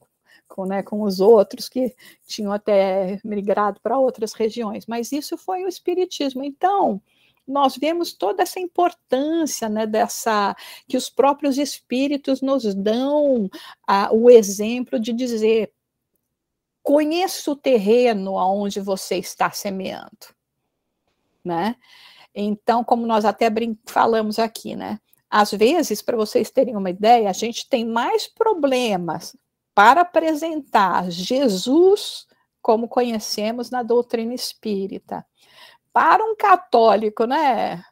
com, 0.47 0.65
né, 0.65 0.82
com 0.82 1.03
os 1.03 1.19
outros 1.19 1.69
que 1.69 1.95
tinham 2.25 2.51
até 2.51 3.19
migrado 3.23 3.79
para 3.82 3.99
outras 3.99 4.34
regiões, 4.34 4.88
mas 4.88 5.11
isso 5.11 5.38
foi 5.38 5.63
o 5.63 5.67
Espiritismo. 5.67 6.43
Então, 6.43 6.99
nós 7.51 7.77
vemos 7.77 8.13
toda 8.13 8.43
essa 8.43 8.59
importância 8.59 9.69
né, 9.69 9.85
dessa 9.85 10.55
que 10.87 10.97
os 10.97 11.09
próprios 11.09 11.57
espíritos 11.57 12.41
nos 12.41 12.73
dão 12.73 13.49
a, 13.85 14.11
o 14.13 14.29
exemplo 14.29 14.99
de 14.99 15.13
dizer 15.13 15.71
conheça 16.83 17.51
o 17.51 17.55
terreno 17.55 18.37
aonde 18.37 18.79
você 18.79 19.17
está 19.17 19.51
semeando, 19.51 20.33
né? 21.43 21.75
Então, 22.33 22.83
como 22.83 23.05
nós 23.05 23.25
até 23.25 23.47
falamos 23.85 24.39
aqui, 24.39 24.75
né? 24.75 24.99
Às 25.29 25.51
vezes, 25.51 26.01
para 26.01 26.17
vocês 26.17 26.49
terem 26.49 26.75
uma 26.75 26.89
ideia, 26.89 27.29
a 27.29 27.33
gente 27.33 27.69
tem 27.69 27.85
mais 27.85 28.27
problemas 28.27 29.35
para 29.73 30.01
apresentar 30.01 31.09
Jesus 31.09 32.27
como 32.61 32.87
conhecemos 32.87 33.69
na 33.69 33.81
doutrina 33.83 34.33
espírita. 34.33 35.25
Para 35.93 36.23
um 36.23 36.35
católico, 36.35 37.25
né, 37.25 37.83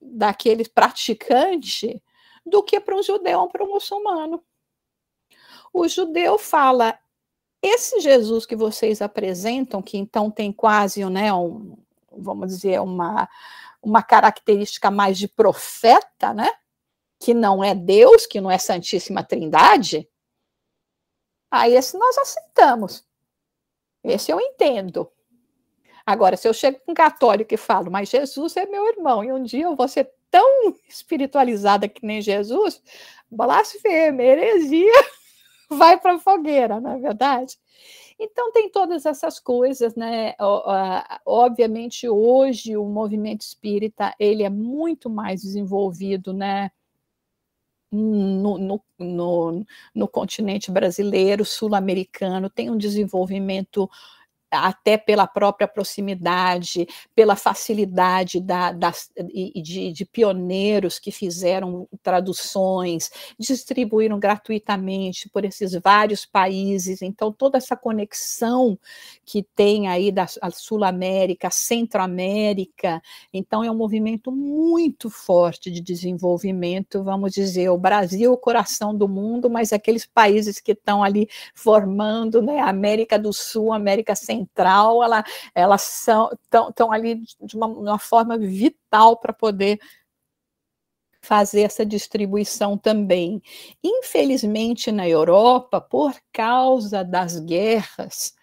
daquele 0.00 0.68
praticante, 0.68 2.02
do 2.44 2.62
que 2.62 2.80
para 2.80 2.96
um 2.96 3.02
judeu 3.02 3.40
ou 3.40 3.48
para 3.48 3.64
um 3.64 3.72
muçulmano. 3.72 4.42
O 5.72 5.88
judeu 5.88 6.38
fala: 6.38 6.98
esse 7.62 8.00
Jesus 8.00 8.46
que 8.46 8.54
vocês 8.54 9.00
apresentam, 9.00 9.82
que 9.82 9.96
então 9.96 10.30
tem 10.30 10.52
quase, 10.52 11.04
né, 11.06 11.32
um, 11.32 11.76
vamos 12.12 12.48
dizer, 12.48 12.80
uma, 12.80 13.28
uma 13.82 14.02
característica 14.02 14.90
mais 14.90 15.18
de 15.18 15.28
profeta, 15.28 16.32
né? 16.32 16.50
Que 17.18 17.32
não 17.32 17.62
é 17.64 17.74
Deus, 17.74 18.26
que 18.26 18.40
não 18.40 18.50
é 18.50 18.58
Santíssima 18.58 19.22
Trindade. 19.22 20.08
Aí 21.50 21.74
esse 21.74 21.96
nós 21.96 22.18
aceitamos. 22.18 23.06
Esse 24.02 24.30
eu 24.30 24.40
entendo. 24.40 25.10
Agora, 26.06 26.36
se 26.36 26.46
eu 26.46 26.52
chego 26.52 26.80
com 26.84 26.92
um 26.92 26.94
católico 26.94 27.54
e 27.54 27.56
falo, 27.56 27.90
mas 27.90 28.10
Jesus 28.10 28.56
é 28.56 28.66
meu 28.66 28.86
irmão, 28.88 29.24
e 29.24 29.32
um 29.32 29.42
dia 29.42 29.64
eu 29.64 29.76
vou 29.76 29.88
ser 29.88 30.10
tão 30.30 30.74
espiritualizada 30.88 31.88
que 31.88 32.04
nem 32.04 32.20
Jesus, 32.20 32.82
blasfêmia, 33.30 34.24
heresia 34.24 34.92
vai 35.70 35.98
para 35.98 36.14
a 36.16 36.18
fogueira, 36.18 36.80
não 36.80 36.92
é 36.92 36.98
verdade? 36.98 37.56
Então 38.18 38.52
tem 38.52 38.70
todas 38.70 39.06
essas 39.06 39.40
coisas, 39.40 39.94
né? 39.94 40.34
Obviamente 41.26 42.08
hoje 42.08 42.76
o 42.76 42.84
movimento 42.84 43.42
espírita 43.42 44.14
ele 44.18 44.42
é 44.42 44.50
muito 44.50 45.10
mais 45.10 45.42
desenvolvido, 45.42 46.32
né? 46.32 46.70
No, 47.90 48.58
no, 48.58 48.82
no, 48.98 49.64
no 49.94 50.08
continente 50.08 50.68
brasileiro, 50.68 51.44
sul-americano, 51.44 52.50
tem 52.50 52.68
um 52.68 52.76
desenvolvimento 52.76 53.88
até 54.54 54.96
pela 54.96 55.26
própria 55.26 55.66
proximidade, 55.66 56.86
pela 57.14 57.36
facilidade 57.36 58.40
da, 58.40 58.72
das, 58.72 59.10
de, 59.16 59.92
de, 59.92 60.04
pioneiros 60.04 60.98
que 60.98 61.10
fizeram 61.10 61.88
traduções, 62.02 63.10
distribuíram 63.38 64.18
gratuitamente 64.18 65.28
por 65.28 65.44
esses 65.44 65.74
vários 65.82 66.24
países. 66.24 67.02
Então, 67.02 67.32
toda 67.32 67.58
essa 67.58 67.76
conexão 67.76 68.78
que 69.24 69.42
tem 69.42 69.88
aí 69.88 70.12
da 70.12 70.26
Sul-América, 70.52 71.50
Centro-América, 71.50 73.02
então 73.32 73.62
é 73.64 73.70
um 73.70 73.76
movimento 73.76 74.30
muito 74.30 75.10
forte 75.10 75.70
de 75.70 75.80
desenvolvimento, 75.80 77.02
vamos 77.02 77.32
dizer, 77.32 77.68
o 77.68 77.78
Brasil, 77.78 78.32
o 78.32 78.38
coração 78.38 78.94
do 78.96 79.08
mundo, 79.08 79.50
mas 79.50 79.72
aqueles 79.72 80.06
países 80.06 80.60
que 80.60 80.72
estão 80.72 81.02
ali 81.02 81.28
formando, 81.54 82.42
né, 82.42 82.60
América 82.60 83.18
do 83.18 83.32
Sul, 83.32 83.72
América 83.72 84.14
Central, 84.14 84.43
central, 84.44 85.02
ela, 85.02 85.24
elas 85.54 85.82
são 85.82 86.30
estão 86.68 86.92
ali 86.92 87.22
de 87.42 87.56
uma, 87.56 87.66
uma 87.66 87.98
forma 87.98 88.38
vital 88.38 89.16
para 89.16 89.32
poder 89.32 89.78
fazer 91.24 91.62
essa 91.62 91.84
distribuição 91.84 92.76
também. 92.76 93.42
Infelizmente, 93.82 94.92
na 94.92 95.08
Europa, 95.08 95.80
por 95.80 96.14
causa 96.32 97.02
das 97.02 97.40
guerras, 97.40 98.34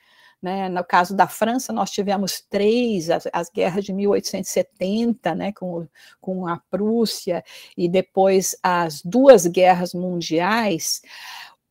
né, 0.41 0.67
no 0.67 0.83
caso 0.83 1.15
da 1.15 1.27
França, 1.27 1.71
nós 1.71 1.91
tivemos 1.91 2.41
três, 2.49 3.09
as, 3.11 3.27
as 3.31 3.49
guerras 3.49 3.85
de 3.85 3.93
1870, 3.93 5.35
né, 5.35 5.51
com, 5.53 5.87
com 6.19 6.47
a 6.47 6.57
Prússia, 6.69 7.43
e 7.77 7.87
depois 7.87 8.55
as 8.63 9.01
duas 9.03 9.45
guerras 9.45 9.93
mundiais, 9.93 11.01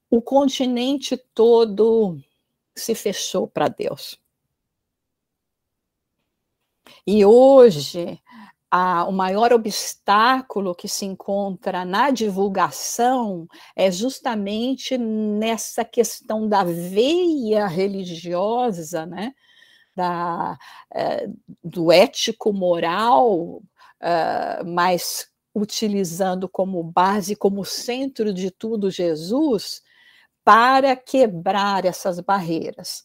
o 0.09 0.22
continente 0.22 1.16
todo 1.35 2.16
se 2.81 2.95
fechou 2.95 3.47
para 3.47 3.68
Deus. 3.68 4.18
E 7.07 7.24
hoje, 7.24 8.20
a, 8.70 9.05
o 9.05 9.12
maior 9.12 9.53
obstáculo 9.53 10.74
que 10.74 10.89
se 10.89 11.05
encontra 11.05 11.85
na 11.85 12.11
divulgação 12.11 13.49
é 13.74 13.91
justamente 13.91 14.97
nessa 14.97 15.85
questão 15.85 16.49
da 16.49 16.62
veia 16.62 17.66
religiosa, 17.66 19.07
né? 19.07 19.35
Da, 19.97 20.57
é, 20.95 21.28
do 21.62 21.91
ético-moral, 21.91 23.61
é, 24.01 24.62
mas 24.64 25.28
utilizando 25.55 26.49
como 26.49 26.83
base, 26.83 27.35
como 27.35 27.64
centro 27.64 28.33
de 28.33 28.51
tudo 28.51 28.91
Jesus, 28.91 29.83
para 30.45 30.97
quebrar 30.97 31.84
essas 31.84 32.20
barreiras. 32.20 33.05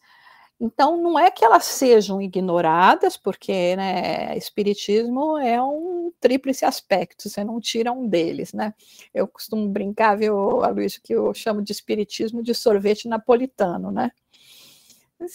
Então, 0.60 1.02
não 1.02 1.20
é 1.20 1.30
que 1.30 1.44
elas 1.44 1.66
sejam 1.66 2.22
ignoradas, 2.22 3.18
porque 3.18 3.76
né, 3.76 4.38
espiritismo 4.38 5.38
é 5.38 5.62
um 5.62 6.14
tríplice 6.20 6.64
aspecto, 6.64 7.30
você 7.30 7.44
não 7.44 7.60
tira 7.60 7.92
um 7.92 8.08
deles, 8.08 8.54
né? 8.54 8.74
Eu 9.14 9.28
costumo 9.28 9.68
brincar, 9.68 10.16
viu, 10.18 10.64
Aloysio, 10.64 11.02
que 11.04 11.14
eu 11.14 11.34
chamo 11.34 11.62
de 11.62 11.74
espiritismo 11.74 12.42
de 12.42 12.56
sorvete 12.56 13.08
napolitano, 13.08 13.92
né? 13.92 14.12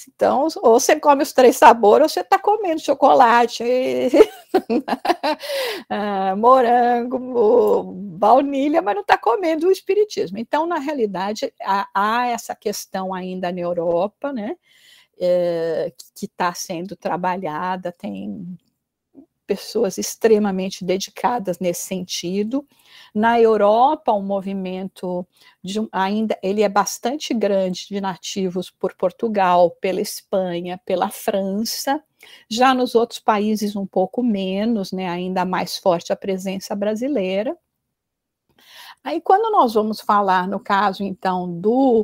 Então, 0.08 0.46
ou 0.62 0.78
você 0.78 1.00
come 1.00 1.22
os 1.22 1.32
três 1.32 1.56
sabores, 1.56 2.04
ou 2.04 2.08
você 2.08 2.20
está 2.20 2.38
comendo 2.38 2.80
chocolate, 2.80 3.64
ah, 5.88 6.36
morango, 6.36 7.82
baunilha, 8.18 8.82
mas 8.82 8.94
não 8.94 9.02
está 9.02 9.16
comendo 9.16 9.68
o 9.68 9.72
espiritismo. 9.72 10.38
Então, 10.38 10.66
na 10.66 10.78
realidade, 10.78 11.52
há, 11.62 11.88
há 11.94 12.26
essa 12.28 12.54
questão 12.54 13.14
ainda 13.14 13.50
na 13.50 13.60
Europa, 13.60 14.32
né? 14.32 14.56
é, 15.20 15.92
que 16.14 16.24
está 16.24 16.54
sendo 16.54 16.96
trabalhada, 16.96 17.92
tem 17.92 18.58
pessoas 19.50 19.98
extremamente 19.98 20.84
dedicadas 20.84 21.58
nesse 21.58 21.82
sentido. 21.82 22.64
Na 23.12 23.40
Europa, 23.40 24.12
o 24.12 24.22
movimento 24.22 25.26
de, 25.60 25.80
ainda 25.90 26.38
ele 26.40 26.62
é 26.62 26.68
bastante 26.68 27.34
grande 27.34 27.88
de 27.88 28.00
nativos 28.00 28.70
por 28.70 28.94
Portugal, 28.94 29.72
pela 29.80 30.00
Espanha, 30.00 30.80
pela 30.86 31.10
França. 31.10 32.00
Já 32.48 32.72
nos 32.72 32.94
outros 32.94 33.18
países 33.18 33.74
um 33.74 33.84
pouco 33.84 34.22
menos, 34.22 34.92
né, 34.92 35.08
ainda 35.08 35.44
mais 35.44 35.76
forte 35.76 36.12
a 36.12 36.16
presença 36.16 36.76
brasileira. 36.76 37.58
Aí, 39.02 39.18
quando 39.20 39.50
nós 39.50 39.72
vamos 39.72 40.00
falar, 40.00 40.46
no 40.46 40.60
caso, 40.60 41.02
então, 41.02 41.50
do, 41.58 42.02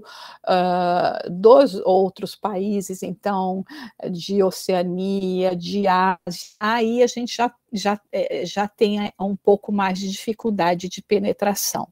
uh, 0.49 1.30
dos 1.30 1.74
outros 1.84 2.34
países, 2.34 3.03
então, 3.03 3.64
de 4.11 4.42
Oceania, 4.42 5.55
de 5.55 5.86
Ásia, 5.86 6.57
aí 6.59 7.03
a 7.03 7.07
gente 7.07 7.36
já, 7.36 7.53
já, 7.70 8.01
eh, 8.11 8.47
já 8.47 8.66
tem 8.66 9.12
um 9.20 9.36
pouco 9.36 9.70
mais 9.70 9.99
de 9.99 10.11
dificuldade 10.11 10.88
de 10.88 11.03
penetração. 11.03 11.86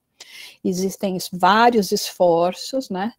Existem 0.64 1.18
vários 1.32 1.92
esforços, 1.92 2.88
né? 2.88 3.12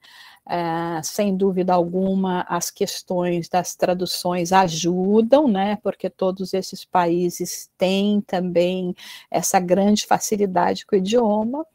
Uh, 0.47 1.03
sem 1.03 1.35
dúvida 1.35 1.73
alguma, 1.73 2.41
as 2.47 2.69
questões 2.69 3.49
das 3.49 3.75
traduções 3.75 4.51
ajudam, 4.51 5.47
né? 5.47 5.77
Porque 5.83 6.09
todos 6.09 6.53
esses 6.53 6.85
países 6.85 7.69
têm 7.77 8.21
também 8.21 8.95
essa 9.29 9.59
grande 9.59 10.05
facilidade 10.05 10.85
com 10.85 10.95
o 10.95 10.99
idioma 10.99 11.65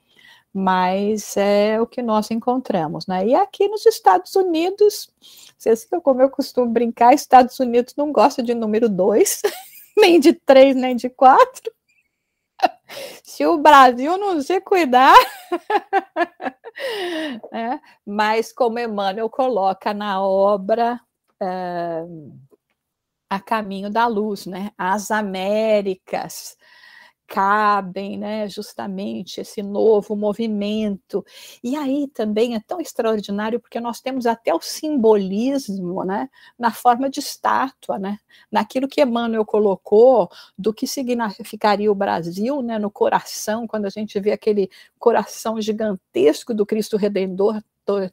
mas 0.52 1.36
é 1.36 1.80
o 1.80 1.86
que 1.86 2.02
nós 2.02 2.30
encontramos, 2.30 3.06
né? 3.06 3.26
E 3.26 3.34
aqui 3.34 3.68
nos 3.68 3.86
Estados 3.86 4.34
Unidos, 4.34 5.08
vocês 5.56 5.86
como 6.02 6.22
eu 6.22 6.30
costumo 6.30 6.70
brincar, 6.70 7.14
Estados 7.14 7.58
Unidos 7.60 7.94
não 7.96 8.12
gosta 8.12 8.42
de 8.42 8.54
número 8.54 8.88
dois, 8.88 9.42
nem 9.96 10.18
de 10.18 10.32
três, 10.32 10.74
nem 10.74 10.96
de 10.96 11.08
quatro. 11.08 11.72
Se 13.22 13.46
o 13.46 13.58
Brasil 13.58 14.18
não 14.18 14.42
se 14.42 14.60
cuidar, 14.60 15.16
né? 17.52 17.80
mas 18.04 18.52
como 18.52 18.78
Emmanuel 18.78 19.30
coloca 19.30 19.94
na 19.94 20.20
obra, 20.20 21.00
é, 21.40 22.04
a 23.30 23.38
caminho 23.38 23.88
da 23.88 24.08
luz, 24.08 24.46
né? 24.46 24.72
As 24.76 25.12
Américas 25.12 26.56
cabem, 27.30 28.18
né, 28.18 28.48
justamente 28.48 29.40
esse 29.40 29.62
novo 29.62 30.16
movimento. 30.16 31.24
E 31.62 31.76
aí 31.76 32.08
também 32.08 32.56
é 32.56 32.60
tão 32.60 32.80
extraordinário 32.80 33.60
porque 33.60 33.78
nós 33.78 34.00
temos 34.00 34.26
até 34.26 34.52
o 34.52 34.60
simbolismo, 34.60 36.04
né, 36.04 36.28
na 36.58 36.72
forma 36.72 37.08
de 37.08 37.20
estátua, 37.20 38.00
né, 38.00 38.18
naquilo 38.50 38.88
que 38.88 39.00
Emmanuel 39.00 39.46
colocou 39.46 40.28
do 40.58 40.74
que 40.74 40.88
significaria 40.88 41.90
o 41.90 41.94
Brasil, 41.94 42.60
né, 42.62 42.80
no 42.80 42.90
coração, 42.90 43.64
quando 43.64 43.86
a 43.86 43.90
gente 43.90 44.18
vê 44.18 44.32
aquele 44.32 44.68
coração 44.98 45.60
gigantesco 45.60 46.52
do 46.52 46.66
Cristo 46.66 46.96
Redentor 46.96 47.62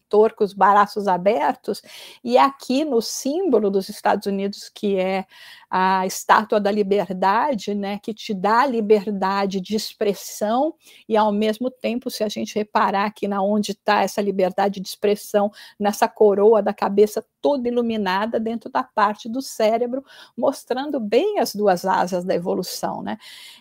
torto 0.09 0.37
com 0.37 0.43
os 0.43 0.53
braços 0.53 1.07
abertos, 1.07 1.81
e 2.23 2.37
aqui 2.37 2.85
no 2.85 3.01
símbolo 3.01 3.69
dos 3.69 3.89
Estados 3.89 4.27
Unidos, 4.27 4.69
que 4.73 4.97
é 4.97 5.25
a 5.69 6.05
estátua 6.05 6.61
da 6.61 6.71
liberdade, 6.71 7.75
né, 7.75 7.99
que 8.01 8.13
te 8.13 8.33
dá 8.33 8.65
liberdade 8.65 9.59
de 9.59 9.75
expressão, 9.75 10.73
e 11.09 11.17
ao 11.17 11.31
mesmo 11.31 11.69
tempo, 11.69 12.09
se 12.09 12.23
a 12.23 12.29
gente 12.29 12.55
reparar 12.55 13.05
aqui 13.05 13.27
na 13.27 13.41
onde 13.41 13.71
está 13.71 14.01
essa 14.01 14.21
liberdade 14.21 14.79
de 14.79 14.87
expressão, 14.87 15.51
nessa 15.77 16.07
coroa 16.07 16.61
da 16.61 16.73
cabeça 16.73 17.25
toda 17.41 17.67
iluminada 17.67 18.39
dentro 18.39 18.69
da 18.69 18.83
parte 18.83 19.29
do 19.29 19.41
cérebro, 19.41 20.03
mostrando 20.37 20.99
bem 20.99 21.39
as 21.39 21.53
duas 21.53 21.85
asas 21.85 22.23
da 22.23 22.33
evolução, 22.33 23.01
né? 23.01 23.17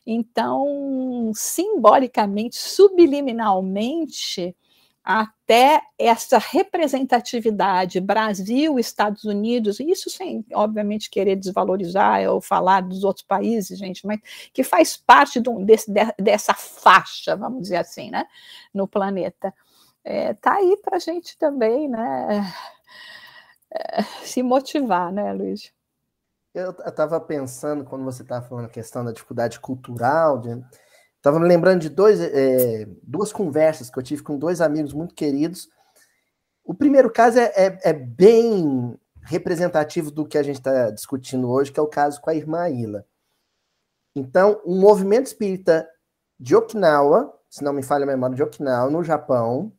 Então, 0.06 1.32
simbolicamente, 1.34 2.56
subliminalmente, 2.56 4.56
até 5.06 5.80
essa 5.96 6.36
representatividade 6.36 8.00
Brasil, 8.00 8.76
Estados 8.76 9.22
Unidos, 9.22 9.78
isso 9.78 10.10
sem, 10.10 10.44
obviamente, 10.52 11.08
querer 11.08 11.36
desvalorizar 11.36 12.28
ou 12.28 12.40
falar 12.40 12.80
dos 12.80 13.04
outros 13.04 13.24
países, 13.24 13.78
gente, 13.78 14.04
mas 14.04 14.18
que 14.52 14.64
faz 14.64 14.96
parte 14.96 15.40
de 15.40 15.48
um, 15.48 15.64
desse, 15.64 15.92
de, 15.92 16.00
dessa 16.18 16.54
faixa, 16.54 17.36
vamos 17.36 17.62
dizer 17.62 17.76
assim, 17.76 18.10
né, 18.10 18.26
no 18.74 18.88
planeta. 18.88 19.54
É, 20.02 20.34
tá 20.34 20.54
aí 20.54 20.76
para 20.82 20.96
a 20.96 21.00
gente 21.00 21.38
também, 21.38 21.88
né, 21.88 22.52
é, 23.72 24.02
se 24.24 24.42
motivar, 24.42 25.12
né, 25.12 25.32
Luiz? 25.32 25.72
Eu 26.52 26.72
estava 26.72 27.20
pensando, 27.20 27.84
quando 27.84 28.04
você 28.04 28.22
estava 28.22 28.44
falando 28.44 28.64
a 28.64 28.70
questão 28.70 29.04
da 29.04 29.12
dificuldade 29.12 29.60
cultural, 29.60 30.40
de, 30.40 30.60
Estava 31.26 31.40
me 31.40 31.48
lembrando 31.48 31.80
de 31.80 31.88
dois, 31.88 32.20
é, 32.20 32.86
duas 33.02 33.32
conversas 33.32 33.90
que 33.90 33.98
eu 33.98 34.02
tive 34.04 34.22
com 34.22 34.38
dois 34.38 34.60
amigos 34.60 34.92
muito 34.92 35.12
queridos. 35.12 35.68
O 36.64 36.72
primeiro 36.72 37.10
caso 37.10 37.40
é, 37.40 37.52
é, 37.56 37.80
é 37.82 37.92
bem 37.92 38.96
representativo 39.22 40.12
do 40.12 40.24
que 40.24 40.38
a 40.38 40.42
gente 40.44 40.58
está 40.58 40.88
discutindo 40.92 41.50
hoje, 41.50 41.72
que 41.72 41.80
é 41.80 41.82
o 41.82 41.88
caso 41.88 42.20
com 42.20 42.30
a 42.30 42.34
irmã 42.36 42.68
Ila. 42.68 43.04
Então, 44.14 44.60
o 44.64 44.72
um 44.72 44.80
movimento 44.80 45.26
espírita 45.26 45.88
de 46.38 46.54
Okinawa, 46.54 47.36
se 47.50 47.64
não 47.64 47.72
me 47.72 47.82
falha 47.82 48.04
a 48.04 48.06
memória, 48.06 48.36
de 48.36 48.44
Okinawa, 48.44 48.88
no 48.88 49.02
Japão, 49.02 49.72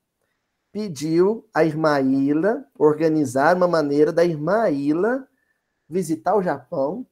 pediu 0.70 1.48
a 1.54 1.64
irmã 1.64 1.98
Ila 2.02 2.66
organizar 2.78 3.56
uma 3.56 3.70
maneira 3.70 4.12
da 4.12 4.26
irmã 4.26 4.70
Ila 4.70 5.26
visitar 5.88 6.36
o 6.36 6.44
Japão 6.44 7.08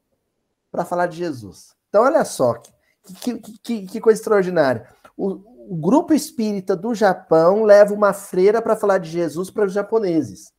para 0.69 0.83
falar 0.83 1.07
de 1.07 1.15
Jesus. 1.15 1.73
Então, 1.87 2.03
olha 2.03 2.25
só, 2.25 2.55
que, 2.55 2.74
que, 3.13 3.85
que 3.85 4.01
coisa 4.01 4.19
extraordinária. 4.19 4.87
O, 5.15 5.73
o, 5.73 5.75
grupo 5.75 6.13
espírita 6.13 6.75
do 6.75 6.93
Japão 6.93 7.63
leva 7.63 7.93
uma 7.93 8.13
freira 8.13 8.61
para 8.61 8.75
falar 8.75 8.97
de 8.97 9.09
Jesus 9.09 9.49
para 9.49 9.65
os 9.65 9.73
japoneses. 9.73 10.51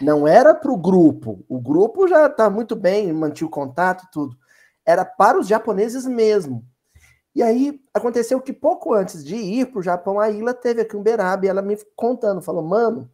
Não 0.00 0.26
era 0.26 0.54
para 0.54 0.70
o 0.70 0.76
grupo. 0.76 1.44
O 1.48 1.60
grupo 1.60 2.06
já 2.06 2.26
está 2.26 2.50
muito 2.50 2.76
bem, 2.76 3.12
mantinha 3.12 3.46
o 3.46 3.50
contato 3.50 4.06
tudo. 4.12 4.36
Era 4.84 5.04
para 5.04 5.38
os 5.38 5.48
japoneses 5.48 6.06
mesmo. 6.06 6.64
E 7.34 7.42
aí 7.42 7.80
aconteceu 7.94 8.40
que 8.40 8.52
pouco 8.52 8.92
antes 8.92 9.24
de 9.24 9.36
ir 9.36 9.66
para 9.70 9.78
o 9.78 9.82
Japão, 9.82 10.18
a 10.18 10.30
Ila 10.30 10.52
teve 10.52 10.80
aqui 10.80 10.96
um 10.96 11.02
Beraba 11.02 11.46
e 11.46 11.48
ela 11.48 11.62
me 11.62 11.78
contando, 11.94 12.42
falou, 12.42 12.62
mano, 12.62 13.10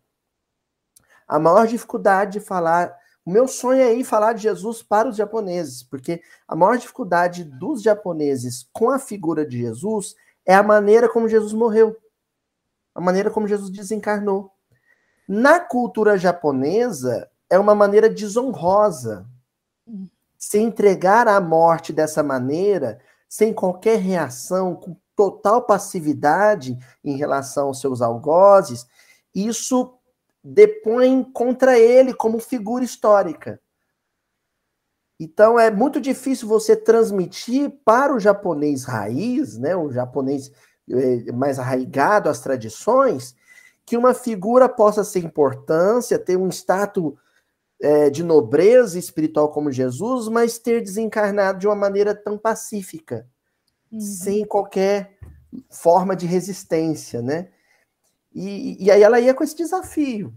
a 1.29 1.39
maior 1.39 1.67
dificuldade 1.67 2.39
de 2.39 2.41
falar 2.41 2.97
o 3.25 3.31
meu 3.31 3.49
sonho 3.49 3.81
é 3.81 3.95
ir 3.95 4.05
falar 4.05 4.35
de 4.35 4.43
Jesus 4.43 4.83
para 4.83 5.09
os 5.09 5.17
japoneses, 5.17 5.83
porque 5.83 6.23
a 6.47 6.55
maior 6.55 6.77
dificuldade 6.77 7.43
dos 7.43 7.83
japoneses 7.83 8.69
com 8.73 8.91
a 8.91 8.99
figura 8.99 9.47
de 9.47 9.59
Jesus 9.59 10.15
é 10.45 10.55
a 10.55 10.63
maneira 10.63 11.09
como 11.09 11.29
Jesus 11.29 11.53
morreu, 11.53 11.97
a 12.95 13.01
maneira 13.01 13.31
como 13.31 13.49
Jesus 13.49 13.71
desencarnou. 13.71 14.51
Na 15.27 15.59
cultura 15.59 16.19
japonesa, 16.19 17.31
é 17.49 17.59
uma 17.59 17.75
maneira 17.75 18.11
desonrosa. 18.11 19.27
Se 20.37 20.59
entregar 20.59 21.27
à 21.27 21.41
morte 21.41 21.93
dessa 21.93 22.23
maneira, 22.23 23.01
sem 23.29 23.55
qualquer 23.55 23.99
reação, 23.99 24.77
com 24.77 24.97
total 25.17 25.63
passividade 25.63 26.77
em 27.03 27.17
relação 27.17 27.69
aos 27.69 27.81
seus 27.81 28.03
algozes, 28.03 28.87
isso 29.35 29.99
depõem 30.45 31.25
contra 31.25 31.79
ele 31.79 32.13
como 32.13 32.39
figura 32.39 32.85
histórica. 32.85 33.59
Então 35.19 35.59
é 35.59 35.71
muito 35.71 36.01
difícil 36.01 36.47
você 36.47 36.77
transmitir 36.77 37.73
para 37.83 38.15
o 38.15 38.21
japonês 38.21 38.85
raiz, 38.85 39.57
né, 39.57 39.75
o 39.75 39.91
japonês 39.91 40.53
é, 40.91 41.33
mais 41.33 41.59
arraigado 41.59 42.29
às 42.29 42.41
tradições, 42.41 43.35
que 43.87 43.97
uma 43.97 44.13
figura 44.13 44.69
possa 44.69 45.03
ser 45.03 45.21
importância, 45.21 46.19
ter 46.19 46.37
um 46.37 46.49
status 46.49 47.15
é, 47.81 48.11
de 48.11 48.23
nobreza 48.23 48.99
espiritual 48.99 49.51
como 49.51 49.73
Jesus, 49.73 50.29
mas 50.29 50.59
ter 50.59 50.83
desencarnado 50.83 51.59
de 51.59 51.67
uma 51.67 51.77
maneira 51.77 52.15
tão 52.15 52.37
pacífica, 52.37 53.27
uhum. 53.91 54.01
sem 54.01 54.45
qualquer 54.45 55.17
forma 55.71 56.17
de 56.17 56.27
resistência, 56.27 57.23
né? 57.23 57.49
E, 58.35 58.85
e 58.85 58.91
aí 58.91 59.03
ela 59.03 59.21
ia 59.21 59.33
com 59.33 59.45
esse 59.45 59.57
desafio, 59.57 60.35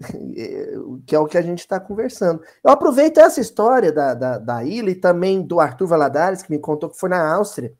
que 1.04 1.14
é 1.14 1.18
o 1.18 1.26
que 1.26 1.36
a 1.36 1.42
gente 1.42 1.58
está 1.58 1.80
conversando. 1.80 2.42
Eu 2.62 2.70
aproveito 2.70 3.18
essa 3.18 3.40
história 3.40 3.90
da, 3.90 4.14
da, 4.14 4.38
da 4.38 4.64
ilha 4.64 4.90
e 4.90 4.94
também 4.94 5.42
do 5.42 5.58
Arthur 5.58 5.88
Valadares, 5.88 6.42
que 6.42 6.50
me 6.50 6.58
contou 6.58 6.88
que 6.88 6.98
foi 6.98 7.08
na 7.08 7.34
Áustria, 7.34 7.74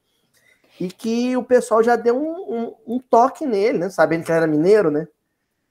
e 0.81 0.89
que 0.89 1.37
o 1.37 1.45
pessoal 1.45 1.83
já 1.83 1.95
deu 1.95 2.17
um, 2.17 2.55
um, 2.55 2.95
um 2.97 2.99
toque 2.99 3.47
nele, 3.47 3.79
né? 3.79 3.91
Sabendo 3.91 4.25
que 4.25 4.33
ele 4.33 4.39
era 4.39 4.47
mineiro, 4.47 4.91
né? 4.91 5.07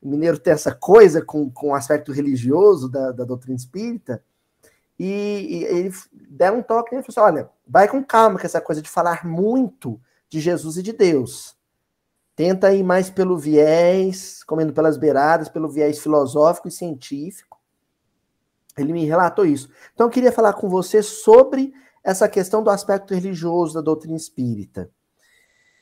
O 0.02 0.08
mineiro 0.08 0.40
tem 0.40 0.54
essa 0.54 0.74
coisa 0.74 1.22
com, 1.22 1.50
com 1.50 1.70
o 1.70 1.76
aspecto 1.76 2.14
religioso 2.14 2.90
da, 2.90 3.12
da 3.12 3.26
doutrina 3.26 3.58
espírita. 3.58 4.24
E, 4.98 5.06
e 5.50 5.64
ele 5.66 5.92
deram 6.30 6.60
um 6.60 6.64
toque 6.64 6.92
nele 6.92 7.06
e 7.06 7.12
falou 7.12 7.28
assim: 7.28 7.36
olha, 7.36 7.50
vai 7.68 7.88
com 7.88 8.04
calma 8.04 8.40
com 8.40 8.46
essa 8.46 8.62
coisa 8.62 8.82
de 8.82 8.90
falar 8.90 9.26
muito 9.26 10.00
de 10.30 10.40
Jesus 10.40 10.78
e 10.78 10.84
de 10.84 10.94
Deus 10.94 11.59
Tenta 12.40 12.74
ir 12.74 12.84
mais 12.84 13.10
pelo 13.10 13.38
viés, 13.38 14.46
comendo 14.46 14.72
pelas 14.72 14.96
beiradas, 14.96 15.50
pelo 15.50 15.68
viés 15.68 16.00
filosófico 16.00 16.70
e 16.70 16.72
científico. 16.72 17.60
Ele 18.78 18.94
me 18.94 19.04
relatou 19.04 19.46
isso. 19.46 19.70
Então, 19.94 20.08
eu 20.08 20.10
queria 20.10 20.32
falar 20.32 20.54
com 20.54 20.70
você 20.70 21.04
sobre 21.04 21.74
essa 22.02 22.30
questão 22.30 22.64
do 22.64 22.70
aspecto 22.70 23.14
religioso 23.14 23.74
da 23.74 23.82
doutrina 23.82 24.16
espírita. 24.16 24.90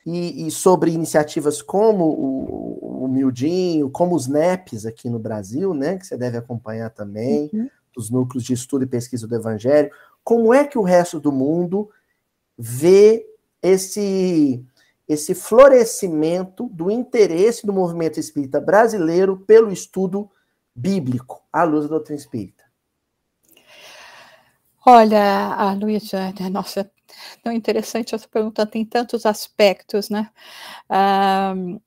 E, 0.04 0.48
e 0.48 0.50
sobre 0.50 0.90
iniciativas 0.90 1.62
como 1.62 2.06
o, 2.06 3.04
o 3.04 3.06
Mildinho, 3.06 3.88
como 3.88 4.16
os 4.16 4.26
NEPs 4.26 4.84
aqui 4.84 5.08
no 5.08 5.20
Brasil, 5.20 5.72
né, 5.72 5.96
que 5.96 6.08
você 6.08 6.16
deve 6.16 6.38
acompanhar 6.38 6.90
também, 6.90 7.48
uhum. 7.52 7.70
os 7.96 8.10
núcleos 8.10 8.42
de 8.42 8.54
estudo 8.54 8.82
e 8.82 8.88
pesquisa 8.88 9.28
do 9.28 9.36
Evangelho. 9.36 9.92
Como 10.24 10.52
é 10.52 10.66
que 10.66 10.76
o 10.76 10.82
resto 10.82 11.20
do 11.20 11.30
mundo 11.30 11.88
vê 12.58 13.24
esse 13.62 14.66
esse 15.08 15.34
florescimento 15.34 16.68
do 16.68 16.90
interesse 16.90 17.66
do 17.66 17.72
movimento 17.72 18.20
espírita 18.20 18.60
brasileiro 18.60 19.38
pelo 19.38 19.72
estudo 19.72 20.30
bíblico 20.74 21.42
à 21.52 21.64
luz 21.64 21.84
da 21.84 21.96
doutrina 21.96 22.20
espírita? 22.20 22.64
Olha, 24.86 25.54
a 25.54 25.72
Luísa, 25.72 26.32
né, 26.38 26.48
nossa, 26.48 26.90
tão 27.42 27.52
interessante 27.52 28.14
essa 28.14 28.28
pergunta, 28.28 28.66
tem 28.66 28.84
tantos 28.84 29.26
aspectos, 29.26 30.08
né? 30.08 30.30
Um, 30.90 31.80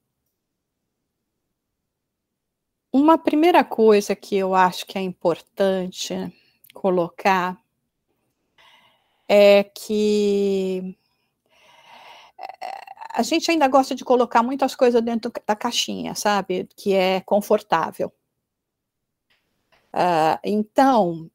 uma 2.91 3.17
primeira 3.17 3.63
coisa 3.63 4.15
que 4.15 4.35
eu 4.35 4.53
acho 4.53 4.85
que 4.85 4.97
é 4.97 5.01
importante 5.01 6.13
colocar 6.73 7.57
é 9.27 9.63
que 9.63 10.97
a 13.13 13.23
gente 13.23 13.51
ainda 13.51 13.67
gosta 13.67 13.95
de 13.95 14.05
colocar 14.05 14.43
muitas 14.43 14.75
coisas 14.75 15.01
dentro 15.01 15.31
da 15.45 15.55
caixinha, 15.55 16.15
sabe? 16.15 16.67
Que 16.75 16.93
é 16.93 17.21
confortável. 17.21 18.11
Uh, 19.93 20.39
então, 20.43 21.29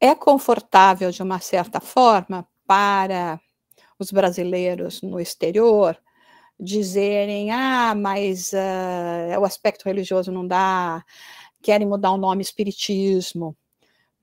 é 0.00 0.14
confortável 0.14 1.10
de 1.10 1.22
uma 1.22 1.40
certa 1.40 1.80
forma 1.80 2.46
para 2.66 3.40
os 3.98 4.10
brasileiros 4.10 5.02
no 5.02 5.20
exterior 5.20 5.98
dizerem: 6.58 7.50
ah, 7.50 7.94
mas 7.94 8.52
uh, 8.52 9.38
o 9.40 9.44
aspecto 9.44 9.84
religioso 9.86 10.32
não 10.32 10.46
dá, 10.46 11.04
querem 11.62 11.86
mudar 11.86 12.12
o 12.12 12.16
nome 12.16 12.42
espiritismo, 12.42 13.56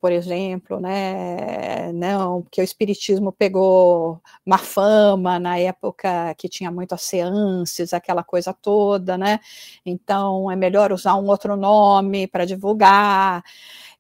por 0.04 0.12
exemplo, 0.12 0.82
né? 0.82 1.94
Não, 1.94 2.42
porque 2.42 2.60
o 2.60 2.64
espiritismo 2.64 3.32
pegou 3.32 4.22
uma 4.46 4.58
fama 4.58 5.40
na 5.40 5.58
época 5.58 6.36
que 6.38 6.50
tinha 6.50 6.70
muito 6.70 6.94
as 6.94 7.04
seances, 7.04 7.94
aquela 7.94 8.22
coisa 8.22 8.54
toda, 8.54 9.18
né? 9.18 9.40
Então 9.86 10.52
é 10.52 10.58
melhor 10.58 10.92
usar 10.92 11.16
um 11.16 11.26
outro 11.30 11.56
nome 11.56 12.28
para 12.28 12.44
divulgar. 12.44 13.46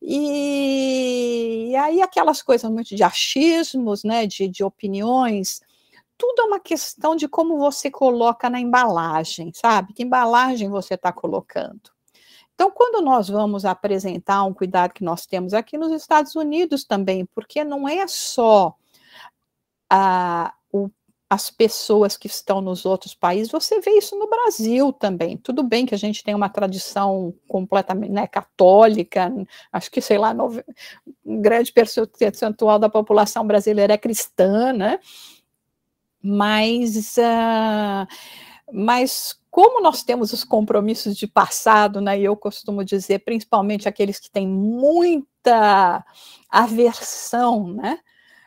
E, 0.01 1.69
e, 1.71 1.75
aí 1.77 2.01
aquelas 2.01 2.41
coisas 2.41 2.69
muito 2.69 2.93
de 2.93 3.01
achismos, 3.03 4.03
né? 4.03 4.27
De, 4.27 4.49
de 4.49 4.61
opiniões 4.61 5.61
tudo 6.17 6.41
é 6.41 6.45
uma 6.45 6.59
questão 6.59 7.15
de 7.15 7.27
como 7.29 7.57
você 7.57 7.89
coloca 7.89 8.49
na 8.49 8.59
embalagem, 8.59 9.51
sabe? 9.53 9.93
Que 9.93 10.03
embalagem 10.03 10.69
você 10.69 10.95
está 10.95 11.13
colocando. 11.13 11.92
Então, 12.53 12.71
quando 12.71 13.03
nós 13.03 13.29
vamos 13.29 13.65
apresentar 13.65 14.43
um 14.43 14.53
cuidado 14.53 14.93
que 14.93 15.03
nós 15.03 15.25
temos 15.25 15.53
aqui 15.53 15.77
nos 15.77 15.91
Estados 15.91 16.35
Unidos 16.35 16.83
também, 16.83 17.25
porque 17.25 17.63
não 17.63 17.87
é 17.87 18.07
só 18.07 18.75
a, 19.89 20.53
o, 20.71 20.89
as 21.29 21.49
pessoas 21.49 22.15
que 22.15 22.27
estão 22.27 22.61
nos 22.61 22.85
outros 22.85 23.15
países, 23.15 23.51
você 23.51 23.79
vê 23.79 23.97
isso 23.97 24.17
no 24.17 24.29
Brasil 24.29 24.93
também. 24.93 25.35
Tudo 25.35 25.63
bem 25.63 25.85
que 25.85 25.95
a 25.95 25.97
gente 25.97 26.23
tem 26.23 26.35
uma 26.35 26.47
tradição 26.47 27.33
completamente 27.47 28.11
né, 28.11 28.27
católica, 28.27 29.31
acho 29.71 29.89
que, 29.89 29.99
sei 29.99 30.19
lá, 30.19 30.35
um 31.25 31.41
grande 31.41 31.73
percentual 31.73 32.77
da 32.77 32.87
população 32.87 33.45
brasileira 33.47 33.93
é 33.93 33.97
cristã, 33.97 34.71
né? 34.71 34.99
Mas. 36.21 37.17
Uh, 37.17 38.07
mas 38.71 39.37
como 39.53 39.83
nós 39.83 40.01
temos 40.01 40.33
os 40.33 40.43
compromissos 40.43 41.15
de 41.15 41.27
passado, 41.27 42.01
né, 42.01 42.19
e 42.19 42.23
eu 42.23 42.35
costumo 42.35 42.83
dizer, 42.83 43.19
principalmente 43.19 43.87
aqueles 43.87 44.19
que 44.19 44.27
têm 44.27 44.47
muita 44.47 46.03
aversão, 46.49 47.67
né, 47.67 47.99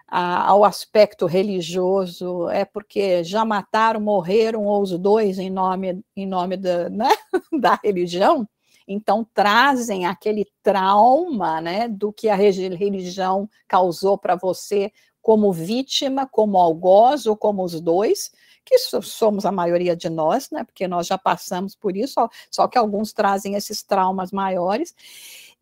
ao 0.09 0.65
aspecto 0.65 1.25
religioso, 1.25 2.49
é 2.49 2.65
porque 2.65 3.23
já 3.23 3.45
mataram, 3.45 4.01
morreram 4.01 4.65
ou 4.65 4.83
os 4.83 4.99
dois 4.99 5.39
em 5.39 5.49
nome, 5.49 6.03
em 6.17 6.27
nome 6.27 6.57
da, 6.57 6.91
né, 6.91 7.11
da 7.61 7.79
religião, 7.85 8.45
então 8.89 9.25
trazem 9.33 10.07
aquele 10.07 10.45
trauma, 10.61 11.61
né, 11.61 11.87
do 11.89 12.13
que 12.13 12.29
a 12.29 12.35
religião 12.35 13.49
causou 13.69 14.19
para 14.19 14.35
você 14.35 14.91
como 15.23 15.53
vítima, 15.53 16.27
como 16.27 16.57
algoz 16.57 17.27
ou 17.27 17.37
como 17.37 17.63
os 17.63 17.81
dois, 17.81 18.33
que 18.67 18.77
somos 18.79 19.47
a 19.47 19.53
maioria 19.53 19.95
de 19.97 20.11
nós, 20.11 20.51
né? 20.51 20.65
Porque 20.65 20.89
nós 20.89 21.07
já 21.07 21.17
passamos 21.17 21.75
por 21.77 21.97
isso, 21.97 22.29
só, 22.51 22.67
que 22.67 22.77
alguns 22.77 23.13
trazem 23.13 23.55
esses 23.55 23.83
traumas 23.83 24.33
maiores. 24.33 24.95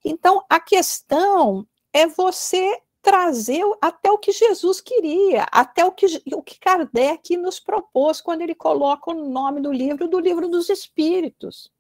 Então, 0.03 0.43
a 0.49 0.59
questão 0.59 1.67
é 1.93 2.07
você 2.07 2.81
trazer 3.03 3.63
até 3.83 4.11
o 4.11 4.17
que 4.19 4.33
Jesus 4.33 4.81
queria, 4.81 5.47
até 5.53 5.85
o 5.85 5.93
que, 5.93 6.07
o 6.33 6.43
que 6.43 6.59
Kardec 6.59 7.37
nos 7.37 7.61
propôs 7.61 8.23
quando 8.23 8.41
ele 8.41 8.55
coloca 8.55 9.11
o 9.11 9.29
nome 9.29 9.61
do 9.61 9.71
livro 9.71 10.09
do 10.09 10.19
livro 10.19 10.49
dos 10.49 10.71
Espíritos. 10.71 11.71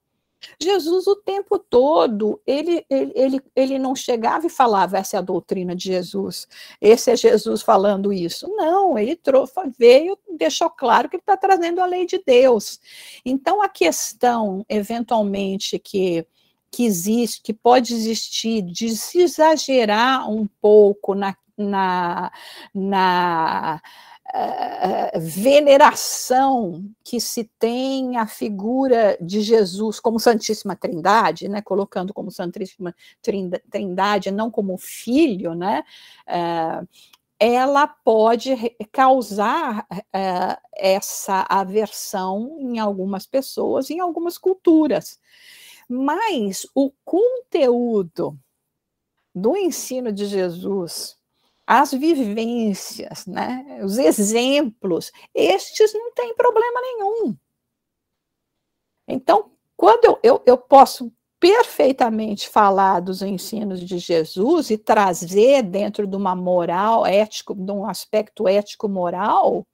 Jesus, 0.60 1.06
o 1.06 1.16
tempo 1.16 1.58
todo, 1.58 2.40
ele, 2.46 2.84
ele, 2.88 3.12
ele, 3.14 3.42
ele 3.54 3.78
não 3.78 3.94
chegava 3.94 4.46
e 4.46 4.50
falava: 4.50 4.98
essa 4.98 5.16
é 5.16 5.18
a 5.18 5.22
doutrina 5.22 5.74
de 5.74 5.84
Jesus, 5.84 6.48
esse 6.80 7.10
é 7.10 7.16
Jesus 7.16 7.62
falando 7.62 8.12
isso. 8.12 8.48
Não, 8.48 8.98
ele 8.98 9.16
trouxe, 9.16 9.54
veio, 9.78 10.18
deixou 10.36 10.70
claro 10.70 11.08
que 11.08 11.16
ele 11.16 11.22
está 11.22 11.36
trazendo 11.36 11.80
a 11.80 11.86
lei 11.86 12.06
de 12.06 12.22
Deus. 12.24 12.80
Então, 13.24 13.62
a 13.62 13.68
questão, 13.68 14.64
eventualmente, 14.68 15.78
que 15.78 16.26
que 16.74 16.84
existe, 16.84 17.40
que 17.40 17.54
pode 17.54 17.94
existir, 17.94 18.60
de 18.60 18.96
se 18.96 19.20
exagerar 19.20 20.28
um 20.28 20.44
pouco 20.60 21.14
na, 21.14 21.36
na, 21.56 22.32
na 22.74 23.80
veneração 25.20 26.84
que 27.04 27.20
se 27.20 27.44
tem 27.58 28.16
à 28.16 28.26
figura 28.26 29.16
de 29.20 29.40
Jesus 29.40 30.00
como 30.00 30.18
Santíssima 30.18 30.74
Trindade, 30.74 31.48
né, 31.48 31.62
colocando 31.62 32.12
como 32.12 32.30
Santíssima 32.30 32.94
Trindade, 33.70 34.30
não 34.30 34.50
como 34.50 34.76
filho, 34.76 35.54
né, 35.54 35.84
uh, 36.26 36.86
ela 37.38 37.86
pode 37.86 38.56
causar 38.90 39.86
uh, 39.90 40.68
essa 40.76 41.44
aversão 41.48 42.56
em 42.58 42.78
algumas 42.78 43.26
pessoas, 43.26 43.90
em 43.90 44.00
algumas 44.00 44.38
culturas. 44.38 45.20
Mas 45.88 46.66
o 46.74 46.90
conteúdo 47.04 48.38
do 49.34 49.56
ensino 49.56 50.12
de 50.12 50.26
Jesus 50.26 51.18
as 51.66 51.92
vivências, 51.92 53.26
né, 53.26 53.80
os 53.82 53.98
exemplos, 53.98 55.10
estes 55.34 55.92
não 55.94 56.12
têm 56.12 56.34
problema 56.34 56.80
nenhum. 56.80 57.36
Então, 59.08 59.50
quando 59.76 60.04
eu, 60.04 60.18
eu, 60.22 60.42
eu 60.46 60.58
posso 60.58 61.12
perfeitamente 61.40 62.48
falar 62.48 63.00
dos 63.00 63.20
ensinos 63.20 63.80
de 63.80 63.98
Jesus 63.98 64.70
e 64.70 64.78
trazer 64.78 65.62
dentro 65.62 66.06
de 66.06 66.16
uma 66.16 66.34
moral 66.34 67.04
ético, 67.04 67.54
de 67.54 67.70
um 67.70 67.84
aspecto 67.86 68.48
ético-moral, 68.48 69.66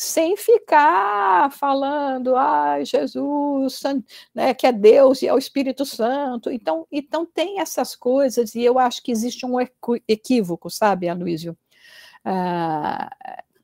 sem 0.00 0.36
ficar 0.36 1.50
falando, 1.50 2.36
ai, 2.36 2.82
ah, 2.82 2.84
Jesus, 2.84 3.82
né, 4.32 4.54
que 4.54 4.64
é 4.64 4.70
Deus 4.70 5.22
e 5.22 5.26
é 5.26 5.34
o 5.34 5.38
Espírito 5.38 5.84
Santo. 5.84 6.52
Então, 6.52 6.86
então 6.92 7.26
tem 7.26 7.58
essas 7.58 7.96
coisas, 7.96 8.54
e 8.54 8.62
eu 8.62 8.78
acho 8.78 9.02
que 9.02 9.10
existe 9.10 9.44
um 9.44 9.56
equívoco, 10.06 10.70
sabe, 10.70 11.08
Aloysio? 11.08 11.58
Ah, 12.24 13.10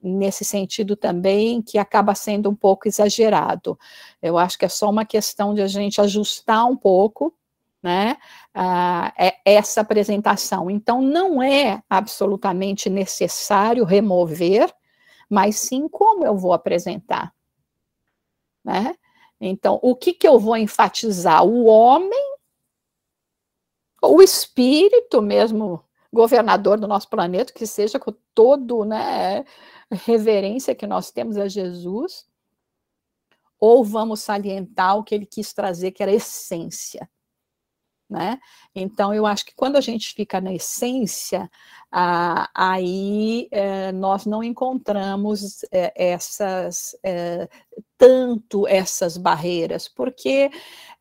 nesse 0.03 0.45
sentido 0.45 0.97
também, 0.97 1.63
que 1.63 1.79
acaba 1.79 2.17
sendo 2.17 2.51
um 2.51 2.55
pouco 2.57 2.89
exagerado. 2.89 3.79
Eu 4.21 4.37
acho 4.37 4.59
que 4.59 4.65
é 4.65 4.69
só 4.69 4.91
uma 4.91 5.05
questão 5.05 5.55
de 5.55 5.63
a 5.63 5.69
gente 5.69 6.01
ajustar 6.01 6.67
um 6.67 6.77
pouco, 6.77 7.33
né, 7.81 8.17
uh, 8.57 9.33
essa 9.45 9.83
apresentação. 9.83 10.69
Então, 10.69 11.01
não 11.01 11.41
é 11.41 11.81
absolutamente 11.89 12.91
necessário 12.91 13.85
remover 13.85 14.75
mas 15.35 15.57
sim 15.57 15.89
como 15.89 16.25
eu 16.25 16.37
vou 16.37 16.53
apresentar. 16.53 17.35
Né? 18.65 18.95
Então, 19.41 19.81
o 19.83 19.97
que, 19.97 20.13
que 20.13 20.29
eu 20.29 20.39
vou 20.39 20.57
enfatizar? 20.57 21.45
O 21.45 21.65
homem, 21.65 22.37
o 24.01 24.23
espírito 24.23 25.21
mesmo, 25.21 25.85
governador 26.13 26.79
do 26.79 26.87
nosso 26.87 27.09
planeta, 27.09 27.53
que 27.53 27.67
seja 27.67 27.99
com 27.99 28.13
todo, 28.33 28.85
né, 28.85 29.45
reverência 29.91 30.73
que 30.73 30.87
nós 30.87 31.11
temos 31.11 31.37
a 31.37 31.49
Jesus, 31.49 32.29
ou 33.59 33.83
vamos 33.83 34.21
salientar 34.21 34.97
o 34.97 35.03
que 35.03 35.17
ele 35.17 35.27
quis 35.27 35.53
trazer, 35.53 35.91
que 35.91 36.03
era 36.03 36.13
essência. 36.13 37.11
Né? 38.09 38.39
Então, 38.75 39.15
eu 39.15 39.25
acho 39.25 39.47
que 39.47 39.55
quando 39.55 39.77
a 39.77 39.81
gente 39.81 40.13
fica 40.15 40.41
na 40.41 40.53
essência, 40.53 41.51
ah, 41.91 42.51
aí 42.55 43.49
eh, 43.51 43.93
nós 43.93 44.27
não 44.27 44.43
encontramos 44.45 45.65
eh, 45.73 45.93
essas 45.97 46.95
eh, 47.03 47.49
tanto 47.97 48.67
essas 48.69 49.17
barreiras, 49.17 49.89
porque 49.89 50.51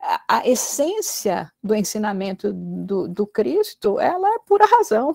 a, 0.00 0.38
a 0.38 0.48
essência 0.48 1.52
do 1.62 1.74
ensinamento 1.74 2.52
do, 2.52 3.08
do, 3.08 3.26
Cristo, 3.26 4.00
ela 4.00 4.28
é 4.34 4.38
pura 4.46 4.64
razão. 4.66 5.14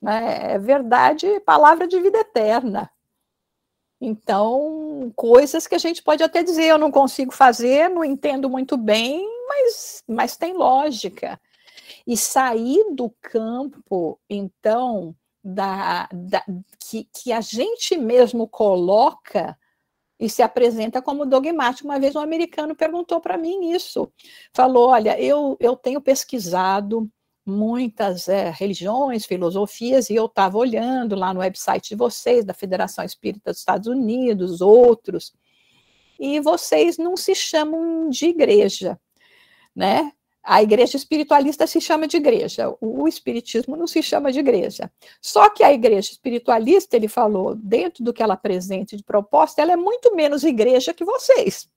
Né? 0.00 0.54
É 0.54 0.58
verdade, 0.58 1.40
palavra 1.40 1.88
de 1.88 2.00
vida 2.00 2.18
eterna. 2.18 2.90
Então, 4.00 5.12
coisas 5.16 5.66
que 5.66 5.74
a 5.74 5.78
gente 5.78 6.02
pode 6.02 6.22
até 6.22 6.42
dizer, 6.42 6.66
eu 6.66 6.78
não 6.78 6.90
consigo 6.90 7.32
fazer, 7.32 7.88
não 7.90 8.04
entendo 8.04 8.48
muito 8.48 8.76
bem, 8.76 9.26
mas, 9.48 10.04
mas 10.06 10.36
tem 10.36 10.52
lógica. 10.54 11.40
E 12.06 12.16
sair 12.16 12.94
do 12.94 13.10
campo, 13.20 14.20
então, 14.30 15.14
da, 15.42 16.08
da 16.12 16.44
que, 16.78 17.08
que 17.12 17.32
a 17.32 17.40
gente 17.40 17.96
mesmo 17.96 18.46
coloca 18.46 19.58
e 20.20 20.28
se 20.28 20.42
apresenta 20.42 21.00
como 21.00 21.26
dogmático. 21.26 21.88
Uma 21.88 22.00
vez 22.00 22.16
um 22.16 22.20
americano 22.20 22.74
perguntou 22.74 23.20
para 23.20 23.38
mim 23.38 23.72
isso. 23.72 24.12
Falou: 24.52 24.88
Olha, 24.88 25.20
eu, 25.20 25.56
eu 25.60 25.76
tenho 25.76 26.00
pesquisado 26.00 27.10
muitas 27.48 28.28
é, 28.28 28.50
religiões, 28.50 29.24
filosofias, 29.24 30.10
e 30.10 30.14
eu 30.14 30.26
estava 30.26 30.58
olhando 30.58 31.16
lá 31.16 31.32
no 31.32 31.40
website 31.40 31.90
de 31.90 31.96
vocês, 31.96 32.44
da 32.44 32.54
Federação 32.54 33.04
Espírita 33.04 33.50
dos 33.50 33.60
Estados 33.60 33.88
Unidos, 33.88 34.60
outros, 34.60 35.32
e 36.18 36.40
vocês 36.40 36.98
não 36.98 37.16
se 37.16 37.34
chamam 37.34 38.10
de 38.10 38.26
igreja, 38.26 39.00
né? 39.74 40.12
A 40.42 40.62
igreja 40.62 40.96
espiritualista 40.96 41.66
se 41.66 41.80
chama 41.80 42.06
de 42.06 42.16
igreja, 42.16 42.74
o 42.80 43.06
espiritismo 43.06 43.76
não 43.76 43.86
se 43.86 44.02
chama 44.02 44.32
de 44.32 44.38
igreja. 44.38 44.90
Só 45.20 45.50
que 45.50 45.62
a 45.62 45.72
igreja 45.72 46.12
espiritualista, 46.12 46.96
ele 46.96 47.08
falou, 47.08 47.54
dentro 47.54 48.02
do 48.02 48.12
que 48.12 48.22
ela 48.22 48.34
apresenta 48.34 48.96
de 48.96 49.02
proposta, 49.02 49.60
ela 49.60 49.72
é 49.72 49.76
muito 49.76 50.14
menos 50.14 50.44
igreja 50.44 50.94
que 50.94 51.04
vocês. 51.04 51.68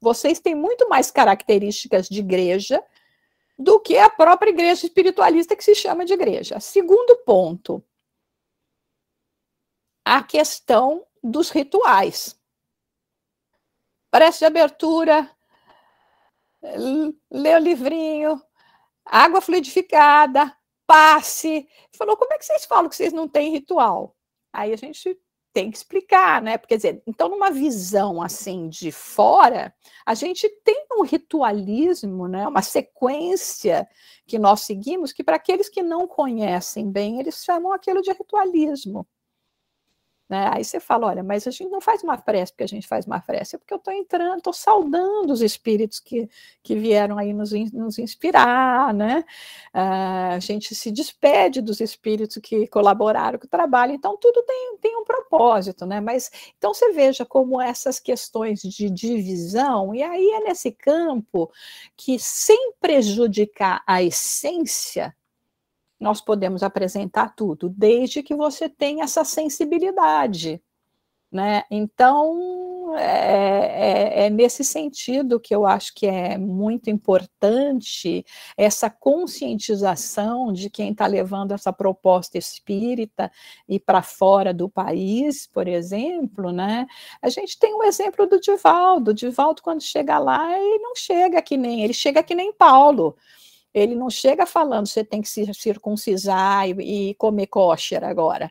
Vocês 0.00 0.38
têm 0.38 0.54
muito 0.54 0.88
mais 0.88 1.10
características 1.10 2.08
de 2.08 2.20
igreja 2.20 2.82
do 3.58 3.80
que 3.80 3.96
a 3.96 4.10
própria 4.10 4.50
igreja 4.50 4.86
espiritualista 4.86 5.56
que 5.56 5.64
se 5.64 5.74
chama 5.74 6.04
de 6.04 6.12
igreja. 6.12 6.60
Segundo 6.60 7.16
ponto, 7.24 7.82
a 10.04 10.22
questão 10.22 11.06
dos 11.22 11.50
rituais. 11.50 12.38
Prece 14.10 14.38
de 14.40 14.44
abertura, 14.44 15.30
lê 17.30 17.54
o 17.54 17.58
livrinho, 17.58 18.40
água 19.04 19.40
fluidificada, 19.40 20.56
passe. 20.86 21.68
Falou, 21.96 22.16
como 22.16 22.32
é 22.32 22.38
que 22.38 22.44
vocês 22.44 22.64
falam 22.64 22.88
que 22.88 22.96
vocês 22.96 23.12
não 23.12 23.28
têm 23.28 23.50
ritual? 23.50 24.16
Aí 24.52 24.72
a 24.72 24.76
gente 24.76 25.18
tem 25.56 25.70
que 25.70 25.78
explicar, 25.78 26.42
né? 26.42 26.58
Porque, 26.58 26.74
quer 26.74 26.76
dizer, 26.76 27.02
então, 27.06 27.30
numa 27.30 27.50
visão 27.50 28.20
assim 28.20 28.68
de 28.68 28.92
fora, 28.92 29.74
a 30.04 30.12
gente 30.12 30.46
tem 30.62 30.84
um 30.92 31.02
ritualismo, 31.02 32.28
né? 32.28 32.46
Uma 32.46 32.60
sequência 32.60 33.88
que 34.26 34.38
nós 34.38 34.60
seguimos, 34.60 35.14
que 35.14 35.24
para 35.24 35.36
aqueles 35.36 35.70
que 35.70 35.82
não 35.82 36.06
conhecem 36.06 36.90
bem, 36.92 37.20
eles 37.20 37.42
chamam 37.42 37.72
aquilo 37.72 38.02
de 38.02 38.12
ritualismo. 38.12 39.06
Né? 40.28 40.50
Aí 40.52 40.64
você 40.64 40.80
fala, 40.80 41.06
olha, 41.06 41.22
mas 41.22 41.46
a 41.46 41.52
gente 41.52 41.70
não 41.70 41.80
faz 41.80 42.02
uma 42.02 42.18
prece 42.18 42.52
porque 42.52 42.64
a 42.64 42.68
gente 42.68 42.86
faz 42.86 43.06
uma 43.06 43.20
prece, 43.20 43.54
é 43.54 43.58
porque 43.58 43.72
eu 43.72 43.78
estou 43.78 43.94
entrando, 43.94 44.38
estou 44.38 44.52
saudando 44.52 45.32
os 45.32 45.40
espíritos 45.40 46.00
que, 46.00 46.28
que 46.64 46.74
vieram 46.74 47.16
aí 47.16 47.32
nos, 47.32 47.52
nos 47.72 47.96
inspirar, 47.98 48.92
né? 48.92 49.24
Uh, 49.72 50.34
a 50.34 50.38
gente 50.40 50.74
se 50.74 50.90
despede 50.90 51.60
dos 51.60 51.80
espíritos 51.80 52.38
que 52.42 52.66
colaboraram 52.66 53.38
com 53.38 53.46
o 53.46 53.48
trabalho, 53.50 53.92
então 53.92 54.16
tudo 54.16 54.42
tem, 54.42 54.76
tem 54.80 54.96
um 54.96 55.04
propósito, 55.04 55.86
né? 55.86 56.00
Mas 56.00 56.28
então 56.58 56.74
você 56.74 56.92
veja 56.92 57.24
como 57.24 57.60
essas 57.60 58.00
questões 58.00 58.60
de 58.60 58.90
divisão, 58.90 59.94
e 59.94 60.02
aí 60.02 60.28
é 60.30 60.40
nesse 60.40 60.72
campo 60.72 61.52
que, 61.96 62.18
sem 62.18 62.72
prejudicar 62.80 63.82
a 63.86 64.02
essência, 64.02 65.14
nós 65.98 66.20
podemos 66.20 66.62
apresentar 66.62 67.34
tudo, 67.34 67.68
desde 67.68 68.22
que 68.22 68.34
você 68.34 68.68
tenha 68.68 69.04
essa 69.04 69.24
sensibilidade. 69.24 70.62
Né? 71.30 71.64
Então, 71.70 72.96
é, 72.96 74.22
é, 74.22 74.26
é, 74.26 74.30
nesse 74.30 74.62
sentido 74.62 75.40
que 75.40 75.54
eu 75.54 75.66
acho 75.66 75.92
que 75.94 76.06
é 76.06 76.38
muito 76.38 76.88
importante 76.88 78.24
essa 78.56 78.88
conscientização 78.88 80.52
de 80.52 80.70
quem 80.70 80.92
está 80.92 81.06
levando 81.06 81.52
essa 81.52 81.72
proposta 81.72 82.38
espírita 82.38 83.30
e 83.68 83.80
para 83.80 84.02
fora 84.02 84.54
do 84.54 84.68
país, 84.68 85.46
por 85.48 85.66
exemplo. 85.66 86.52
Né? 86.52 86.86
A 87.20 87.28
gente 87.28 87.58
tem 87.58 87.74
o 87.74 87.78
um 87.78 87.82
exemplo 87.82 88.26
do 88.26 88.40
Divaldo. 88.40 89.10
O 89.10 89.14
Divaldo, 89.14 89.62
quando 89.62 89.82
chega 89.82 90.18
lá, 90.18 90.56
ele 90.56 90.78
não 90.78 90.94
chega 90.94 91.42
que 91.42 91.56
nem, 91.56 91.82
ele 91.82 91.94
chega 91.94 92.22
que 92.22 92.34
nem 92.34 92.52
Paulo 92.52 93.16
ele 93.76 93.94
não 93.94 94.08
chega 94.08 94.46
falando 94.46 94.86
você 94.86 95.04
tem 95.04 95.20
que 95.20 95.28
se 95.28 95.52
circuncisar 95.52 96.66
e, 96.66 97.10
e 97.10 97.14
comer 97.16 97.46
kosher 97.46 98.02
agora. 98.02 98.50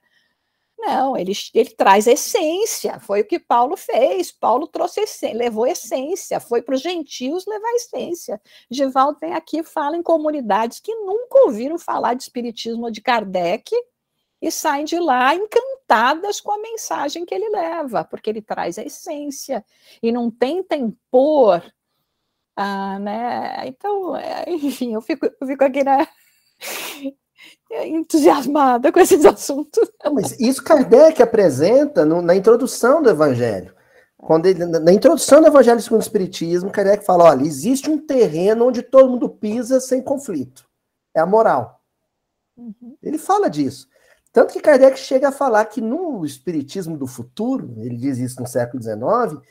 Não, 0.78 1.18
ele, 1.18 1.34
ele 1.54 1.72
traz 1.72 2.06
essência, 2.06 3.00
foi 3.00 3.22
o 3.22 3.28
que 3.28 3.40
Paulo 3.40 3.76
fez. 3.76 4.32
Paulo 4.32 4.68
trouxe 4.68 5.02
essência, 5.02 5.36
levou 5.36 5.66
essência, 5.66 6.40
foi 6.40 6.62
para 6.62 6.76
os 6.76 6.82
gentios 6.82 7.46
levar 7.48 7.72
essência. 7.74 8.40
Givaldo 8.70 9.18
vem 9.20 9.34
aqui 9.34 9.64
fala 9.64 9.98
em 9.98 10.04
comunidades 10.04 10.80
que 10.80 10.94
nunca 10.94 11.46
ouviram 11.46 11.80
falar 11.80 12.14
de 12.14 12.24
espiritismo 12.24 12.92
de 12.92 13.02
Kardec 13.02 13.72
e 14.40 14.52
saem 14.52 14.86
de 14.86 15.00
lá 15.00 15.34
encantadas 15.34 16.40
com 16.40 16.52
a 16.52 16.60
mensagem 16.60 17.26
que 17.26 17.34
ele 17.34 17.50
leva, 17.50 18.04
porque 18.04 18.30
ele 18.30 18.42
traz 18.42 18.78
a 18.78 18.84
essência 18.84 19.66
e 20.04 20.12
não 20.12 20.30
tenta 20.30 20.76
impor 20.76 21.64
ah, 22.56 22.98
né? 23.00 23.68
Então, 23.68 24.16
é, 24.16 24.46
enfim, 24.50 24.94
eu 24.94 25.02
fico, 25.02 25.26
eu 25.26 25.48
fico 25.48 25.64
aqui 25.64 25.84
né, 25.84 26.08
entusiasmada 27.88 28.92
com 28.92 29.00
esses 29.00 29.24
assuntos. 29.26 29.92
Não, 30.04 30.14
mas 30.14 30.40
isso 30.40 30.64
Kardec 30.64 31.22
apresenta 31.22 32.06
no, 32.06 32.22
na 32.22 32.36
introdução 32.36 33.02
do 33.02 33.10
Evangelho. 33.10 33.74
Quando 34.18 34.46
ele, 34.46 34.66
na 34.66 34.92
introdução 34.92 35.42
do 35.42 35.48
Evangelho 35.48 35.82
segundo 35.82 36.00
o 36.00 36.04
Espiritismo, 36.04 36.72
Kardec 36.72 37.06
fala: 37.06 37.26
olha, 37.26 37.44
existe 37.44 37.90
um 37.90 37.98
terreno 37.98 38.68
onde 38.68 38.82
todo 38.82 39.10
mundo 39.10 39.30
pisa 39.30 39.80
sem 39.80 40.02
conflito. 40.02 40.66
É 41.14 41.20
a 41.20 41.26
moral. 41.26 41.82
Uhum. 42.58 42.98
Ele 43.04 43.18
fala 43.18 43.50
disso. 43.50 43.88
Tanto 44.32 44.54
que 44.54 44.60
Kardec 44.60 44.98
chega 44.98 45.30
a 45.30 45.32
falar 45.32 45.66
que 45.66 45.80
no 45.80 46.26
Espiritismo 46.26 46.98
do 46.98 47.08
futuro, 47.08 47.76
ele 47.78 47.96
diz 47.96 48.18
isso 48.18 48.42
no 48.42 48.48
século 48.48 48.82
XIX, 48.82 49.42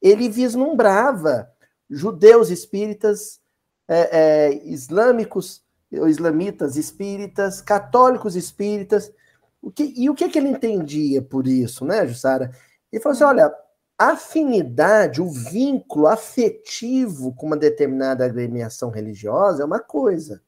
ele 0.00 0.28
vislumbrava 0.28 1.51
judeus 1.92 2.50
espíritas, 2.50 3.40
é, 3.86 4.18
é, 4.18 4.54
islâmicos, 4.64 5.62
islamitas 5.90 6.76
espíritas, 6.76 7.60
católicos 7.60 8.34
espíritas. 8.34 9.12
O 9.60 9.70
que, 9.70 9.92
e 9.96 10.08
o 10.08 10.14
que, 10.14 10.28
que 10.28 10.38
ele 10.38 10.48
entendia 10.48 11.20
por 11.20 11.46
isso, 11.46 11.84
né, 11.84 12.06
Jussara? 12.06 12.50
Ele 12.90 13.02
falou 13.02 13.14
assim: 13.14 13.24
olha, 13.24 13.54
a 13.98 14.12
afinidade, 14.12 15.20
o 15.20 15.30
vínculo 15.30 16.08
afetivo 16.08 17.34
com 17.34 17.46
uma 17.46 17.56
determinada 17.56 18.24
agremiação 18.24 18.90
religiosa 18.90 19.62
é 19.62 19.66
uma 19.66 19.78
coisa. 19.78 20.42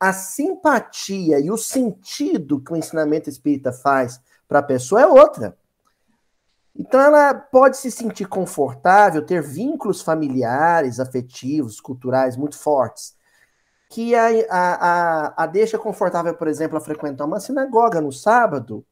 A 0.00 0.12
simpatia 0.12 1.38
e 1.38 1.50
o 1.50 1.56
sentido 1.56 2.60
que 2.60 2.72
o 2.72 2.76
ensinamento 2.76 3.30
espírita 3.30 3.72
faz 3.72 4.20
para 4.48 4.58
a 4.58 4.62
pessoa 4.64 5.02
é 5.02 5.06
outra. 5.06 5.56
Então 6.74 7.00
ela 7.00 7.34
pode 7.34 7.76
se 7.76 7.90
sentir 7.90 8.26
confortável, 8.26 9.24
ter 9.24 9.42
vínculos 9.42 10.00
familiares, 10.00 10.98
afetivos, 10.98 11.80
culturais 11.80 12.36
muito 12.36 12.58
fortes, 12.58 13.14
que 13.90 14.14
a, 14.14 14.28
a, 14.50 15.44
a, 15.44 15.46
deixa 15.46 15.78
confortável, 15.78 16.34
por 16.34 16.48
exemplo, 16.48 16.78
a 16.78 16.80
frequentar 16.80 17.26
uma 17.26 17.40
sinagoga 17.40 18.00
no 18.00 18.10
sábado, 18.10 18.84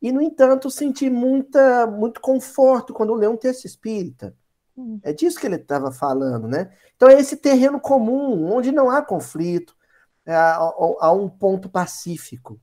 e, 0.00 0.10
no 0.10 0.20
entanto, 0.20 0.68
sentir 0.68 1.10
muita, 1.10 1.86
muito 1.86 2.20
conforto 2.20 2.92
quando 2.92 3.14
lê 3.14 3.28
um 3.28 3.36
texto 3.36 3.66
espírita. 3.66 4.34
Hum. 4.76 4.98
É 5.02 5.12
disso 5.12 5.38
que 5.38 5.46
ele 5.46 5.54
estava 5.56 5.92
falando, 5.92 6.48
né? 6.48 6.72
Então 6.96 7.08
é 7.08 7.20
esse 7.20 7.36
terreno 7.36 7.78
comum, 7.78 8.52
onde 8.52 8.72
não 8.72 8.90
há 8.90 9.00
conflito, 9.00 9.76
é, 10.26 10.34
há, 10.34 10.56
há 10.56 11.12
um 11.12 11.28
ponto 11.28 11.68
pacífico, 11.68 12.60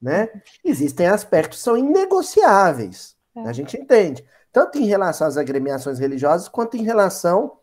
né? 0.00 0.30
Uhum. 0.32 0.40
Existem 0.64 1.08
aspectos 1.08 1.58
que 1.58 1.64
são 1.64 1.76
inegociáveis, 1.76 3.15
é. 3.36 3.40
A 3.40 3.52
gente 3.52 3.76
entende. 3.76 4.24
Tanto 4.52 4.78
em 4.78 4.86
relação 4.86 5.26
às 5.26 5.36
agremiações 5.36 5.98
religiosas, 5.98 6.48
quanto 6.48 6.76
em 6.76 6.82
relação 6.82 7.58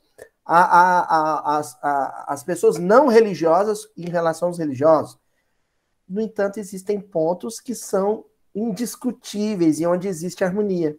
às 0.46 2.44
pessoas 2.44 2.78
não 2.78 3.08
religiosas 3.08 3.88
em 3.98 4.10
relação 4.10 4.50
aos 4.50 4.60
religiosos. 4.60 5.18
No 6.08 6.22
entanto, 6.22 6.60
existem 6.60 7.00
pontos 7.00 7.60
que 7.60 7.74
são 7.74 8.26
indiscutíveis 8.54 9.80
e 9.80 9.86
onde 9.86 10.08
existe 10.08 10.44
harmonia. 10.44 10.98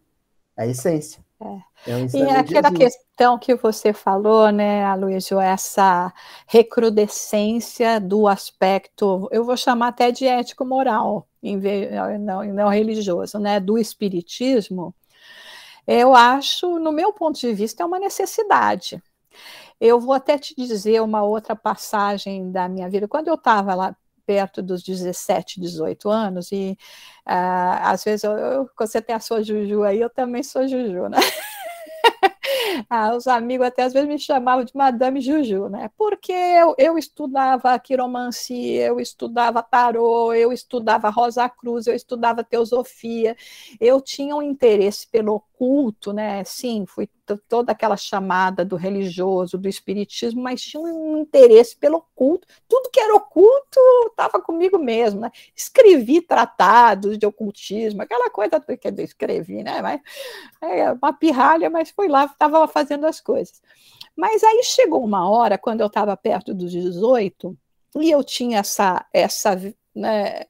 A 0.57 0.67
essência. 0.67 1.25
É. 1.45 1.75
É 1.87 1.97
um 1.97 2.07
e 2.15 2.31
aquela 2.31 2.73
questão 2.73 3.39
que 3.39 3.55
você 3.55 3.93
falou, 3.93 4.51
né, 4.51 4.85
Aloysio, 4.85 5.39
essa 5.39 6.11
recrudescência 6.47 8.01
do 8.01 8.27
aspecto, 8.27 9.29
eu 9.31 9.45
vou 9.45 9.57
chamar 9.57 9.89
até 9.89 10.11
de 10.11 10.27
ético-moral, 10.27 11.29
não, 12.21 12.43
não 12.45 12.69
religioso, 12.69 13.39
né, 13.39 13.61
do 13.61 13.77
espiritismo, 13.77 14.95
eu 15.87 16.15
acho, 16.15 16.79
no 16.79 16.91
meu 16.91 17.13
ponto 17.13 17.39
de 17.39 17.53
vista, 17.53 17.83
é 17.83 17.87
uma 17.87 17.99
necessidade. 17.99 19.03
Eu 19.79 20.01
vou 20.01 20.15
até 20.15 20.39
te 20.39 20.55
dizer 20.57 21.03
uma 21.03 21.23
outra 21.23 21.55
passagem 21.55 22.51
da 22.51 22.69
minha 22.69 22.89
vida. 22.89 23.07
Quando 23.07 23.29
eu 23.29 23.35
estava 23.35 23.75
lá 23.75 23.97
perto 24.27 24.63
dos 24.63 24.83
17, 24.83 25.61
18 25.61 26.09
anos, 26.11 26.53
e 26.53 26.77
uh, 27.27 27.81
às 27.83 28.05
vezes 28.05 28.25
eu, 28.25 28.33
eu, 28.33 28.71
você 28.79 29.01
tem 29.03 29.15
a 29.15 29.21
sua 29.21 29.43
Juju 29.43 29.83
aí, 29.85 30.01
eu 30.01 30.11
também 30.11 30.43
sou 30.43 30.67
Juju, 30.67 31.09
né? 31.09 31.19
ah, 32.89 33.15
os 33.15 33.27
amigos 33.27 33.67
até 33.67 33.83
às 33.83 33.93
vezes 33.93 34.09
me 34.09 34.19
chamavam 34.19 34.65
de 34.65 34.75
Madame 34.75 35.21
Juju, 35.21 35.69
né? 35.69 35.91
Porque 35.97 36.33
eu, 36.33 36.75
eu 36.79 36.99
estudava 36.99 37.79
quiromancia, 37.79 38.87
eu 38.87 39.01
estudava 39.01 39.63
tarô, 39.63 40.33
eu 40.33 40.53
estudava 40.53 41.09
Rosa 41.11 41.49
Cruz, 41.49 41.87
eu 41.87 41.95
estudava 41.95 42.45
teosofia, 42.45 43.37
eu 43.81 44.01
tinha 44.01 44.35
um 44.37 44.43
interesse 44.43 45.09
pelo 45.09 45.43
culto, 45.65 46.13
né? 46.13 46.45
Sim, 46.45 46.85
fui 46.87 47.09
toda 47.49 47.73
aquela 47.73 47.97
chamada 47.97 48.67
do 48.67 48.77
religioso, 48.77 49.57
do 49.57 49.67
espiritismo, 49.67 50.43
mas 50.43 50.61
tinha 50.61 50.83
um 50.83 51.17
interesse 51.17 51.75
pelo 51.75 52.03
culto. 52.15 52.47
Tudo 52.69 52.91
que 52.91 53.01
era 53.01 53.15
oculto 53.15 53.81
estava 54.11 54.43
comigo 54.43 54.79
mesmo, 54.79 55.23
né? 55.23 55.31
Escrevi 55.57 56.21
tratados 56.21 57.17
de 57.17 57.25
ocultismo, 57.25 58.03
aquela 58.03 58.29
coisa 58.29 58.61
que 58.61 58.89
eu 58.89 58.95
escrevi, 59.03 59.63
né? 59.63 59.81
Mas, 59.81 60.03
é 60.61 60.93
uma 60.93 61.15
pirralha, 61.15 61.71
mas 61.71 61.89
fui 61.91 62.09
lá, 62.09 62.27
estava 62.27 62.69
fazendo 62.69 63.07
as 63.07 63.19
coisas. 63.23 63.63
Mas 64.15 64.45
aí 64.45 64.63
chegou 64.65 65.03
uma 65.03 65.27
hora, 65.31 65.57
quando 65.57 65.81
eu 65.81 65.87
estava 65.87 66.15
perto 66.15 66.53
dos 66.53 66.71
18, 66.73 67.57
e 67.97 68.11
eu 68.11 68.23
tinha 68.23 68.59
essa, 68.59 69.07
essa 69.15 69.59
né, 69.95 70.45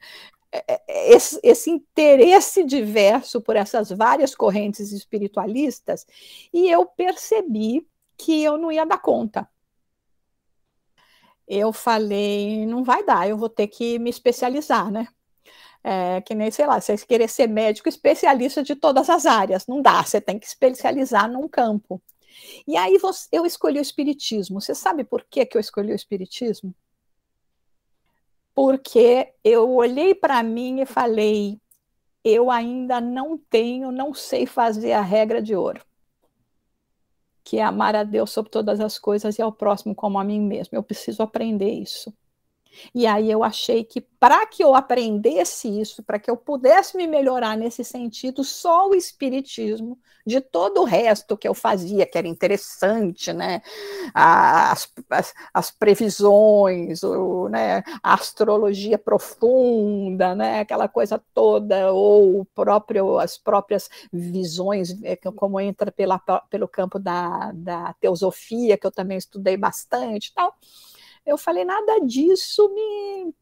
esse, 0.89 1.41
esse, 1.43 1.71
interesse 1.71 2.65
diverso 2.65 3.41
por 3.41 3.57
essas 3.57 3.91
várias 3.91 4.35
correntes 4.35 4.93
espiritualistas, 4.93 6.07
e 6.53 6.71
eu 6.71 6.87
percebi 6.87 7.87
que 8.17 8.43
eu 8.43 8.57
não 8.59 8.71
ia 8.73 8.87
dar 8.87 8.99
conta. 8.99 9.49
eu 11.47 11.73
falei, 11.73 12.67
não 12.67 12.83
vai 12.85 13.05
dar, 13.05 13.29
eu 13.29 13.37
vou 13.37 13.49
ter 13.49 13.67
que 13.69 13.99
me 13.99 14.11
especializar, 14.11 14.91
né? 14.91 15.09
É, 15.83 16.21
que 16.23 16.35
nem, 16.35 16.51
sei 16.51 16.67
lá, 16.67 16.81
você 16.81 16.97
querer 16.99 17.29
ser 17.29 17.47
médico 17.47 17.89
especialista 17.89 18.63
de 18.63 18.75
todas 18.75 19.11
as 19.11 19.27
áreas, 19.27 19.67
não 19.67 19.83
dá, 19.83 20.03
você 20.03 20.21
tem 20.21 20.39
que 20.39 20.47
especializar 20.47 21.31
num 21.31 21.47
campo. 21.49 22.03
E 22.67 22.77
aí 22.77 22.99
eu 23.33 23.47
escolhi 23.47 23.79
o 23.79 23.83
espiritismo. 23.83 24.61
Você 24.61 24.75
sabe 24.75 25.05
por 25.05 25.25
que, 25.25 25.47
que 25.47 25.57
eu 25.57 25.61
escolhi 25.61 25.93
o 25.93 25.97
espiritismo? 25.97 26.75
Porque 28.55 29.33
eu 29.43 29.71
olhei 29.75 30.15
para 30.15 30.43
mim 30.43 30.81
e 30.81 30.87
falei, 30.87 31.61
eu 32.25 32.51
ainda 32.51 33.01
não 33.01 33.37
tenho, 33.37 33.91
não 33.91 34.15
sei 34.15 34.47
fazer 34.47 34.93
a 34.93 35.03
regra 35.03 35.43
de 35.43 35.57
ouro 35.57 35.85
que 37.45 37.59
é 37.59 37.63
amar 37.63 37.95
a 37.95 38.03
Deus 38.03 38.31
sobre 38.31 38.51
todas 38.51 38.81
as 38.81 38.99
coisas 38.99 39.39
e 39.39 39.43
ao 39.43 39.53
próximo 39.53 39.95
como 39.95 40.19
a 40.19 40.25
mim 40.25 40.41
mesmo. 40.41 40.77
Eu 40.77 40.83
preciso 40.83 41.23
aprender 41.23 41.71
isso. 41.71 42.13
E 42.95 43.07
aí 43.07 43.31
eu 43.31 43.45
achei 43.45 43.85
que 43.85 44.01
para 44.01 44.47
que 44.47 44.65
eu 44.65 44.75
aprendesse 44.75 45.69
isso, 45.81 46.03
para 46.03 46.19
que 46.19 46.31
eu 46.31 46.37
pudesse 46.37 46.97
me 46.97 47.07
melhorar 47.07 47.57
nesse 47.57 47.85
sentido, 47.85 48.43
só 48.43 48.89
o 48.89 48.95
espiritismo, 48.95 49.99
de 50.27 50.41
todo 50.41 50.81
o 50.81 50.85
resto 50.85 51.37
que 51.37 51.47
eu 51.47 51.53
fazia, 51.53 52.07
que 52.07 52.17
era 52.17 52.27
interessante, 52.27 53.33
né? 53.33 53.61
As, 54.15 54.89
as, 55.11 55.35
as 55.53 55.71
previsões, 55.71 57.03
o, 57.03 57.49
né? 57.49 57.83
a 58.03 58.15
astrologia 58.15 58.97
profunda, 58.97 60.35
né? 60.35 60.61
aquela 60.61 60.89
coisa 60.89 61.23
toda, 61.35 61.93
ou 61.93 62.45
próprio, 62.55 63.19
as 63.19 63.37
próprias 63.37 63.91
visões, 64.13 64.97
é, 65.03 65.17
como 65.17 65.61
entra 65.61 65.93
pela, 65.93 66.19
pelo 66.49 66.67
campo 66.67 66.99
da, 66.99 67.53
da 67.53 67.93
teosofia, 68.01 68.79
que 68.79 68.87
eu 68.87 68.93
também 68.93 69.19
estudei 69.19 69.57
bastante 69.57 70.33
tal 70.35 70.55
eu 71.27 71.39
falei, 71.39 71.65
nada 71.65 72.01
disso 72.01 72.69
me 72.75 73.35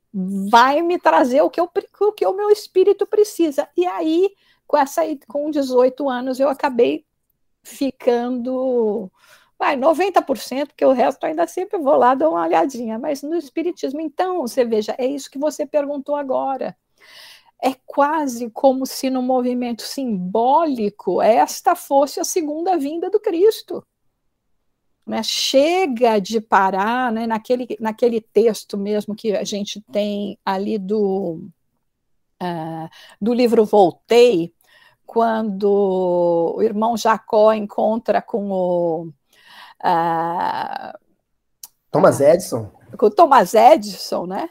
vai 0.50 0.82
me 0.82 0.98
trazer 0.98 1.40
o 1.40 1.48
que, 1.48 1.60
eu, 1.60 1.70
o 2.00 2.12
que 2.12 2.26
o 2.26 2.34
meu 2.34 2.50
espírito 2.50 3.06
precisa. 3.06 3.68
E 3.76 3.86
aí, 3.86 4.34
com 4.66 4.76
essa 4.76 5.02
com 5.26 5.50
18 5.50 6.08
anos, 6.08 6.38
eu 6.38 6.48
acabei 6.48 7.06
ficando 7.62 9.10
vai 9.58 9.76
90%, 9.76 10.66
porque 10.66 10.84
o 10.84 10.90
resto 10.90 11.24
ainda 11.24 11.46
sempre 11.46 11.78
vou 11.78 11.96
lá 11.96 12.16
dar 12.16 12.28
uma 12.28 12.42
olhadinha, 12.42 12.98
mas 12.98 13.22
no 13.22 13.36
espiritismo, 13.36 14.00
então, 14.00 14.40
você 14.40 14.64
veja, 14.64 14.92
é 14.98 15.06
isso 15.06 15.30
que 15.30 15.38
você 15.38 15.64
perguntou 15.64 16.16
agora. 16.16 16.76
É 17.62 17.72
quase 17.86 18.50
como 18.50 18.84
se 18.84 19.08
no 19.08 19.22
movimento 19.22 19.82
simbólico 19.82 21.22
esta 21.22 21.76
fosse 21.76 22.18
a 22.18 22.24
segunda 22.24 22.76
vinda 22.76 23.08
do 23.08 23.20
Cristo 23.20 23.86
né, 25.06 25.22
chega 25.22 26.20
de 26.20 26.40
parar 26.40 27.12
né, 27.12 27.26
naquele, 27.26 27.76
naquele 27.80 28.20
texto 28.20 28.78
mesmo 28.78 29.14
que 29.14 29.36
a 29.36 29.44
gente 29.44 29.80
tem 29.92 30.38
ali 30.44 30.78
do, 30.78 31.48
uh, 32.42 32.88
do 33.20 33.34
livro 33.34 33.64
Voltei, 33.64 34.54
quando 35.04 36.54
o 36.56 36.62
irmão 36.62 36.96
Jacó 36.96 37.52
encontra 37.52 38.22
com 38.22 38.50
o. 38.50 39.02
Uh, 39.84 40.98
Thomas 41.90 42.20
Edison. 42.20 42.70
Com 42.96 43.06
o 43.06 43.10
Thomas 43.10 43.52
Edison, 43.54 44.26
né? 44.26 44.48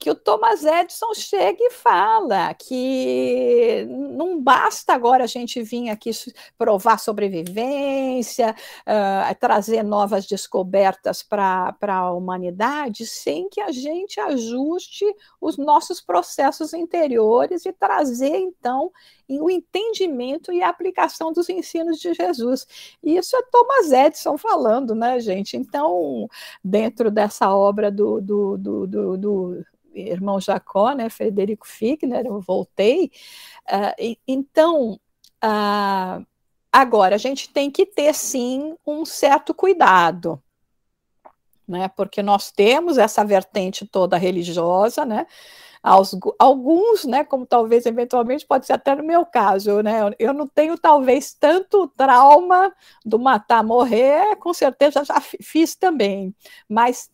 Que 0.00 0.10
o 0.10 0.14
Thomas 0.14 0.64
Edison 0.64 1.12
chega 1.12 1.58
e 1.60 1.70
fala 1.70 2.54
que 2.54 3.86
não 3.86 4.40
basta 4.40 4.94
agora 4.94 5.24
a 5.24 5.26
gente 5.26 5.62
vir 5.62 5.90
aqui 5.90 6.10
provar 6.56 6.98
sobrevivência, 6.98 8.56
uh, 8.80 9.34
trazer 9.38 9.82
novas 9.82 10.26
descobertas 10.26 11.22
para 11.22 11.76
a 11.86 12.12
humanidade, 12.12 13.06
sem 13.06 13.46
que 13.50 13.60
a 13.60 13.70
gente 13.70 14.18
ajuste 14.18 15.04
os 15.38 15.58
nossos 15.58 16.00
processos 16.00 16.72
interiores 16.72 17.66
e 17.66 17.72
trazer, 17.72 18.38
então, 18.38 18.90
o 19.38 19.50
entendimento 19.50 20.50
e 20.50 20.62
a 20.62 20.70
aplicação 20.70 21.32
dos 21.32 21.50
ensinos 21.50 21.98
de 21.98 22.14
Jesus. 22.14 22.66
E 23.02 23.16
isso 23.18 23.36
é 23.36 23.42
Thomas 23.52 23.92
Edison 23.92 24.38
falando, 24.38 24.94
né, 24.94 25.20
gente? 25.20 25.56
Então, 25.56 26.26
dentro 26.64 27.10
dessa 27.10 27.54
obra 27.54 27.90
do, 27.90 28.20
do, 28.20 28.56
do, 28.56 28.86
do, 28.86 29.18
do 29.18 29.66
irmão 29.94 30.40
Jacó, 30.40 30.92
né, 30.92 31.10
Frederico 31.10 31.66
Figner, 31.66 32.26
eu 32.26 32.40
voltei. 32.40 33.10
Uh, 33.68 34.16
então, 34.26 34.98
uh, 35.44 36.26
agora, 36.72 37.14
a 37.14 37.18
gente 37.18 37.50
tem 37.50 37.70
que 37.70 37.84
ter, 37.84 38.14
sim, 38.14 38.76
um 38.86 39.04
certo 39.04 39.52
cuidado, 39.52 40.42
né, 41.66 41.88
porque 41.88 42.22
nós 42.22 42.50
temos 42.50 42.98
essa 42.98 43.24
vertente 43.24 43.86
toda 43.86 44.16
religiosa, 44.16 45.04
né, 45.04 45.26
aos, 45.82 46.16
alguns, 46.38 47.04
né, 47.04 47.24
como 47.24 47.46
talvez 47.46 47.86
eventualmente 47.86 48.46
pode 48.46 48.66
ser 48.66 48.74
até 48.74 48.94
no 48.94 49.02
meu 49.02 49.24
caso, 49.24 49.80
né, 49.82 50.00
eu 50.18 50.34
não 50.34 50.46
tenho 50.46 50.76
talvez 50.76 51.32
tanto 51.32 51.88
trauma 51.88 52.72
do 53.04 53.18
matar 53.18 53.64
morrer, 53.64 54.36
com 54.36 54.52
certeza 54.52 55.04
já 55.04 55.20
fiz 55.20 55.74
também, 55.74 56.34
mas 56.68 57.10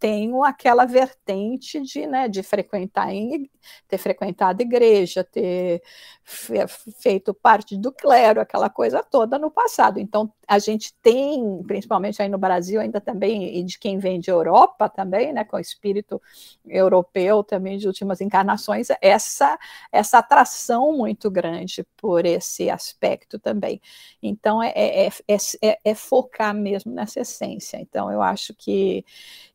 tenho 0.00 0.42
aquela 0.42 0.84
vertente 0.84 1.80
de, 1.80 2.06
né, 2.06 2.28
de 2.28 2.42
frequentar 2.42 3.12
em, 3.12 3.48
ter 3.86 3.98
frequentado 3.98 4.62
igreja, 4.62 5.22
ter 5.22 5.82
feito 6.24 7.32
parte 7.34 7.76
do 7.76 7.92
clero, 7.92 8.40
aquela 8.40 8.68
coisa 8.68 9.02
toda 9.02 9.38
no 9.38 9.50
passado. 9.50 9.98
Então 9.98 10.32
a 10.46 10.58
gente 10.58 10.94
tem, 11.02 11.62
principalmente 11.66 12.20
aí 12.20 12.28
no 12.28 12.38
Brasil, 12.38 12.80
ainda 12.80 13.00
também, 13.00 13.58
e 13.58 13.62
de 13.62 13.78
quem 13.78 13.98
vem 13.98 14.18
de 14.18 14.30
Europa 14.30 14.88
também, 14.88 15.32
né, 15.32 15.44
com 15.44 15.56
o 15.56 15.60
espírito 15.60 16.20
europeu 16.66 17.42
também 17.42 17.78
de 17.78 17.88
últimas 18.08 18.20
encarnações, 18.20 18.88
essa, 19.00 19.58
essa 19.92 20.18
atração 20.18 20.96
muito 20.96 21.30
grande 21.30 21.86
por 21.96 22.24
esse 22.24 22.70
aspecto 22.70 23.38
também. 23.38 23.80
Então, 24.22 24.62
é, 24.62 24.72
é, 24.74 25.08
é, 25.28 25.78
é, 25.84 25.94
focar 25.94 26.54
mesmo 26.54 26.92
nessa 26.92 27.20
essência. 27.20 27.78
Então, 27.78 28.10
eu 28.10 28.22
acho 28.22 28.54
que 28.54 29.04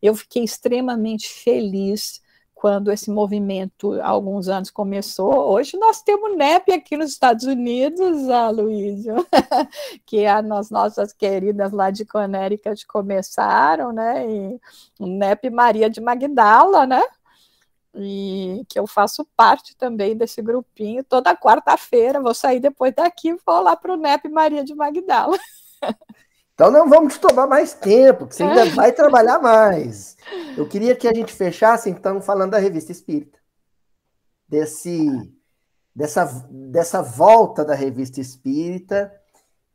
eu 0.01 0.14
fiquei 0.16 0.43
extremamente 0.43 1.28
feliz 1.28 2.22
quando 2.54 2.93
esse 2.93 3.12
movimento 3.12 3.91
há 3.99 4.08
alguns 4.08 4.47
anos 4.47 4.72
começou. 4.72 5.51
Hoje 5.51 5.78
nós 5.78 6.01
temos 6.01 6.38
NEP 6.38 6.72
aqui 6.72 6.95
nos 6.95 7.12
Estados 7.12 7.43
Unidos, 7.43 8.30
a 8.30 8.49
Luísa, 8.51 9.16
que 10.06 10.26
as 10.26 10.70
nossas 10.70 11.12
queridas 11.12 11.74
lá 11.74 11.91
de 11.91 12.06
Connecticut 12.06 12.88
começaram, 12.88 13.91
né? 13.91 14.26
E 14.32 14.62
o 14.97 15.08
NEP 15.08 15.49
Maria 15.49 15.89
de 15.89 15.99
Magdala, 15.99 16.86
né? 16.86 17.04
E 17.95 18.65
que 18.67 18.79
eu 18.79 18.87
faço 18.87 19.27
parte 19.35 19.75
também 19.75 20.17
desse 20.17 20.41
grupinho. 20.41 21.03
Toda 21.03 21.37
quarta-feira 21.37 22.21
vou 22.21 22.33
sair 22.33 22.59
depois 22.59 22.93
daqui 22.93 23.29
e 23.29 23.37
vou 23.45 23.61
lá 23.61 23.75
para 23.75 23.93
o 23.93 23.97
NEP 23.97 24.29
Maria 24.29 24.63
de 24.63 24.73
Magdala. 24.73 25.37
Então 26.53 26.69
não 26.69 26.87
vamos 26.87 27.17
tomar 27.17 27.47
mais 27.47 27.73
tempo, 27.73 28.27
que 28.27 28.35
você 28.35 28.43
ainda 28.43 28.65
vai 28.75 28.91
trabalhar 28.91 29.39
mais. 29.39 30.15
Eu 30.55 30.67
queria 30.67 30.95
que 30.95 31.07
a 31.07 31.13
gente 31.13 31.33
fechasse, 31.33 31.89
então, 31.89 32.21
falando 32.21 32.51
da 32.51 32.59
revista 32.59 32.91
Espírita. 32.91 33.39
Desse, 34.47 35.07
dessa, 35.95 36.25
dessa 36.49 37.01
volta 37.01 37.65
da 37.65 37.73
revista 37.73 38.21
Espírita 38.21 39.11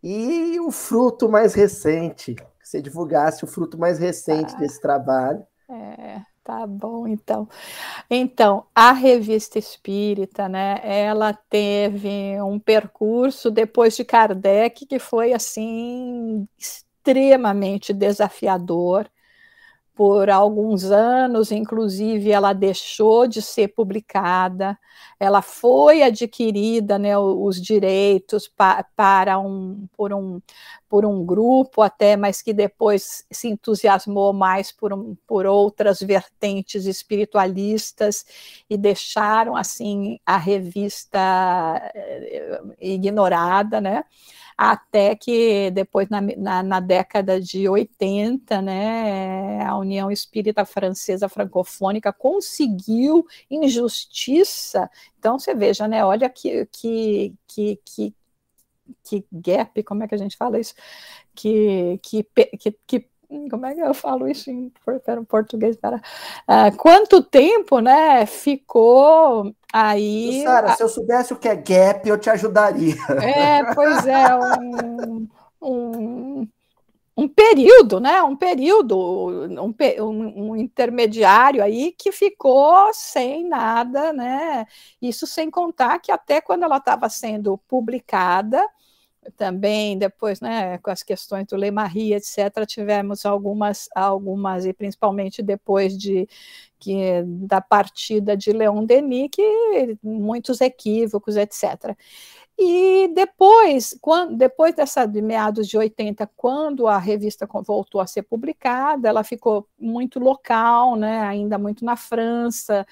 e 0.03 0.61
o 0.61 0.71
fruto 0.71 1.29
mais 1.29 1.53
recente. 1.53 2.35
Que 2.35 2.45
você 2.63 2.81
divulgasse 2.81 3.45
o 3.45 3.49
fruto 3.49 3.77
mais 3.77 3.99
recente 3.99 4.55
ah, 4.55 4.59
desse 4.59 4.81
trabalho. 4.81 5.45
É, 5.69 6.21
tá 6.49 6.67
bom, 6.67 7.07
então. 7.07 7.47
Então, 8.11 8.67
a 8.75 8.93
revista 8.93 9.59
Espírita, 9.59 10.49
né, 10.49 10.81
ela 10.85 11.35
teve 11.35 12.41
um 12.43 12.59
percurso 12.59 13.51
depois 13.51 13.97
de 13.97 14.05
Kardec 14.05 14.87
que 14.87 14.99
foi, 14.99 15.35
assim, 15.35 16.49
extremamente 16.59 17.93
desafiador 17.93 19.11
por 19.99 20.31
alguns 20.31 20.85
anos, 20.93 21.51
inclusive 21.51 22.31
ela 22.31 22.53
deixou 22.53 23.27
de 23.27 23.43
ser 23.43 23.67
publicada, 23.67 24.79
ela 25.19 25.43
foi 25.43 26.05
adquirida, 26.05 26.97
né, 27.01 27.19
os 27.19 27.61
direitos 27.61 28.47
pa, 28.47 28.87
para 28.95 29.41
um 29.41 29.89
por, 29.97 30.13
um 30.15 30.41
por 30.89 31.05
um 31.05 31.27
grupo 31.27 31.83
até, 31.83 32.17
mas 32.17 32.41
que 32.41 32.53
depois 32.53 33.27
se 33.29 33.49
entusiasmou 33.49 34.33
mais 34.33 34.71
por, 34.71 34.93
um, 34.93 35.17
por 35.27 35.47
outras 35.47 35.99
vertentes 35.99 36.87
espiritualistas 36.87 38.25
e 38.71 38.77
deixaram 38.79 39.57
assim 39.57 40.21
a 40.25 40.37
revista 40.37 41.19
eh, 41.93 42.61
ignorada, 42.81 43.81
né? 43.81 44.05
Até 44.59 45.15
que 45.15 45.71
depois, 45.71 46.09
na, 46.09 46.21
na, 46.21 46.63
na, 46.65 46.81
década 46.81 47.41
de 47.41 47.69
80, 47.69 48.61
né, 48.61 49.63
a 49.65 49.77
União 49.79 50.11
Espírita 50.11 50.65
Francesa 50.65 51.29
Francofônica 51.29 52.13
conseguiu, 52.13 53.25
em 53.49 53.69
justiça, 53.69 54.91
então 55.17 55.39
você 55.39 55.55
veja, 55.55 55.87
né, 55.87 56.05
olha 56.05 56.29
que, 56.29 56.67
que, 56.73 57.35
que, 57.47 57.81
que, 57.85 58.15
que 59.05 59.27
gap, 59.31 59.81
como 59.85 60.03
é 60.03 60.09
que 60.09 60.15
a 60.17 60.19
gente 60.19 60.37
fala 60.37 60.59
isso? 60.59 60.75
Que, 61.37 62.01
que, 62.03 62.25
que, 62.59 62.77
que 62.85 63.09
como 63.51 63.67
é 63.67 63.75
que 63.75 63.81
eu 63.81 63.93
falo 63.93 64.27
isso 64.27 64.51
em, 64.51 64.73
português? 65.29 65.77
Para, 65.77 65.97
uh, 65.97 66.77
quanto 66.77 67.23
tempo, 67.23 67.79
né, 67.79 68.25
ficou 68.25 69.55
aí... 69.73 70.43
Sara, 70.43 70.75
se 70.75 70.83
eu 70.83 70.89
soubesse 70.89 71.33
o 71.33 71.37
que 71.37 71.49
é 71.49 71.55
gap, 71.55 72.09
eu 72.09 72.19
te 72.19 72.31
ajudaria. 72.31 72.97
É, 73.23 73.75
pois 73.75 74.07
é, 74.07 74.35
um, 74.35 75.29
um, 75.61 76.49
um 77.17 77.29
período, 77.29 78.01
né, 78.01 78.23
um 78.23 78.35
período, 78.37 78.97
um, 78.97 79.75
um, 80.01 80.51
um 80.51 80.57
intermediário 80.57 81.63
aí 81.63 81.93
que 81.93 82.11
ficou 82.13 82.91
sem 82.95 83.47
nada, 83.47 84.13
né, 84.13 84.67
isso 85.03 85.27
sem 85.27 85.51
contar 85.51 85.99
que 85.99 86.11
até 86.11 86.41
quando 86.41 86.63
ela 86.63 86.79
estava 86.79 87.09
sendo 87.09 87.59
publicada, 87.69 88.65
também 89.37 89.99
depois, 89.99 90.41
né, 90.41 90.79
com 90.79 90.91
as 90.91 91.03
questões 91.03 91.47
do 91.47 91.57
Le 91.57 91.71
Marie, 91.71 92.15
etc., 92.15 92.65
tivemos 92.67 93.27
algumas, 93.27 93.89
algumas 93.95 94.65
e 94.65 94.73
principalmente 94.73 95.43
depois 95.43 95.97
de 95.97 96.29
que 96.79 97.23
da 97.25 97.61
partida 97.61 98.37
de 98.37 98.53
Leon 98.53 98.85
Denis, 98.85 99.29
que 99.33 99.99
muitos 100.03 100.61
equívocos, 100.61 101.37
etc. 101.37 101.97
E 102.59 103.09
depois, 103.15 103.97
quando, 104.01 104.37
depois 104.37 104.75
dessa 104.75 105.07
de 105.07 105.23
meados 105.23 105.69
de 105.69 105.79
80, 105.79 106.29
quando 106.37 106.89
a 106.89 106.99
revista 106.99 107.47
voltou 107.65 108.01
a 108.01 108.07
ser 108.07 108.23
publicada, 108.23 109.09
ela 109.09 109.23
ficou 109.23 109.69
muito 109.79 110.19
local, 110.19 110.97
né, 110.97 111.21
ainda 111.21 111.57
muito 111.59 111.85
na 111.85 111.97
França, 111.97 112.85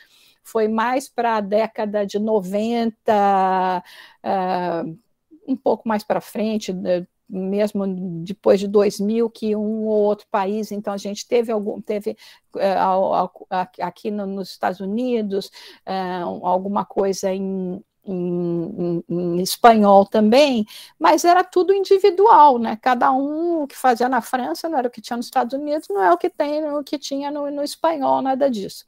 foi 0.46 0.68
mais 0.68 1.08
para 1.08 1.36
a 1.36 1.40
década 1.40 2.06
de 2.06 2.20
90, 2.20 3.82
uh, 4.24 4.98
um 5.46 5.56
pouco 5.56 5.88
mais 5.88 6.02
para 6.02 6.20
frente, 6.20 6.72
né, 6.72 7.06
mesmo 7.28 7.86
depois 8.24 8.60
de 8.60 8.68
2000, 8.68 9.28
que 9.30 9.56
um 9.56 9.86
ou 9.86 10.02
outro 10.02 10.26
país, 10.30 10.70
então 10.70 10.92
a 10.94 10.96
gente 10.96 11.26
teve 11.26 11.50
algum, 11.50 11.80
teve 11.80 12.16
é, 12.56 12.76
aqui 13.82 14.10
nos 14.10 14.50
Estados 14.50 14.80
Unidos 14.80 15.50
é, 15.84 16.20
alguma 16.22 16.84
coisa 16.84 17.32
em, 17.32 17.82
em, 18.04 18.64
em, 18.78 19.04
em, 19.08 19.42
espanhol 19.42 20.06
também, 20.06 20.64
mas 20.98 21.24
era 21.24 21.42
tudo 21.42 21.74
individual, 21.74 22.58
né? 22.58 22.76
Cada 22.80 23.10
um 23.12 23.62
o 23.62 23.66
que 23.66 23.76
fazia 23.76 24.08
na 24.08 24.20
França 24.20 24.68
não 24.68 24.78
era 24.78 24.88
o 24.88 24.90
que 24.90 25.00
tinha 25.00 25.16
nos 25.16 25.26
Estados 25.26 25.58
Unidos, 25.58 25.88
não 25.88 26.02
é 26.02 26.12
o 26.12 26.18
que 26.18 26.30
tem, 26.30 26.64
o 26.72 26.84
que 26.84 26.98
tinha 26.98 27.30
no, 27.30 27.50
no 27.50 27.62
espanhol, 27.62 28.22
nada 28.22 28.48
disso. 28.48 28.86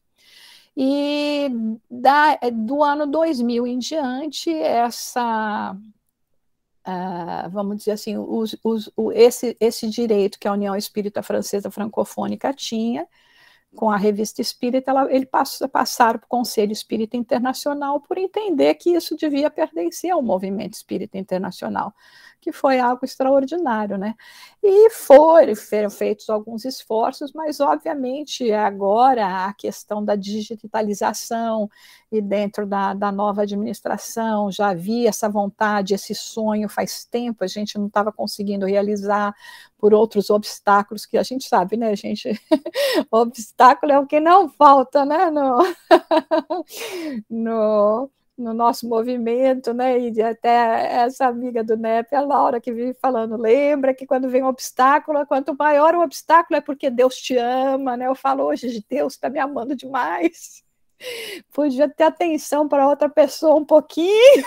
E 0.77 1.51
da, 1.91 2.39
do 2.53 2.85
ano 2.85 3.05
2000 3.07 3.67
em 3.67 3.79
diante, 3.79 4.53
essa 4.53 5.77
Uh, 6.89 7.51
vamos 7.51 7.77
dizer 7.77 7.91
assim, 7.91 8.17
os, 8.17 8.57
os, 8.65 8.91
o, 8.97 9.13
esse, 9.13 9.55
esse 9.61 9.87
direito 9.91 10.39
que 10.39 10.49
a 10.49 10.53
União 10.55 10.75
Espírita 10.75 11.23
Francesa 11.23 11.71
Francofônica 11.71 12.51
tinha, 12.55 13.07
com 13.77 13.91
a 13.91 13.97
revista 13.97 14.41
Espírita, 14.41 14.91
ela, 14.91 15.13
ele 15.13 15.27
passou, 15.27 15.69
passaram 15.69 16.19
para 16.19 16.27
o 16.27 16.29
Conselho 16.29 16.73
Espírita 16.73 17.17
Internacional 17.17 18.01
por 18.01 18.19
entender 18.19 18.75
que 18.75 18.91
isso 18.91 19.17
devia 19.17 19.51
pertencer 19.51 20.11
ao 20.11 20.23
movimento 20.23 20.75
espírita 20.75 21.19
internacional 21.19 21.95
que 22.41 22.53
foi 22.53 22.79
algo 22.79 23.05
extraordinário, 23.05 23.99
né? 23.99 24.15
E 24.63 24.91
foram, 24.91 25.55
foram 25.55 25.91
feitos 25.91 26.31
alguns 26.31 26.65
esforços, 26.65 27.33
mas 27.33 27.61
obviamente 27.61 28.51
agora 28.53 29.47
a 29.47 29.53
questão 29.53 30.05
da 30.05 30.15
digitalização 30.15 31.69
e 32.11 32.21
dentro 32.21 32.67
da, 32.67 32.95
da 32.95 33.13
nova 33.13 33.43
administração 33.43 34.51
já 34.51 34.71
havia 34.71 35.09
essa 35.09 35.29
vontade, 35.29 35.95
esse 35.95 36.15
sonho 36.15 36.69
faz 36.69 37.05
tempo, 37.05 37.45
a 37.45 37.47
gente 37.47 37.77
não 37.77 37.87
estava 37.89 38.13
conseguindo 38.13 38.67
realizar 38.67 39.35
por 39.79 39.95
outros 39.95 40.29
obstáculos 40.29 41.07
que 41.07 41.17
a 41.17 41.23
gente 41.23 41.49
sabe, 41.49 41.77
né, 41.77 41.95
gente? 41.97 42.31
obstáculo 43.11 43.93
é 43.93 43.99
o 43.99 44.07
que 44.07 44.21
não 44.21 44.49
falta, 44.49 45.05
né? 45.05 45.31
No, 45.31 45.59
no 47.31 48.11
no 48.39 48.55
nosso 48.55 48.89
movimento, 48.89 49.75
né? 49.75 49.99
E 49.99 50.23
até 50.23 51.03
essa 51.03 51.27
amiga 51.27 51.65
do 51.65 51.77
NEP, 51.77 52.15
a 52.15 52.21
Laura, 52.21 52.61
que 52.61 52.73
vive 52.73 52.95
falando, 52.95 53.37
lembra 53.37 53.93
que 53.93 54.07
quando 54.07 54.31
vem 54.31 54.45
um 54.45 54.47
obstáculo, 54.47 55.27
quanto 55.27 55.57
maior 55.59 55.95
o 55.95 56.03
obstáculo 56.03 56.57
é 56.57 56.61
porque 56.61 56.89
Deus 56.89 57.17
te 57.17 57.37
ama, 57.37 57.97
né? 57.97 58.07
Eu 58.07 58.15
falo 58.15 58.45
hoje, 58.45 58.85
Deus 58.89 59.15
está 59.15 59.29
me 59.29 59.41
amando 59.41 59.75
demais. 59.75 60.63
Podia 61.53 61.89
ter 61.89 62.05
atenção 62.05 62.69
para 62.69 62.89
outra 62.89 63.09
pessoa 63.09 63.57
um 63.57 63.65
pouquinho. 63.65 64.45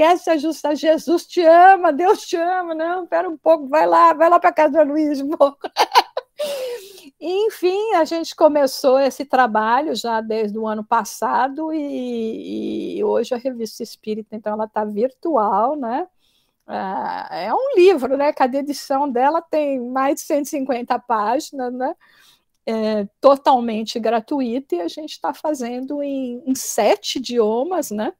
Esquece 0.00 0.30
a 0.30 0.36
justa, 0.38 0.74
Jesus 0.74 1.26
te 1.26 1.42
ama, 1.42 1.92
Deus 1.92 2.26
te 2.26 2.34
ama, 2.34 2.74
não, 2.74 3.04
espera 3.04 3.28
um 3.28 3.36
pouco, 3.36 3.68
vai 3.68 3.86
lá, 3.86 4.14
vai 4.14 4.30
lá 4.30 4.40
para 4.40 4.50
casa 4.50 4.82
do 4.82 4.92
Luiz. 4.92 5.20
Enfim, 7.20 7.92
a 7.96 8.06
gente 8.06 8.34
começou 8.34 8.98
esse 8.98 9.26
trabalho 9.26 9.94
já 9.94 10.22
desde 10.22 10.58
o 10.58 10.66
ano 10.66 10.82
passado 10.82 11.70
e, 11.70 12.96
e 12.96 13.04
hoje 13.04 13.34
a 13.34 13.36
revista 13.36 13.82
Espírita, 13.82 14.34
então, 14.34 14.54
ela 14.54 14.64
está 14.64 14.86
virtual, 14.86 15.76
né? 15.76 16.08
Ah, 16.66 17.28
é 17.32 17.52
um 17.52 17.74
livro, 17.76 18.16
né? 18.16 18.32
Cada 18.32 18.56
edição 18.56 19.10
dela 19.10 19.42
tem 19.42 19.80
mais 19.80 20.14
de 20.14 20.20
150 20.22 20.98
páginas, 21.00 21.74
né? 21.74 21.94
É, 22.64 23.06
totalmente 23.20 24.00
gratuita 24.00 24.76
e 24.76 24.80
a 24.80 24.88
gente 24.88 25.10
está 25.10 25.34
fazendo 25.34 26.02
em, 26.02 26.42
em 26.46 26.54
sete 26.54 27.18
idiomas, 27.18 27.90
né? 27.90 28.14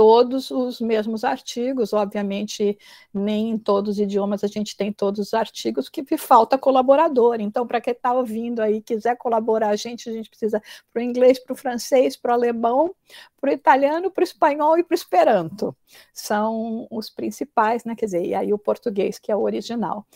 Todos 0.00 0.50
os 0.50 0.80
mesmos 0.80 1.24
artigos, 1.24 1.92
obviamente, 1.92 2.78
nem 3.12 3.50
em 3.50 3.58
todos 3.58 3.96
os 3.96 4.00
idiomas 4.00 4.42
a 4.42 4.46
gente 4.46 4.74
tem 4.74 4.90
todos 4.90 5.20
os 5.26 5.34
artigos, 5.34 5.90
que 5.90 6.16
falta 6.16 6.56
colaborador. 6.56 7.36
Então, 7.38 7.66
para 7.66 7.82
quem 7.82 7.92
está 7.92 8.14
ouvindo 8.14 8.60
aí, 8.60 8.80
quiser 8.80 9.14
colaborar 9.18 9.68
a 9.68 9.76
gente, 9.76 10.08
a 10.08 10.12
gente 10.14 10.30
precisa 10.30 10.62
para 10.90 11.00
o 11.00 11.02
inglês, 11.02 11.38
para 11.38 11.52
o 11.52 11.56
francês, 11.56 12.16
para 12.16 12.30
o 12.30 12.34
alemão, 12.34 12.94
para 13.40 13.50
o 13.50 13.52
italiano, 13.52 14.10
para 14.10 14.22
o 14.22 14.24
espanhol 14.24 14.78
e 14.78 14.84
para 14.84 14.94
o 14.94 14.96
esperanto. 14.96 15.74
São 16.12 16.86
os 16.90 17.08
principais, 17.08 17.84
né? 17.84 17.94
Quer 17.96 18.04
dizer, 18.04 18.24
e 18.24 18.34
aí 18.34 18.52
o 18.52 18.58
português, 18.58 19.18
que 19.18 19.32
é 19.32 19.36
o 19.36 19.40
original. 19.40 20.06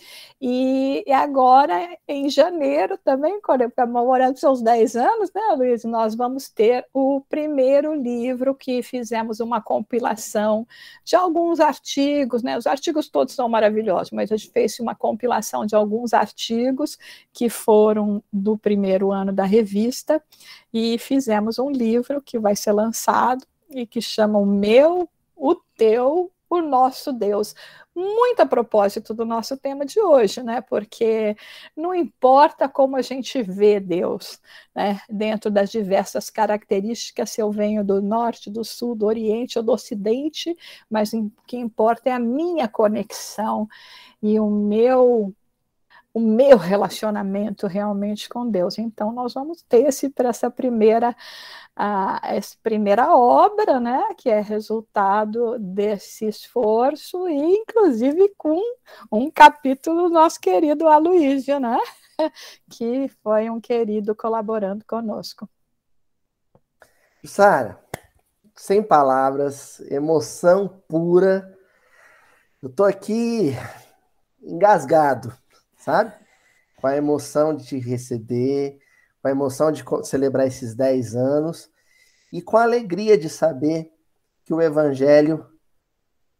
E, 0.40 1.02
e 1.06 1.12
agora, 1.12 1.96
em 2.06 2.28
janeiro, 2.28 2.98
também, 2.98 3.40
comemorando 3.40 4.38
seus 4.38 4.60
10 4.60 4.96
anos, 4.96 5.30
né, 5.34 5.42
Luiz? 5.56 5.84
Nós 5.84 6.14
vamos 6.14 6.48
ter 6.48 6.86
o 6.92 7.22
primeiro 7.28 7.94
livro 7.94 8.54
que 8.54 8.82
fizemos 8.82 9.40
uma 9.40 9.60
compilação 9.60 10.66
de 11.04 11.16
alguns 11.16 11.60
artigos, 11.60 12.42
né? 12.42 12.58
Os 12.58 12.66
artigos 12.66 13.08
todos 13.08 13.34
são 13.34 13.48
maravilhosos, 13.48 14.10
mas 14.10 14.30
a 14.30 14.36
gente 14.36 14.50
fez 14.50 14.78
uma 14.78 14.94
compilação 14.94 15.64
de 15.64 15.74
alguns 15.74 16.12
artigos 16.12 16.98
que 17.32 17.48
foram 17.48 18.22
do 18.32 18.58
primeiro 18.58 19.10
ano 19.10 19.32
da 19.32 19.44
revista 19.44 20.22
e 20.74 20.98
fizemos 20.98 21.60
um 21.60 21.70
livro 21.70 22.20
que 22.20 22.36
vai 22.36 22.56
ser 22.56 22.72
lançado 22.72 23.46
e 23.70 23.86
que 23.86 24.02
chama 24.02 24.40
O 24.40 24.44
Meu, 24.44 25.08
o 25.36 25.54
Teu, 25.54 26.32
o 26.50 26.60
Nosso 26.60 27.12
Deus. 27.12 27.54
Muito 27.94 28.40
a 28.40 28.46
propósito 28.46 29.14
do 29.14 29.24
nosso 29.24 29.56
tema 29.56 29.86
de 29.86 30.00
hoje, 30.00 30.42
né? 30.42 30.60
Porque 30.60 31.36
não 31.76 31.94
importa 31.94 32.68
como 32.68 32.96
a 32.96 33.02
gente 33.02 33.40
vê 33.40 33.78
Deus, 33.78 34.40
né? 34.74 35.00
Dentro 35.08 35.48
das 35.48 35.70
diversas 35.70 36.28
características, 36.28 37.30
se 37.30 37.40
eu 37.40 37.52
venho 37.52 37.84
do 37.84 38.02
norte, 38.02 38.50
do 38.50 38.64
sul, 38.64 38.96
do 38.96 39.06
oriente 39.06 39.58
ou 39.58 39.64
do 39.64 39.70
ocidente, 39.70 40.56
mas 40.90 41.12
o 41.12 41.30
que 41.46 41.56
importa 41.56 42.10
é 42.10 42.12
a 42.12 42.18
minha 42.18 42.66
conexão 42.66 43.68
e 44.20 44.40
o 44.40 44.50
meu 44.50 45.32
o 46.14 46.20
meu 46.20 46.56
relacionamento 46.56 47.66
realmente 47.66 48.28
com 48.28 48.48
Deus. 48.48 48.78
Então, 48.78 49.12
nós 49.12 49.34
vamos 49.34 49.62
ter 49.62 49.88
esse 49.88 50.14
essa 50.18 50.48
primeira, 50.48 51.14
a, 51.74 52.20
essa 52.22 52.56
primeira 52.62 53.16
obra, 53.16 53.80
né, 53.80 54.14
que 54.16 54.30
é 54.30 54.40
resultado 54.40 55.58
desse 55.58 56.26
esforço, 56.26 57.28
e 57.28 57.56
inclusive 57.56 58.32
com 58.38 58.60
um 59.10 59.28
capítulo 59.28 60.02
do 60.02 60.10
nosso 60.10 60.38
querido 60.40 60.86
Aloísio, 60.86 61.58
né, 61.58 61.78
que 62.70 63.08
foi 63.20 63.50
um 63.50 63.60
querido 63.60 64.14
colaborando 64.14 64.84
conosco. 64.86 65.48
Sara, 67.24 67.82
sem 68.54 68.80
palavras, 68.80 69.80
emoção 69.90 70.68
pura. 70.86 71.58
Eu 72.62 72.68
estou 72.68 72.86
aqui 72.86 73.56
engasgado 74.40 75.36
sabe? 75.84 76.14
Com 76.76 76.86
a 76.86 76.96
emoção 76.96 77.54
de 77.54 77.66
te 77.66 77.78
receber, 77.78 78.78
com 79.20 79.28
a 79.28 79.30
emoção 79.30 79.70
de 79.70 79.84
celebrar 80.04 80.46
esses 80.46 80.74
10 80.74 81.14
anos 81.14 81.70
e 82.32 82.40
com 82.40 82.56
a 82.56 82.62
alegria 82.62 83.18
de 83.18 83.28
saber 83.28 83.92
que 84.44 84.54
o 84.54 84.60
evangelho 84.60 85.46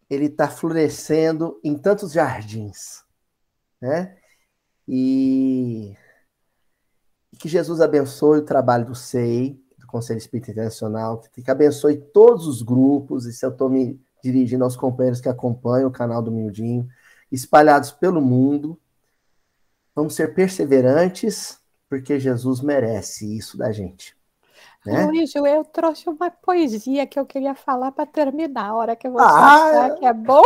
ele 0.08 0.26
está 0.26 0.48
florescendo 0.48 1.60
em 1.62 1.76
tantos 1.76 2.12
jardins, 2.12 3.02
né? 3.80 4.16
E, 4.86 5.96
e 7.32 7.36
que 7.36 7.48
Jesus 7.48 7.80
abençoe 7.80 8.38
o 8.38 8.44
trabalho 8.44 8.84
do 8.84 8.94
SEI, 8.94 9.58
do 9.78 9.86
Conselho 9.86 10.18
Espírita 10.18 10.50
Internacional, 10.50 11.20
que, 11.20 11.42
que 11.42 11.50
abençoe 11.50 11.96
todos 11.96 12.46
os 12.46 12.60
grupos, 12.60 13.24
e 13.24 13.32
se 13.32 13.44
eu 13.44 13.50
estou 13.50 13.70
me 13.70 13.98
dirigindo 14.22 14.64
aos 14.64 14.76
companheiros 14.76 15.20
que 15.20 15.28
acompanham 15.28 15.88
o 15.88 15.92
canal 15.92 16.22
do 16.22 16.30
Mildinho, 16.30 16.86
espalhados 17.32 17.90
pelo 17.92 18.20
mundo, 18.20 18.78
vamos 19.94 20.14
ser 20.14 20.34
perseverantes, 20.34 21.58
porque 21.88 22.18
Jesus 22.18 22.60
merece 22.60 23.36
isso 23.36 23.56
da 23.56 23.72
gente. 23.72 24.16
Né? 24.84 25.06
Luiz, 25.06 25.34
eu 25.34 25.64
trouxe 25.64 26.08
uma 26.08 26.30
poesia 26.30 27.06
que 27.06 27.18
eu 27.18 27.24
queria 27.24 27.54
falar 27.54 27.92
para 27.92 28.04
terminar, 28.04 28.70
a 28.70 28.74
hora 28.74 28.96
que 28.96 29.08
você 29.08 29.24
ah, 29.24 29.64
achar 29.64 29.94
que 29.96 30.04
é 30.04 30.12
bom. 30.12 30.42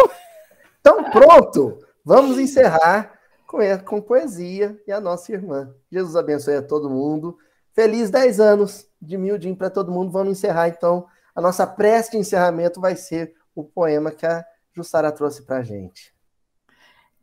Então, 0.80 1.04
pronto! 1.10 1.78
Vamos 2.04 2.38
encerrar 2.38 3.18
com, 3.46 3.58
com 3.84 4.00
poesia 4.00 4.80
e 4.86 4.92
a 4.92 5.00
nossa 5.00 5.32
irmã. 5.32 5.74
Jesus 5.90 6.16
abençoe 6.16 6.56
a 6.56 6.62
todo 6.62 6.88
mundo. 6.88 7.36
Feliz 7.74 8.10
10 8.10 8.40
anos 8.40 8.88
de 9.00 9.18
Mildin 9.18 9.54
para 9.54 9.70
todo 9.70 9.92
mundo. 9.92 10.10
Vamos 10.10 10.38
encerrar, 10.38 10.68
então. 10.68 11.06
A 11.34 11.40
nossa 11.40 11.66
prece 11.66 12.12
de 12.12 12.16
encerramento 12.16 12.80
vai 12.80 12.96
ser 12.96 13.34
o 13.54 13.62
poema 13.62 14.10
que 14.10 14.26
a 14.26 14.44
Jussara 14.72 15.12
trouxe 15.12 15.42
para 15.42 15.58
a 15.58 15.62
gente. 15.62 16.14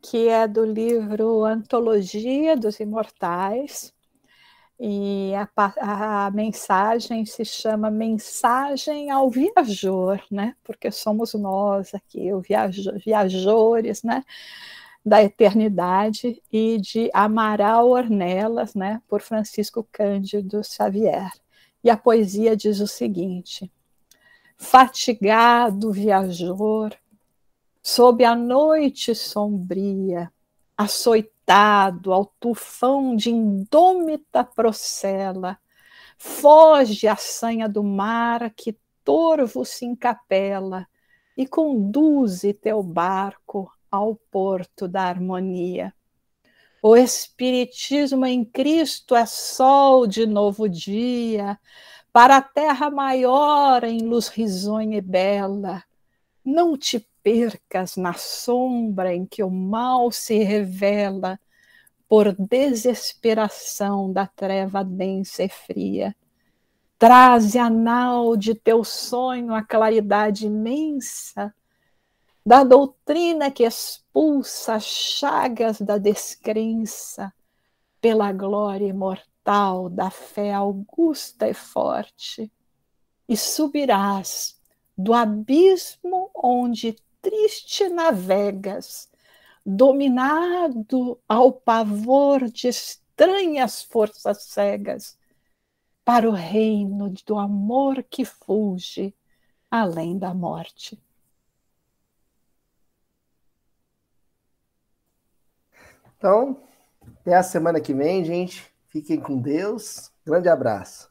Que 0.00 0.28
é 0.28 0.46
do 0.46 0.64
livro 0.64 1.44
Antologia 1.44 2.56
dos 2.56 2.78
Imortais, 2.80 3.94
e 4.78 5.32
a, 5.34 6.26
a, 6.26 6.30
mensagem 6.30 7.24
se 7.24 7.44
chama 7.46 7.90
Mensagem 7.90 9.10
ao 9.10 9.30
Viajor, 9.30 10.22
né? 10.30 10.54
Porque 10.62 10.90
somos 10.90 11.32
nós 11.32 11.94
aqui, 11.94 12.30
os 12.32 12.46
viajores, 13.02 14.02
né? 14.02 14.22
Da 15.04 15.22
eternidade 15.22 16.42
e 16.52 16.78
de 16.78 17.10
Amaral 17.14 17.88
Ornelas, 17.88 18.74
né? 18.74 19.00
Por 19.08 19.22
Francisco 19.22 19.86
Cândido 19.90 20.62
Xavier. 20.62 21.32
E 21.82 21.88
a 21.88 21.96
poesia 21.96 22.54
diz 22.54 22.80
o 22.80 22.86
seguinte: 22.86 23.72
Fatigado 24.58 25.90
viajor, 25.90 26.94
sob 27.88 28.24
a 28.24 28.34
noite 28.34 29.14
sombria, 29.14 30.32
açoitado 30.76 32.12
ao 32.12 32.26
tufão 32.40 33.14
de 33.14 33.30
indômita 33.30 34.42
procela, 34.42 35.56
foge 36.18 37.06
a 37.06 37.14
sanha 37.14 37.68
do 37.68 37.84
mar 37.84 38.50
que 38.56 38.76
torvo 39.04 39.64
se 39.64 39.84
encapela 39.84 40.84
e 41.36 41.46
conduze 41.46 42.52
teu 42.52 42.82
barco 42.82 43.70
ao 43.88 44.16
porto 44.32 44.88
da 44.88 45.02
harmonia. 45.02 45.94
O 46.82 46.96
Espiritismo 46.96 48.26
em 48.26 48.44
Cristo 48.44 49.14
é 49.14 49.26
sol 49.26 50.08
de 50.08 50.26
novo 50.26 50.68
dia, 50.68 51.56
para 52.12 52.38
a 52.38 52.42
terra 52.42 52.90
maior 52.90 53.84
em 53.84 54.00
luz 54.00 54.26
risonha 54.26 54.98
e 54.98 55.00
bela. 55.00 55.84
Não 56.44 56.76
te 56.76 56.98
percas 57.26 57.96
na 57.96 58.12
sombra 58.12 59.12
em 59.12 59.26
que 59.26 59.42
o 59.42 59.50
mal 59.50 60.12
se 60.12 60.44
revela 60.44 61.40
por 62.08 62.32
desesperação 62.32 64.12
da 64.12 64.28
treva 64.28 64.84
densa 64.84 65.42
e 65.42 65.48
fria. 65.48 66.14
Traze 66.96 67.58
a 67.58 67.68
nau 67.68 68.36
de 68.36 68.54
teu 68.54 68.84
sonho 68.84 69.52
a 69.56 69.64
claridade 69.64 70.46
imensa 70.46 71.52
da 72.46 72.62
doutrina 72.62 73.50
que 73.50 73.64
expulsa 73.64 74.74
as 74.74 74.84
chagas 74.84 75.80
da 75.80 75.98
descrença 75.98 77.34
pela 78.00 78.30
glória 78.30 78.86
imortal 78.86 79.90
da 79.90 80.10
fé 80.10 80.54
augusta 80.54 81.48
e 81.48 81.54
forte. 81.54 82.52
E 83.28 83.36
subirás 83.36 84.56
do 84.96 85.12
abismo 85.12 86.30
onde 86.32 86.96
triste 87.26 87.88
navegas, 87.88 89.10
dominado 89.64 91.20
ao 91.28 91.52
pavor 91.52 92.48
de 92.48 92.68
estranhas 92.68 93.82
forças 93.82 94.44
cegas, 94.44 95.18
para 96.04 96.28
o 96.28 96.32
reino 96.32 97.12
do 97.26 97.36
amor 97.36 98.04
que 98.04 98.24
fuge 98.24 99.12
além 99.68 100.16
da 100.16 100.32
morte. 100.32 100.96
Então, 106.16 106.62
até 107.02 107.34
a 107.34 107.42
semana 107.42 107.80
que 107.80 107.92
vem, 107.92 108.24
gente. 108.24 108.72
Fiquem 108.86 109.20
com 109.20 109.36
Deus. 109.36 110.12
Grande 110.24 110.48
abraço. 110.48 111.10